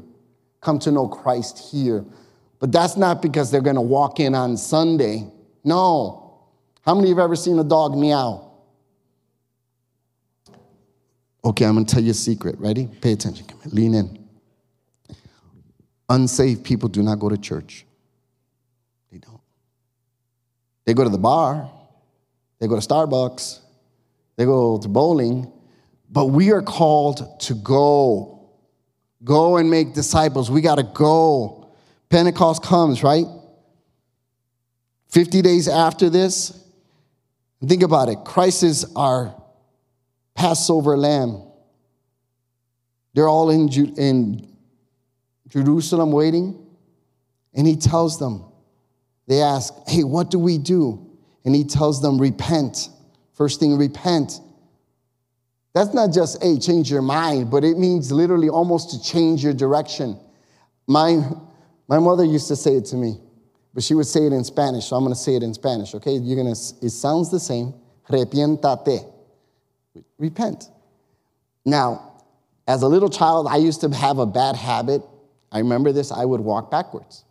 come 0.60 0.78
to 0.80 0.90
know 0.90 1.08
Christ 1.08 1.70
here. 1.70 2.04
But 2.58 2.72
that's 2.72 2.96
not 2.96 3.22
because 3.22 3.50
they're 3.50 3.62
going 3.62 3.76
to 3.76 3.82
walk 3.82 4.20
in 4.20 4.34
on 4.34 4.56
Sunday. 4.56 5.30
No. 5.64 6.40
How 6.82 6.94
many 6.94 7.06
of 7.06 7.10
you 7.10 7.16
have 7.16 7.24
ever 7.24 7.36
seen 7.36 7.58
a 7.58 7.64
dog 7.64 7.96
meow? 7.96 8.50
Okay, 11.42 11.64
I'm 11.64 11.74
going 11.74 11.86
to 11.86 11.94
tell 11.94 12.02
you 12.02 12.10
a 12.10 12.14
secret. 12.14 12.58
Ready? 12.58 12.86
Pay 13.00 13.12
attention. 13.12 13.46
Lean 13.66 13.94
in. 13.94 14.28
Unsaved 16.10 16.64
people 16.64 16.88
do 16.88 17.02
not 17.02 17.18
go 17.18 17.30
to 17.30 17.38
church. 17.38 17.86
They 19.10 19.18
don't. 19.18 19.40
They 20.84 20.92
go 20.92 21.04
to 21.04 21.08
the 21.08 21.18
bar. 21.18 21.70
They 22.58 22.66
go 22.66 22.78
to 22.78 22.86
Starbucks 22.86 23.59
they 24.36 24.44
go 24.44 24.78
to 24.78 24.88
bowling, 24.88 25.52
but 26.10 26.26
we 26.26 26.52
are 26.52 26.62
called 26.62 27.40
to 27.42 27.54
go. 27.54 28.50
Go 29.22 29.58
and 29.58 29.70
make 29.70 29.94
disciples. 29.94 30.50
We 30.50 30.60
got 30.60 30.76
to 30.76 30.82
go. 30.82 31.72
Pentecost 32.08 32.62
comes, 32.62 33.02
right? 33.02 33.26
50 35.10 35.42
days 35.42 35.68
after 35.68 36.08
this, 36.08 36.64
think 37.66 37.82
about 37.82 38.08
it. 38.08 38.18
Christ 38.24 38.62
is 38.62 38.86
our 38.96 39.34
Passover 40.34 40.96
lamb. 40.96 41.42
They're 43.14 43.28
all 43.28 43.50
in, 43.50 43.68
Ju- 43.68 43.92
in 43.96 44.56
Jerusalem 45.48 46.12
waiting, 46.12 46.64
and 47.54 47.66
he 47.66 47.76
tells 47.76 48.18
them, 48.18 48.44
they 49.26 49.42
ask, 49.42 49.74
Hey, 49.86 50.04
what 50.04 50.30
do 50.30 50.38
we 50.38 50.58
do? 50.58 51.10
And 51.44 51.54
he 51.54 51.64
tells 51.64 52.00
them, 52.00 52.20
Repent 52.20 52.88
First 53.40 53.58
thing, 53.58 53.78
repent. 53.78 54.38
That's 55.72 55.94
not 55.94 56.12
just, 56.12 56.42
hey, 56.42 56.58
change 56.58 56.90
your 56.90 57.00
mind, 57.00 57.50
but 57.50 57.64
it 57.64 57.78
means 57.78 58.12
literally 58.12 58.50
almost 58.50 58.90
to 58.90 59.02
change 59.02 59.42
your 59.42 59.54
direction. 59.54 60.20
My, 60.86 61.22
my 61.88 61.98
mother 62.00 62.22
used 62.22 62.48
to 62.48 62.56
say 62.56 62.72
it 62.74 62.84
to 62.86 62.96
me, 62.96 63.18
but 63.72 63.82
she 63.82 63.94
would 63.94 64.06
say 64.06 64.26
it 64.26 64.34
in 64.34 64.44
Spanish, 64.44 64.84
so 64.84 64.96
I'm 64.96 65.04
gonna 65.04 65.14
say 65.14 65.36
it 65.36 65.42
in 65.42 65.54
Spanish, 65.54 65.94
okay? 65.94 66.12
You're 66.16 66.36
gonna, 66.36 66.50
it 66.50 66.90
sounds 66.90 67.30
the 67.30 67.40
same. 67.40 67.72
Repiéntate. 68.10 69.10
Repent. 70.18 70.66
Now, 71.64 72.20
as 72.68 72.82
a 72.82 72.88
little 72.88 73.08
child, 73.08 73.46
I 73.48 73.56
used 73.56 73.80
to 73.80 73.88
have 73.88 74.18
a 74.18 74.26
bad 74.26 74.54
habit. 74.54 75.00
I 75.50 75.60
remember 75.60 75.92
this, 75.92 76.12
I 76.12 76.26
would 76.26 76.42
walk 76.42 76.70
backwards 76.70 77.24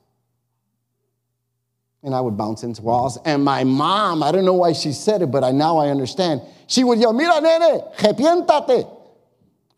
and 2.04 2.16
I 2.16 2.22
would 2.22 2.38
bounce 2.38 2.64
into 2.64 2.82
walls. 2.82 3.18
And 3.26 3.44
my 3.44 3.64
mom, 3.64 4.24
I 4.24 4.32
don't 4.32 4.46
know 4.46 4.54
why 4.54 4.74
she 4.74 4.94
said 4.94 5.22
it, 5.22 5.28
but 5.28 5.44
I, 5.44 5.52
now 5.52 5.78
I 5.78 5.90
understand. 5.90 6.42
She 6.68 6.84
would 6.84 7.00
yell, 7.00 7.14
Mira, 7.14 7.42
nene, 7.42 7.82
arrepiéntate. 7.98 8.90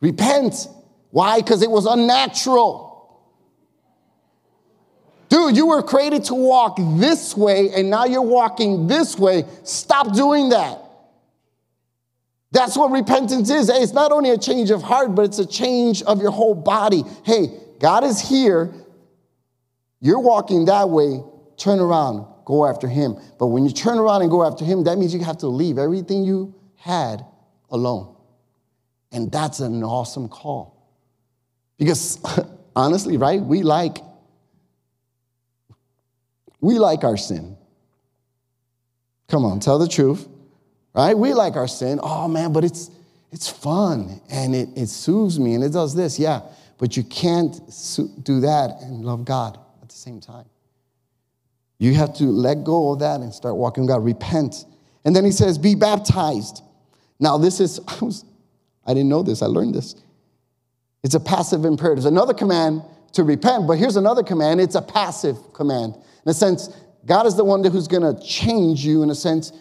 Repent. 0.01 0.67
Why? 1.09 1.39
Because 1.39 1.61
it 1.61 1.69
was 1.69 1.85
unnatural. 1.85 2.89
Dude, 5.29 5.55
you 5.55 5.67
were 5.67 5.81
created 5.81 6.25
to 6.25 6.35
walk 6.35 6.77
this 6.77 7.37
way, 7.37 7.69
and 7.73 7.89
now 7.89 8.05
you're 8.05 8.21
walking 8.21 8.87
this 8.87 9.17
way. 9.17 9.45
Stop 9.63 10.13
doing 10.13 10.49
that. 10.49 10.79
That's 12.51 12.75
what 12.75 12.91
repentance 12.91 13.49
is. 13.49 13.69
Hey, 13.69 13.77
it's 13.77 13.93
not 13.93 14.11
only 14.11 14.31
a 14.31 14.37
change 14.37 14.71
of 14.71 14.83
heart, 14.83 15.15
but 15.15 15.23
it's 15.23 15.39
a 15.39 15.45
change 15.45 16.03
of 16.03 16.21
your 16.21 16.31
whole 16.31 16.53
body. 16.53 17.03
Hey, 17.23 17.47
God 17.79 18.03
is 18.03 18.19
here. 18.19 18.73
You're 20.01 20.19
walking 20.19 20.65
that 20.65 20.89
way 20.89 21.21
turn 21.61 21.79
around, 21.79 22.25
go 22.45 22.65
after 22.65 22.87
him. 22.87 23.17
But 23.37 23.47
when 23.47 23.65
you 23.65 23.71
turn 23.71 23.99
around 23.99 24.21
and 24.21 24.31
go 24.31 24.43
after 24.43 24.65
him, 24.65 24.83
that 24.85 24.97
means 24.97 25.13
you 25.13 25.23
have 25.23 25.37
to 25.39 25.47
leave 25.47 25.77
everything 25.77 26.23
you 26.23 26.55
had 26.75 27.23
alone. 27.69 28.15
And 29.11 29.31
that's 29.31 29.59
an 29.59 29.83
awesome 29.83 30.27
call. 30.27 30.89
Because 31.77 32.19
honestly, 32.75 33.17
right, 33.17 33.41
we 33.41 33.63
like 33.63 33.97
we 36.59 36.77
like 36.77 37.03
our 37.03 37.17
sin. 37.17 37.57
Come 39.27 39.45
on, 39.45 39.59
tell 39.59 39.79
the 39.79 39.87
truth, 39.87 40.27
right? 40.93 41.17
We 41.17 41.33
like 41.33 41.55
our 41.55 41.67
sin. 41.67 41.99
Oh 42.01 42.27
man, 42.27 42.53
but 42.53 42.63
it's 42.63 42.91
it's 43.31 43.49
fun 43.49 44.21
and 44.29 44.53
it, 44.53 44.69
it 44.75 44.87
soothes 44.87 45.39
me 45.39 45.55
and 45.55 45.63
it 45.63 45.71
does 45.71 45.95
this, 45.95 46.19
yeah. 46.19 46.41
But 46.77 46.97
you 46.97 47.03
can't 47.03 47.53
do 48.23 48.41
that 48.41 48.81
and 48.81 49.05
love 49.05 49.25
God 49.25 49.59
at 49.81 49.89
the 49.89 49.95
same 49.95 50.19
time. 50.19 50.45
You 51.81 51.95
have 51.95 52.13
to 52.17 52.25
let 52.25 52.63
go 52.63 52.91
of 52.91 52.99
that 52.99 53.21
and 53.21 53.33
start 53.33 53.55
walking 53.55 53.81
with 53.81 53.89
God. 53.89 54.03
Repent. 54.03 54.65
And 55.03 55.15
then 55.15 55.25
he 55.25 55.31
says, 55.31 55.57
be 55.57 55.73
baptized. 55.73 56.61
Now, 57.19 57.39
this 57.39 57.59
is, 57.59 57.79
I, 57.87 58.05
was, 58.05 58.23
I 58.85 58.93
didn't 58.93 59.09
know 59.09 59.23
this, 59.23 59.41
I 59.41 59.47
learned 59.47 59.73
this. 59.73 59.95
It's 61.03 61.15
a 61.15 61.19
passive 61.19 61.65
imperative. 61.65 62.03
There's 62.03 62.11
another 62.11 62.35
command 62.35 62.83
to 63.13 63.23
repent, 63.23 63.65
but 63.65 63.79
here's 63.79 63.95
another 63.95 64.21
command. 64.21 64.61
It's 64.61 64.75
a 64.75 64.81
passive 64.81 65.35
command. 65.53 65.95
In 66.23 66.29
a 66.29 66.35
sense, 66.35 66.69
God 67.07 67.25
is 67.25 67.35
the 67.35 67.43
one 67.43 67.63
who's 67.63 67.87
going 67.87 68.15
to 68.15 68.21
change 68.23 68.85
you, 68.85 69.01
in 69.01 69.09
a 69.09 69.15
sense, 69.15 69.51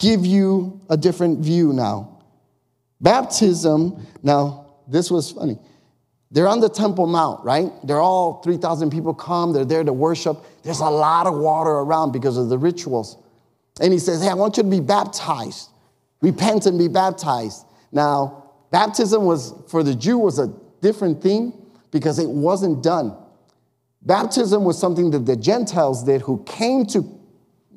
give 0.00 0.26
you 0.26 0.80
a 0.90 0.96
different 0.96 1.38
view 1.38 1.72
now. 1.72 2.20
Baptism, 3.00 4.08
now, 4.24 4.74
this 4.88 5.08
was 5.08 5.30
funny. 5.30 5.56
They're 6.32 6.48
on 6.48 6.58
the 6.58 6.68
Temple 6.68 7.06
Mount, 7.06 7.44
right? 7.44 7.70
They're 7.84 8.00
all 8.00 8.42
3,000 8.42 8.90
people 8.90 9.14
come, 9.14 9.52
they're 9.52 9.64
there 9.64 9.84
to 9.84 9.92
worship. 9.92 10.44
There's 10.62 10.80
a 10.80 10.90
lot 10.90 11.26
of 11.26 11.36
water 11.38 11.70
around 11.70 12.12
because 12.12 12.36
of 12.36 12.48
the 12.48 12.58
rituals. 12.58 13.16
And 13.80 13.92
he 13.92 13.98
says, 13.98 14.22
Hey, 14.22 14.28
I 14.28 14.34
want 14.34 14.56
you 14.56 14.62
to 14.62 14.68
be 14.68 14.80
baptized. 14.80 15.70
Repent 16.20 16.66
and 16.66 16.78
be 16.78 16.88
baptized. 16.88 17.64
Now, 17.92 18.50
baptism 18.70 19.24
was, 19.24 19.54
for 19.68 19.82
the 19.82 19.94
Jew, 19.94 20.18
was 20.18 20.38
a 20.38 20.52
different 20.82 21.22
thing 21.22 21.52
because 21.90 22.18
it 22.18 22.28
wasn't 22.28 22.82
done. 22.82 23.16
Baptism 24.02 24.64
was 24.64 24.78
something 24.78 25.10
that 25.10 25.26
the 25.26 25.36
Gentiles 25.36 26.04
did 26.04 26.22
who 26.22 26.42
came 26.44 26.86
to 26.86 27.04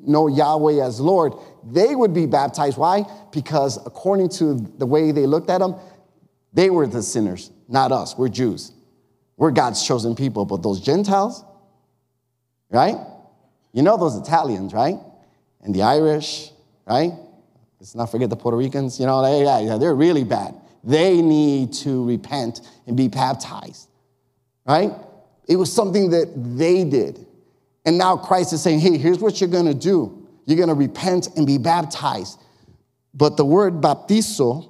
know 0.06 0.28
Yahweh 0.28 0.82
as 0.82 1.00
Lord. 1.00 1.34
They 1.64 1.94
would 1.94 2.14
be 2.14 2.26
baptized. 2.26 2.78
Why? 2.78 3.04
Because 3.32 3.78
according 3.86 4.30
to 4.30 4.54
the 4.78 4.86
way 4.86 5.12
they 5.12 5.26
looked 5.26 5.50
at 5.50 5.58
them, 5.58 5.76
they 6.52 6.70
were 6.70 6.86
the 6.86 7.02
sinners, 7.02 7.50
not 7.68 7.92
us. 7.92 8.16
We're 8.16 8.28
Jews. 8.28 8.72
We're 9.36 9.50
God's 9.50 9.84
chosen 9.84 10.14
people. 10.14 10.44
But 10.44 10.62
those 10.62 10.80
Gentiles, 10.80 11.44
right? 12.74 12.96
You 13.72 13.82
know 13.82 13.96
those 13.96 14.16
Italians, 14.16 14.72
right? 14.72 14.96
And 15.62 15.74
the 15.74 15.82
Irish, 15.82 16.50
right? 16.86 17.12
Let's 17.80 17.94
not 17.94 18.10
forget 18.10 18.30
the 18.30 18.36
Puerto 18.36 18.56
Ricans. 18.56 19.00
You 19.00 19.06
know, 19.06 19.22
they, 19.22 19.44
yeah, 19.44 19.78
they're 19.78 19.94
really 19.94 20.24
bad. 20.24 20.54
They 20.82 21.22
need 21.22 21.72
to 21.74 22.04
repent 22.04 22.60
and 22.86 22.96
be 22.96 23.08
baptized, 23.08 23.88
right? 24.66 24.92
It 25.48 25.56
was 25.56 25.72
something 25.72 26.10
that 26.10 26.32
they 26.36 26.84
did. 26.84 27.26
And 27.86 27.98
now 27.98 28.16
Christ 28.16 28.52
is 28.52 28.62
saying, 28.62 28.80
hey, 28.80 28.98
here's 28.98 29.18
what 29.18 29.40
you're 29.40 29.50
going 29.50 29.66
to 29.66 29.74
do. 29.74 30.26
You're 30.46 30.56
going 30.56 30.68
to 30.68 30.74
repent 30.74 31.28
and 31.36 31.46
be 31.46 31.58
baptized. 31.58 32.38
But 33.14 33.36
the 33.36 33.44
word 33.44 33.74
baptizo, 33.74 34.68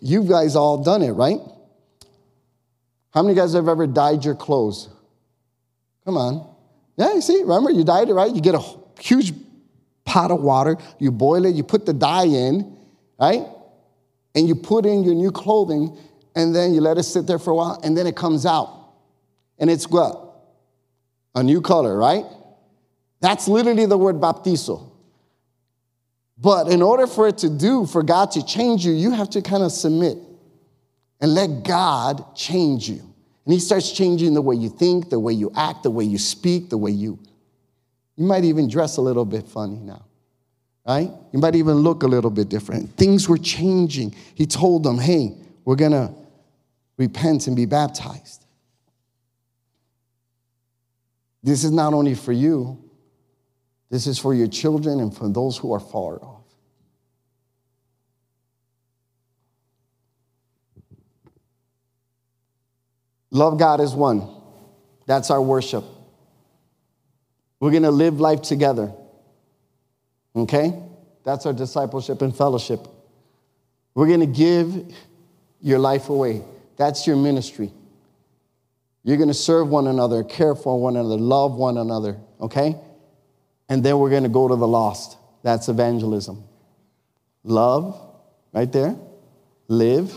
you 0.00 0.24
guys 0.24 0.56
all 0.56 0.82
done 0.82 1.02
it, 1.02 1.12
right? 1.12 1.38
How 3.12 3.22
many 3.22 3.34
guys 3.34 3.52
have 3.54 3.68
ever 3.68 3.86
dyed 3.86 4.24
your 4.24 4.34
clothes? 4.34 4.88
Come 6.04 6.16
on. 6.16 6.51
Yeah, 7.02 7.14
you 7.14 7.20
see, 7.20 7.40
remember, 7.42 7.70
you 7.70 7.82
dyed 7.82 8.08
it, 8.08 8.14
right? 8.14 8.32
You 8.32 8.40
get 8.40 8.54
a 8.54 8.62
huge 9.00 9.32
pot 10.04 10.30
of 10.30 10.40
water, 10.40 10.76
you 11.00 11.10
boil 11.10 11.44
it, 11.46 11.56
you 11.56 11.64
put 11.64 11.84
the 11.84 11.92
dye 11.92 12.26
in, 12.26 12.76
right? 13.18 13.44
And 14.36 14.46
you 14.46 14.54
put 14.54 14.86
in 14.86 15.02
your 15.02 15.16
new 15.16 15.32
clothing, 15.32 15.98
and 16.36 16.54
then 16.54 16.74
you 16.74 16.80
let 16.80 16.98
it 16.98 17.02
sit 17.02 17.26
there 17.26 17.40
for 17.40 17.50
a 17.50 17.54
while, 17.56 17.80
and 17.82 17.96
then 17.96 18.06
it 18.06 18.14
comes 18.14 18.46
out. 18.46 18.94
And 19.58 19.68
it's 19.68 19.88
what? 19.88 20.16
A 21.34 21.42
new 21.42 21.60
color, 21.60 21.96
right? 21.96 22.24
That's 23.20 23.48
literally 23.48 23.86
the 23.86 23.98
word 23.98 24.16
baptizo. 24.16 24.88
But 26.38 26.68
in 26.68 26.82
order 26.82 27.08
for 27.08 27.26
it 27.26 27.38
to 27.38 27.50
do, 27.50 27.84
for 27.84 28.04
God 28.04 28.30
to 28.32 28.46
change 28.46 28.86
you, 28.86 28.92
you 28.92 29.10
have 29.10 29.30
to 29.30 29.42
kind 29.42 29.64
of 29.64 29.72
submit 29.72 30.18
and 31.20 31.34
let 31.34 31.64
God 31.64 32.36
change 32.36 32.88
you. 32.88 33.11
And 33.44 33.52
He 33.52 33.60
starts 33.60 33.92
changing 33.92 34.34
the 34.34 34.42
way 34.42 34.54
you 34.54 34.68
think, 34.68 35.10
the 35.10 35.18
way 35.18 35.32
you 35.32 35.50
act, 35.56 35.82
the 35.82 35.90
way 35.90 36.04
you 36.04 36.18
speak, 36.18 36.70
the 36.70 36.78
way 36.78 36.90
you. 36.90 37.18
You 38.16 38.24
might 38.24 38.44
even 38.44 38.68
dress 38.68 38.98
a 38.98 39.00
little 39.00 39.24
bit 39.24 39.48
funny 39.48 39.78
now, 39.78 40.04
right? 40.86 41.10
You 41.32 41.38
might 41.38 41.54
even 41.54 41.76
look 41.76 42.02
a 42.02 42.06
little 42.06 42.30
bit 42.30 42.48
different. 42.48 42.96
Things 42.96 43.28
were 43.28 43.38
changing. 43.38 44.14
He 44.34 44.46
told 44.46 44.84
them, 44.84 44.98
hey, 44.98 45.36
we're 45.64 45.76
going 45.76 45.92
to 45.92 46.12
repent 46.98 47.46
and 47.46 47.56
be 47.56 47.66
baptized. 47.66 48.44
This 51.42 51.64
is 51.64 51.72
not 51.72 51.92
only 51.92 52.14
for 52.14 52.32
you, 52.32 52.78
this 53.90 54.06
is 54.06 54.18
for 54.18 54.32
your 54.32 54.46
children 54.46 55.00
and 55.00 55.14
for 55.14 55.28
those 55.28 55.58
who 55.58 55.72
are 55.72 55.80
far 55.80 56.22
off. 56.22 56.31
Love 63.32 63.58
God 63.58 63.80
as 63.80 63.94
one. 63.94 64.28
That's 65.06 65.30
our 65.30 65.42
worship. 65.42 65.84
We're 67.58 67.70
going 67.70 67.82
to 67.82 67.90
live 67.90 68.20
life 68.20 68.42
together. 68.42 68.92
Okay? 70.36 70.78
That's 71.24 71.46
our 71.46 71.54
discipleship 71.54 72.20
and 72.20 72.36
fellowship. 72.36 72.86
We're 73.94 74.06
going 74.06 74.20
to 74.20 74.26
give 74.26 74.94
your 75.60 75.78
life 75.78 76.10
away. 76.10 76.42
That's 76.76 77.06
your 77.06 77.16
ministry. 77.16 77.72
You're 79.02 79.16
going 79.16 79.28
to 79.28 79.34
serve 79.34 79.68
one 79.68 79.86
another, 79.86 80.22
care 80.24 80.54
for 80.54 80.78
one 80.80 80.96
another, 80.96 81.16
love 81.16 81.54
one 81.54 81.78
another, 81.78 82.18
okay? 82.40 82.76
And 83.68 83.82
then 83.82 83.98
we're 83.98 84.10
going 84.10 84.22
to 84.22 84.28
go 84.28 84.46
to 84.46 84.54
the 84.54 84.68
lost. 84.68 85.16
That's 85.42 85.68
evangelism. 85.68 86.44
Love, 87.42 88.00
right 88.52 88.70
there. 88.70 88.94
Live, 89.66 90.14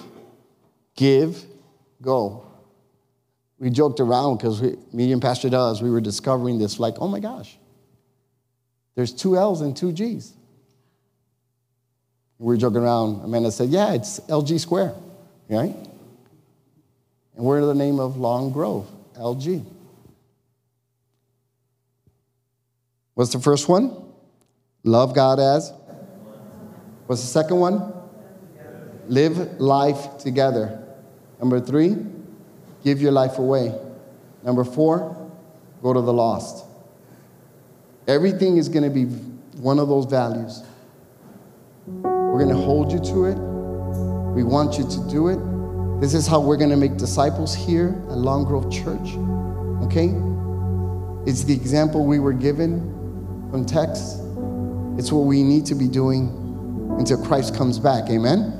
give, 0.95 1.43
go. 2.01 2.44
We 3.60 3.70
joked 3.70 3.99
around 3.99 4.38
because 4.38 4.62
me 4.93 5.12
and 5.12 5.22
Pastor 5.22 5.49
Does, 5.49 5.82
we 5.82 5.89
were 5.89 6.01
discovering 6.01 6.60
this 6.60 6.80
like, 6.80 6.95
oh 6.99 7.08
my 7.08 7.20
gosh, 7.20 7.58
there's 8.95 9.14
two 9.14 9.38
L's 9.38 9.62
and 9.62 9.76
two 9.76 9.91
G's. 9.91 10.34
We 12.38 12.47
were 12.47 12.58
joking 12.58 12.80
around. 12.80 13.24
Amanda 13.24 13.51
said, 13.51 13.70
yeah, 13.70 13.93
it's 13.93 14.20
LG 14.22 14.60
square, 14.60 14.93
right? 15.49 15.74
And 17.36 17.45
we're 17.45 17.60
in 17.60 17.66
the 17.66 17.76
name 17.76 17.99
of 17.99 18.18
Long 18.18 18.51
Grove, 18.51 18.88
LG. 19.18 19.66
What's 23.14 23.32
the 23.32 23.39
first 23.39 23.70
one? 23.70 23.95
Love 24.84 25.16
God 25.16 25.39
as. 25.39 25.72
What's 27.08 27.22
the 27.22 27.28
second 27.28 27.58
one? 27.58 27.93
Live 29.08 29.60
life 29.60 30.18
together. 30.18 30.84
Number 31.39 31.60
three, 31.60 31.95
give 32.86 33.01
your 33.01 33.11
life 33.11 33.39
away. 33.39 33.73
Number 34.43 34.63
four, 34.63 35.29
go 35.81 35.91
to 35.91 36.01
the 36.01 36.13
lost. 36.13 36.65
Everything 38.07 38.57
is 38.57 38.69
going 38.69 38.83
to 38.83 38.91
be 38.91 39.05
one 39.59 39.79
of 39.79 39.89
those 39.89 40.05
values. 40.05 40.63
We're 41.88 42.43
going 42.43 42.55
to 42.55 42.55
hold 42.55 42.91
you 42.91 42.99
to 42.99 43.25
it. 43.25 43.38
We 44.36 44.43
want 44.43 44.77
you 44.77 44.88
to 44.88 45.09
do 45.09 45.29
it. 45.29 45.39
This 45.99 46.13
is 46.13 46.27
how 46.27 46.39
we're 46.39 46.57
going 46.57 46.69
to 46.69 46.77
make 46.77 46.97
disciples 46.97 47.55
here 47.55 47.89
at 48.09 48.17
Long 48.17 48.43
Grove 48.43 48.71
Church. 48.71 49.15
Okay? 49.88 50.13
It's 51.27 51.43
the 51.43 51.53
example 51.53 52.05
we 52.05 52.19
were 52.19 52.33
given 52.33 52.81
from 53.49 53.65
text. 53.65 54.19
It's 54.99 55.11
what 55.11 55.25
we 55.25 55.41
need 55.41 55.65
to 55.65 55.75
be 55.75 55.88
doing 55.88 56.29
until 56.99 57.17
Christ 57.25 57.55
comes 57.55 57.79
back. 57.79 58.09
Amen? 58.11 58.55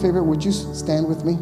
Favor? 0.00 0.22
Would 0.22 0.44
you 0.44 0.52
stand 0.52 1.06
with 1.06 1.24
me? 1.24 1.32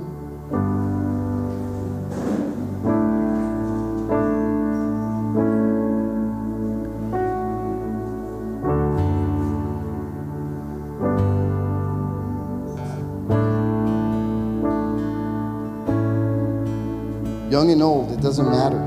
Young 17.50 17.70
and 17.70 17.80
old, 17.80 18.12
it 18.12 18.20
doesn't 18.20 18.50
matter. 18.50 18.78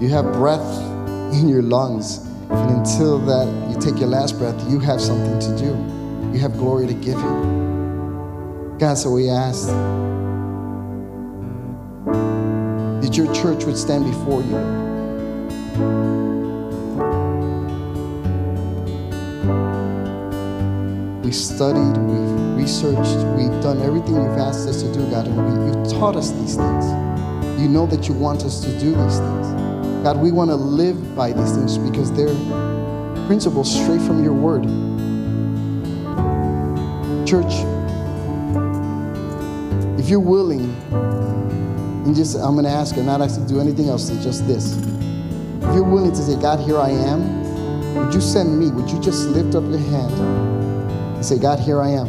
You 0.00 0.08
have 0.08 0.32
breath 0.32 0.60
in 1.34 1.48
your 1.48 1.62
lungs. 1.62 2.26
And 2.50 2.78
until 2.78 3.18
that 3.20 3.70
you 3.70 3.80
take 3.80 4.00
your 4.00 4.08
last 4.08 4.38
breath, 4.38 4.58
you 4.70 4.78
have 4.80 5.00
something 5.00 5.38
to 5.40 5.58
do. 5.58 6.32
You 6.32 6.40
have 6.40 6.52
glory 6.58 6.86
to 6.86 6.94
give 6.94 7.18
Him. 7.18 7.61
God, 8.82 8.98
so 8.98 9.10
we 9.12 9.30
ask 9.30 9.68
that 13.00 13.16
your 13.16 13.32
church 13.32 13.62
would 13.64 13.78
stand 13.78 14.04
before 14.04 14.42
you. 14.42 14.56
We 21.22 21.30
studied, 21.30 21.96
we've 21.96 22.56
researched, 22.56 23.24
we've 23.36 23.62
done 23.62 23.80
everything 23.82 24.16
you've 24.16 24.36
asked 24.36 24.66
us 24.66 24.82
to 24.82 24.92
do, 24.92 25.08
God, 25.12 25.28
and 25.28 25.36
we, 25.36 25.78
you've 25.78 25.88
taught 26.00 26.16
us 26.16 26.32
these 26.32 26.56
things. 26.56 26.84
You 27.62 27.68
know 27.68 27.86
that 27.86 28.08
you 28.08 28.14
want 28.14 28.42
us 28.42 28.64
to 28.64 28.80
do 28.80 28.96
these 28.96 29.18
things. 29.20 29.46
God, 30.02 30.16
we 30.16 30.32
want 30.32 30.50
to 30.50 30.56
live 30.56 31.14
by 31.14 31.32
these 31.32 31.52
things 31.52 31.78
because 31.78 32.10
they're 32.14 32.34
principles 33.28 33.72
straight 33.72 34.02
from 34.02 34.24
your 34.24 34.32
word. 34.32 34.64
Church, 37.28 37.64
if 40.02 40.08
you're 40.08 40.18
willing, 40.18 40.74
and 40.90 42.16
just, 42.16 42.34
I'm 42.34 42.54
going 42.54 42.64
to 42.64 42.70
ask 42.70 42.96
you, 42.96 43.04
not 43.04 43.20
ask 43.20 43.40
to 43.40 43.46
do 43.46 43.60
anything 43.60 43.88
else, 43.88 44.08
just 44.24 44.44
this. 44.48 44.76
If 44.76 45.74
you're 45.76 45.84
willing 45.84 46.10
to 46.10 46.16
say, 46.16 46.34
God, 46.40 46.58
here 46.58 46.80
I 46.80 46.90
am, 46.90 47.94
would 47.94 48.12
you 48.12 48.20
send 48.20 48.58
me? 48.58 48.72
Would 48.72 48.90
you 48.90 49.00
just 49.00 49.28
lift 49.28 49.54
up 49.54 49.62
your 49.62 49.78
hand 49.78 50.12
and 50.12 51.24
say, 51.24 51.38
God, 51.38 51.60
here 51.60 51.80
I 51.80 51.90
am? 51.90 52.08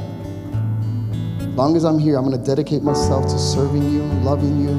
As 1.38 1.46
long 1.50 1.76
as 1.76 1.86
I'm 1.86 2.00
here, 2.00 2.18
I'm 2.18 2.26
going 2.26 2.36
to 2.36 2.44
dedicate 2.44 2.82
myself 2.82 3.26
to 3.26 3.38
serving 3.38 3.88
you, 3.92 4.02
loving 4.24 4.60
you, 4.60 4.74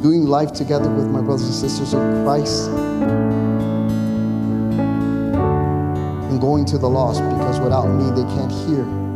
doing 0.00 0.24
life 0.24 0.52
together 0.52 0.88
with 0.88 1.08
my 1.08 1.20
brothers 1.20 1.46
and 1.46 1.54
sisters 1.54 1.94
in 1.94 2.22
Christ, 2.22 2.68
and 6.30 6.40
going 6.40 6.64
to 6.66 6.78
the 6.78 6.88
lost 6.88 7.20
because 7.22 7.58
without 7.58 7.88
me, 7.88 8.08
they 8.10 8.22
can't 8.36 8.52
hear. 8.52 9.07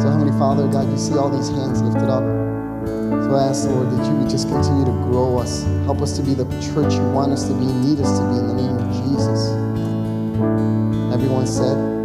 So, 0.00 0.08
Heavenly 0.08 0.32
Father, 0.38 0.66
God, 0.66 0.90
you 0.90 0.96
see 0.96 1.14
all 1.14 1.28
these 1.28 1.50
hands 1.50 1.82
lifted 1.82 2.08
up. 2.08 2.24
So 2.24 3.36
I 3.36 3.48
ask, 3.48 3.68
the 3.68 3.74
Lord, 3.74 3.90
that 3.90 4.06
you 4.06 4.16
would 4.16 4.30
just 4.30 4.48
continue 4.48 4.86
to 4.86 4.92
grow 5.04 5.36
us. 5.36 5.62
Help 5.84 6.00
us 6.00 6.16
to 6.16 6.22
be 6.22 6.32
the 6.32 6.48
church 6.72 6.94
you 6.94 7.04
want 7.10 7.32
us 7.32 7.46
to 7.48 7.52
be, 7.52 7.66
need 7.66 8.00
us 8.00 8.18
to 8.18 8.24
be 8.32 8.38
in 8.38 8.46
the 8.48 8.54
name 8.54 8.78
of 8.78 8.88
Jesus. 9.04 9.50
Everyone 11.12 11.46
said, 11.46 11.99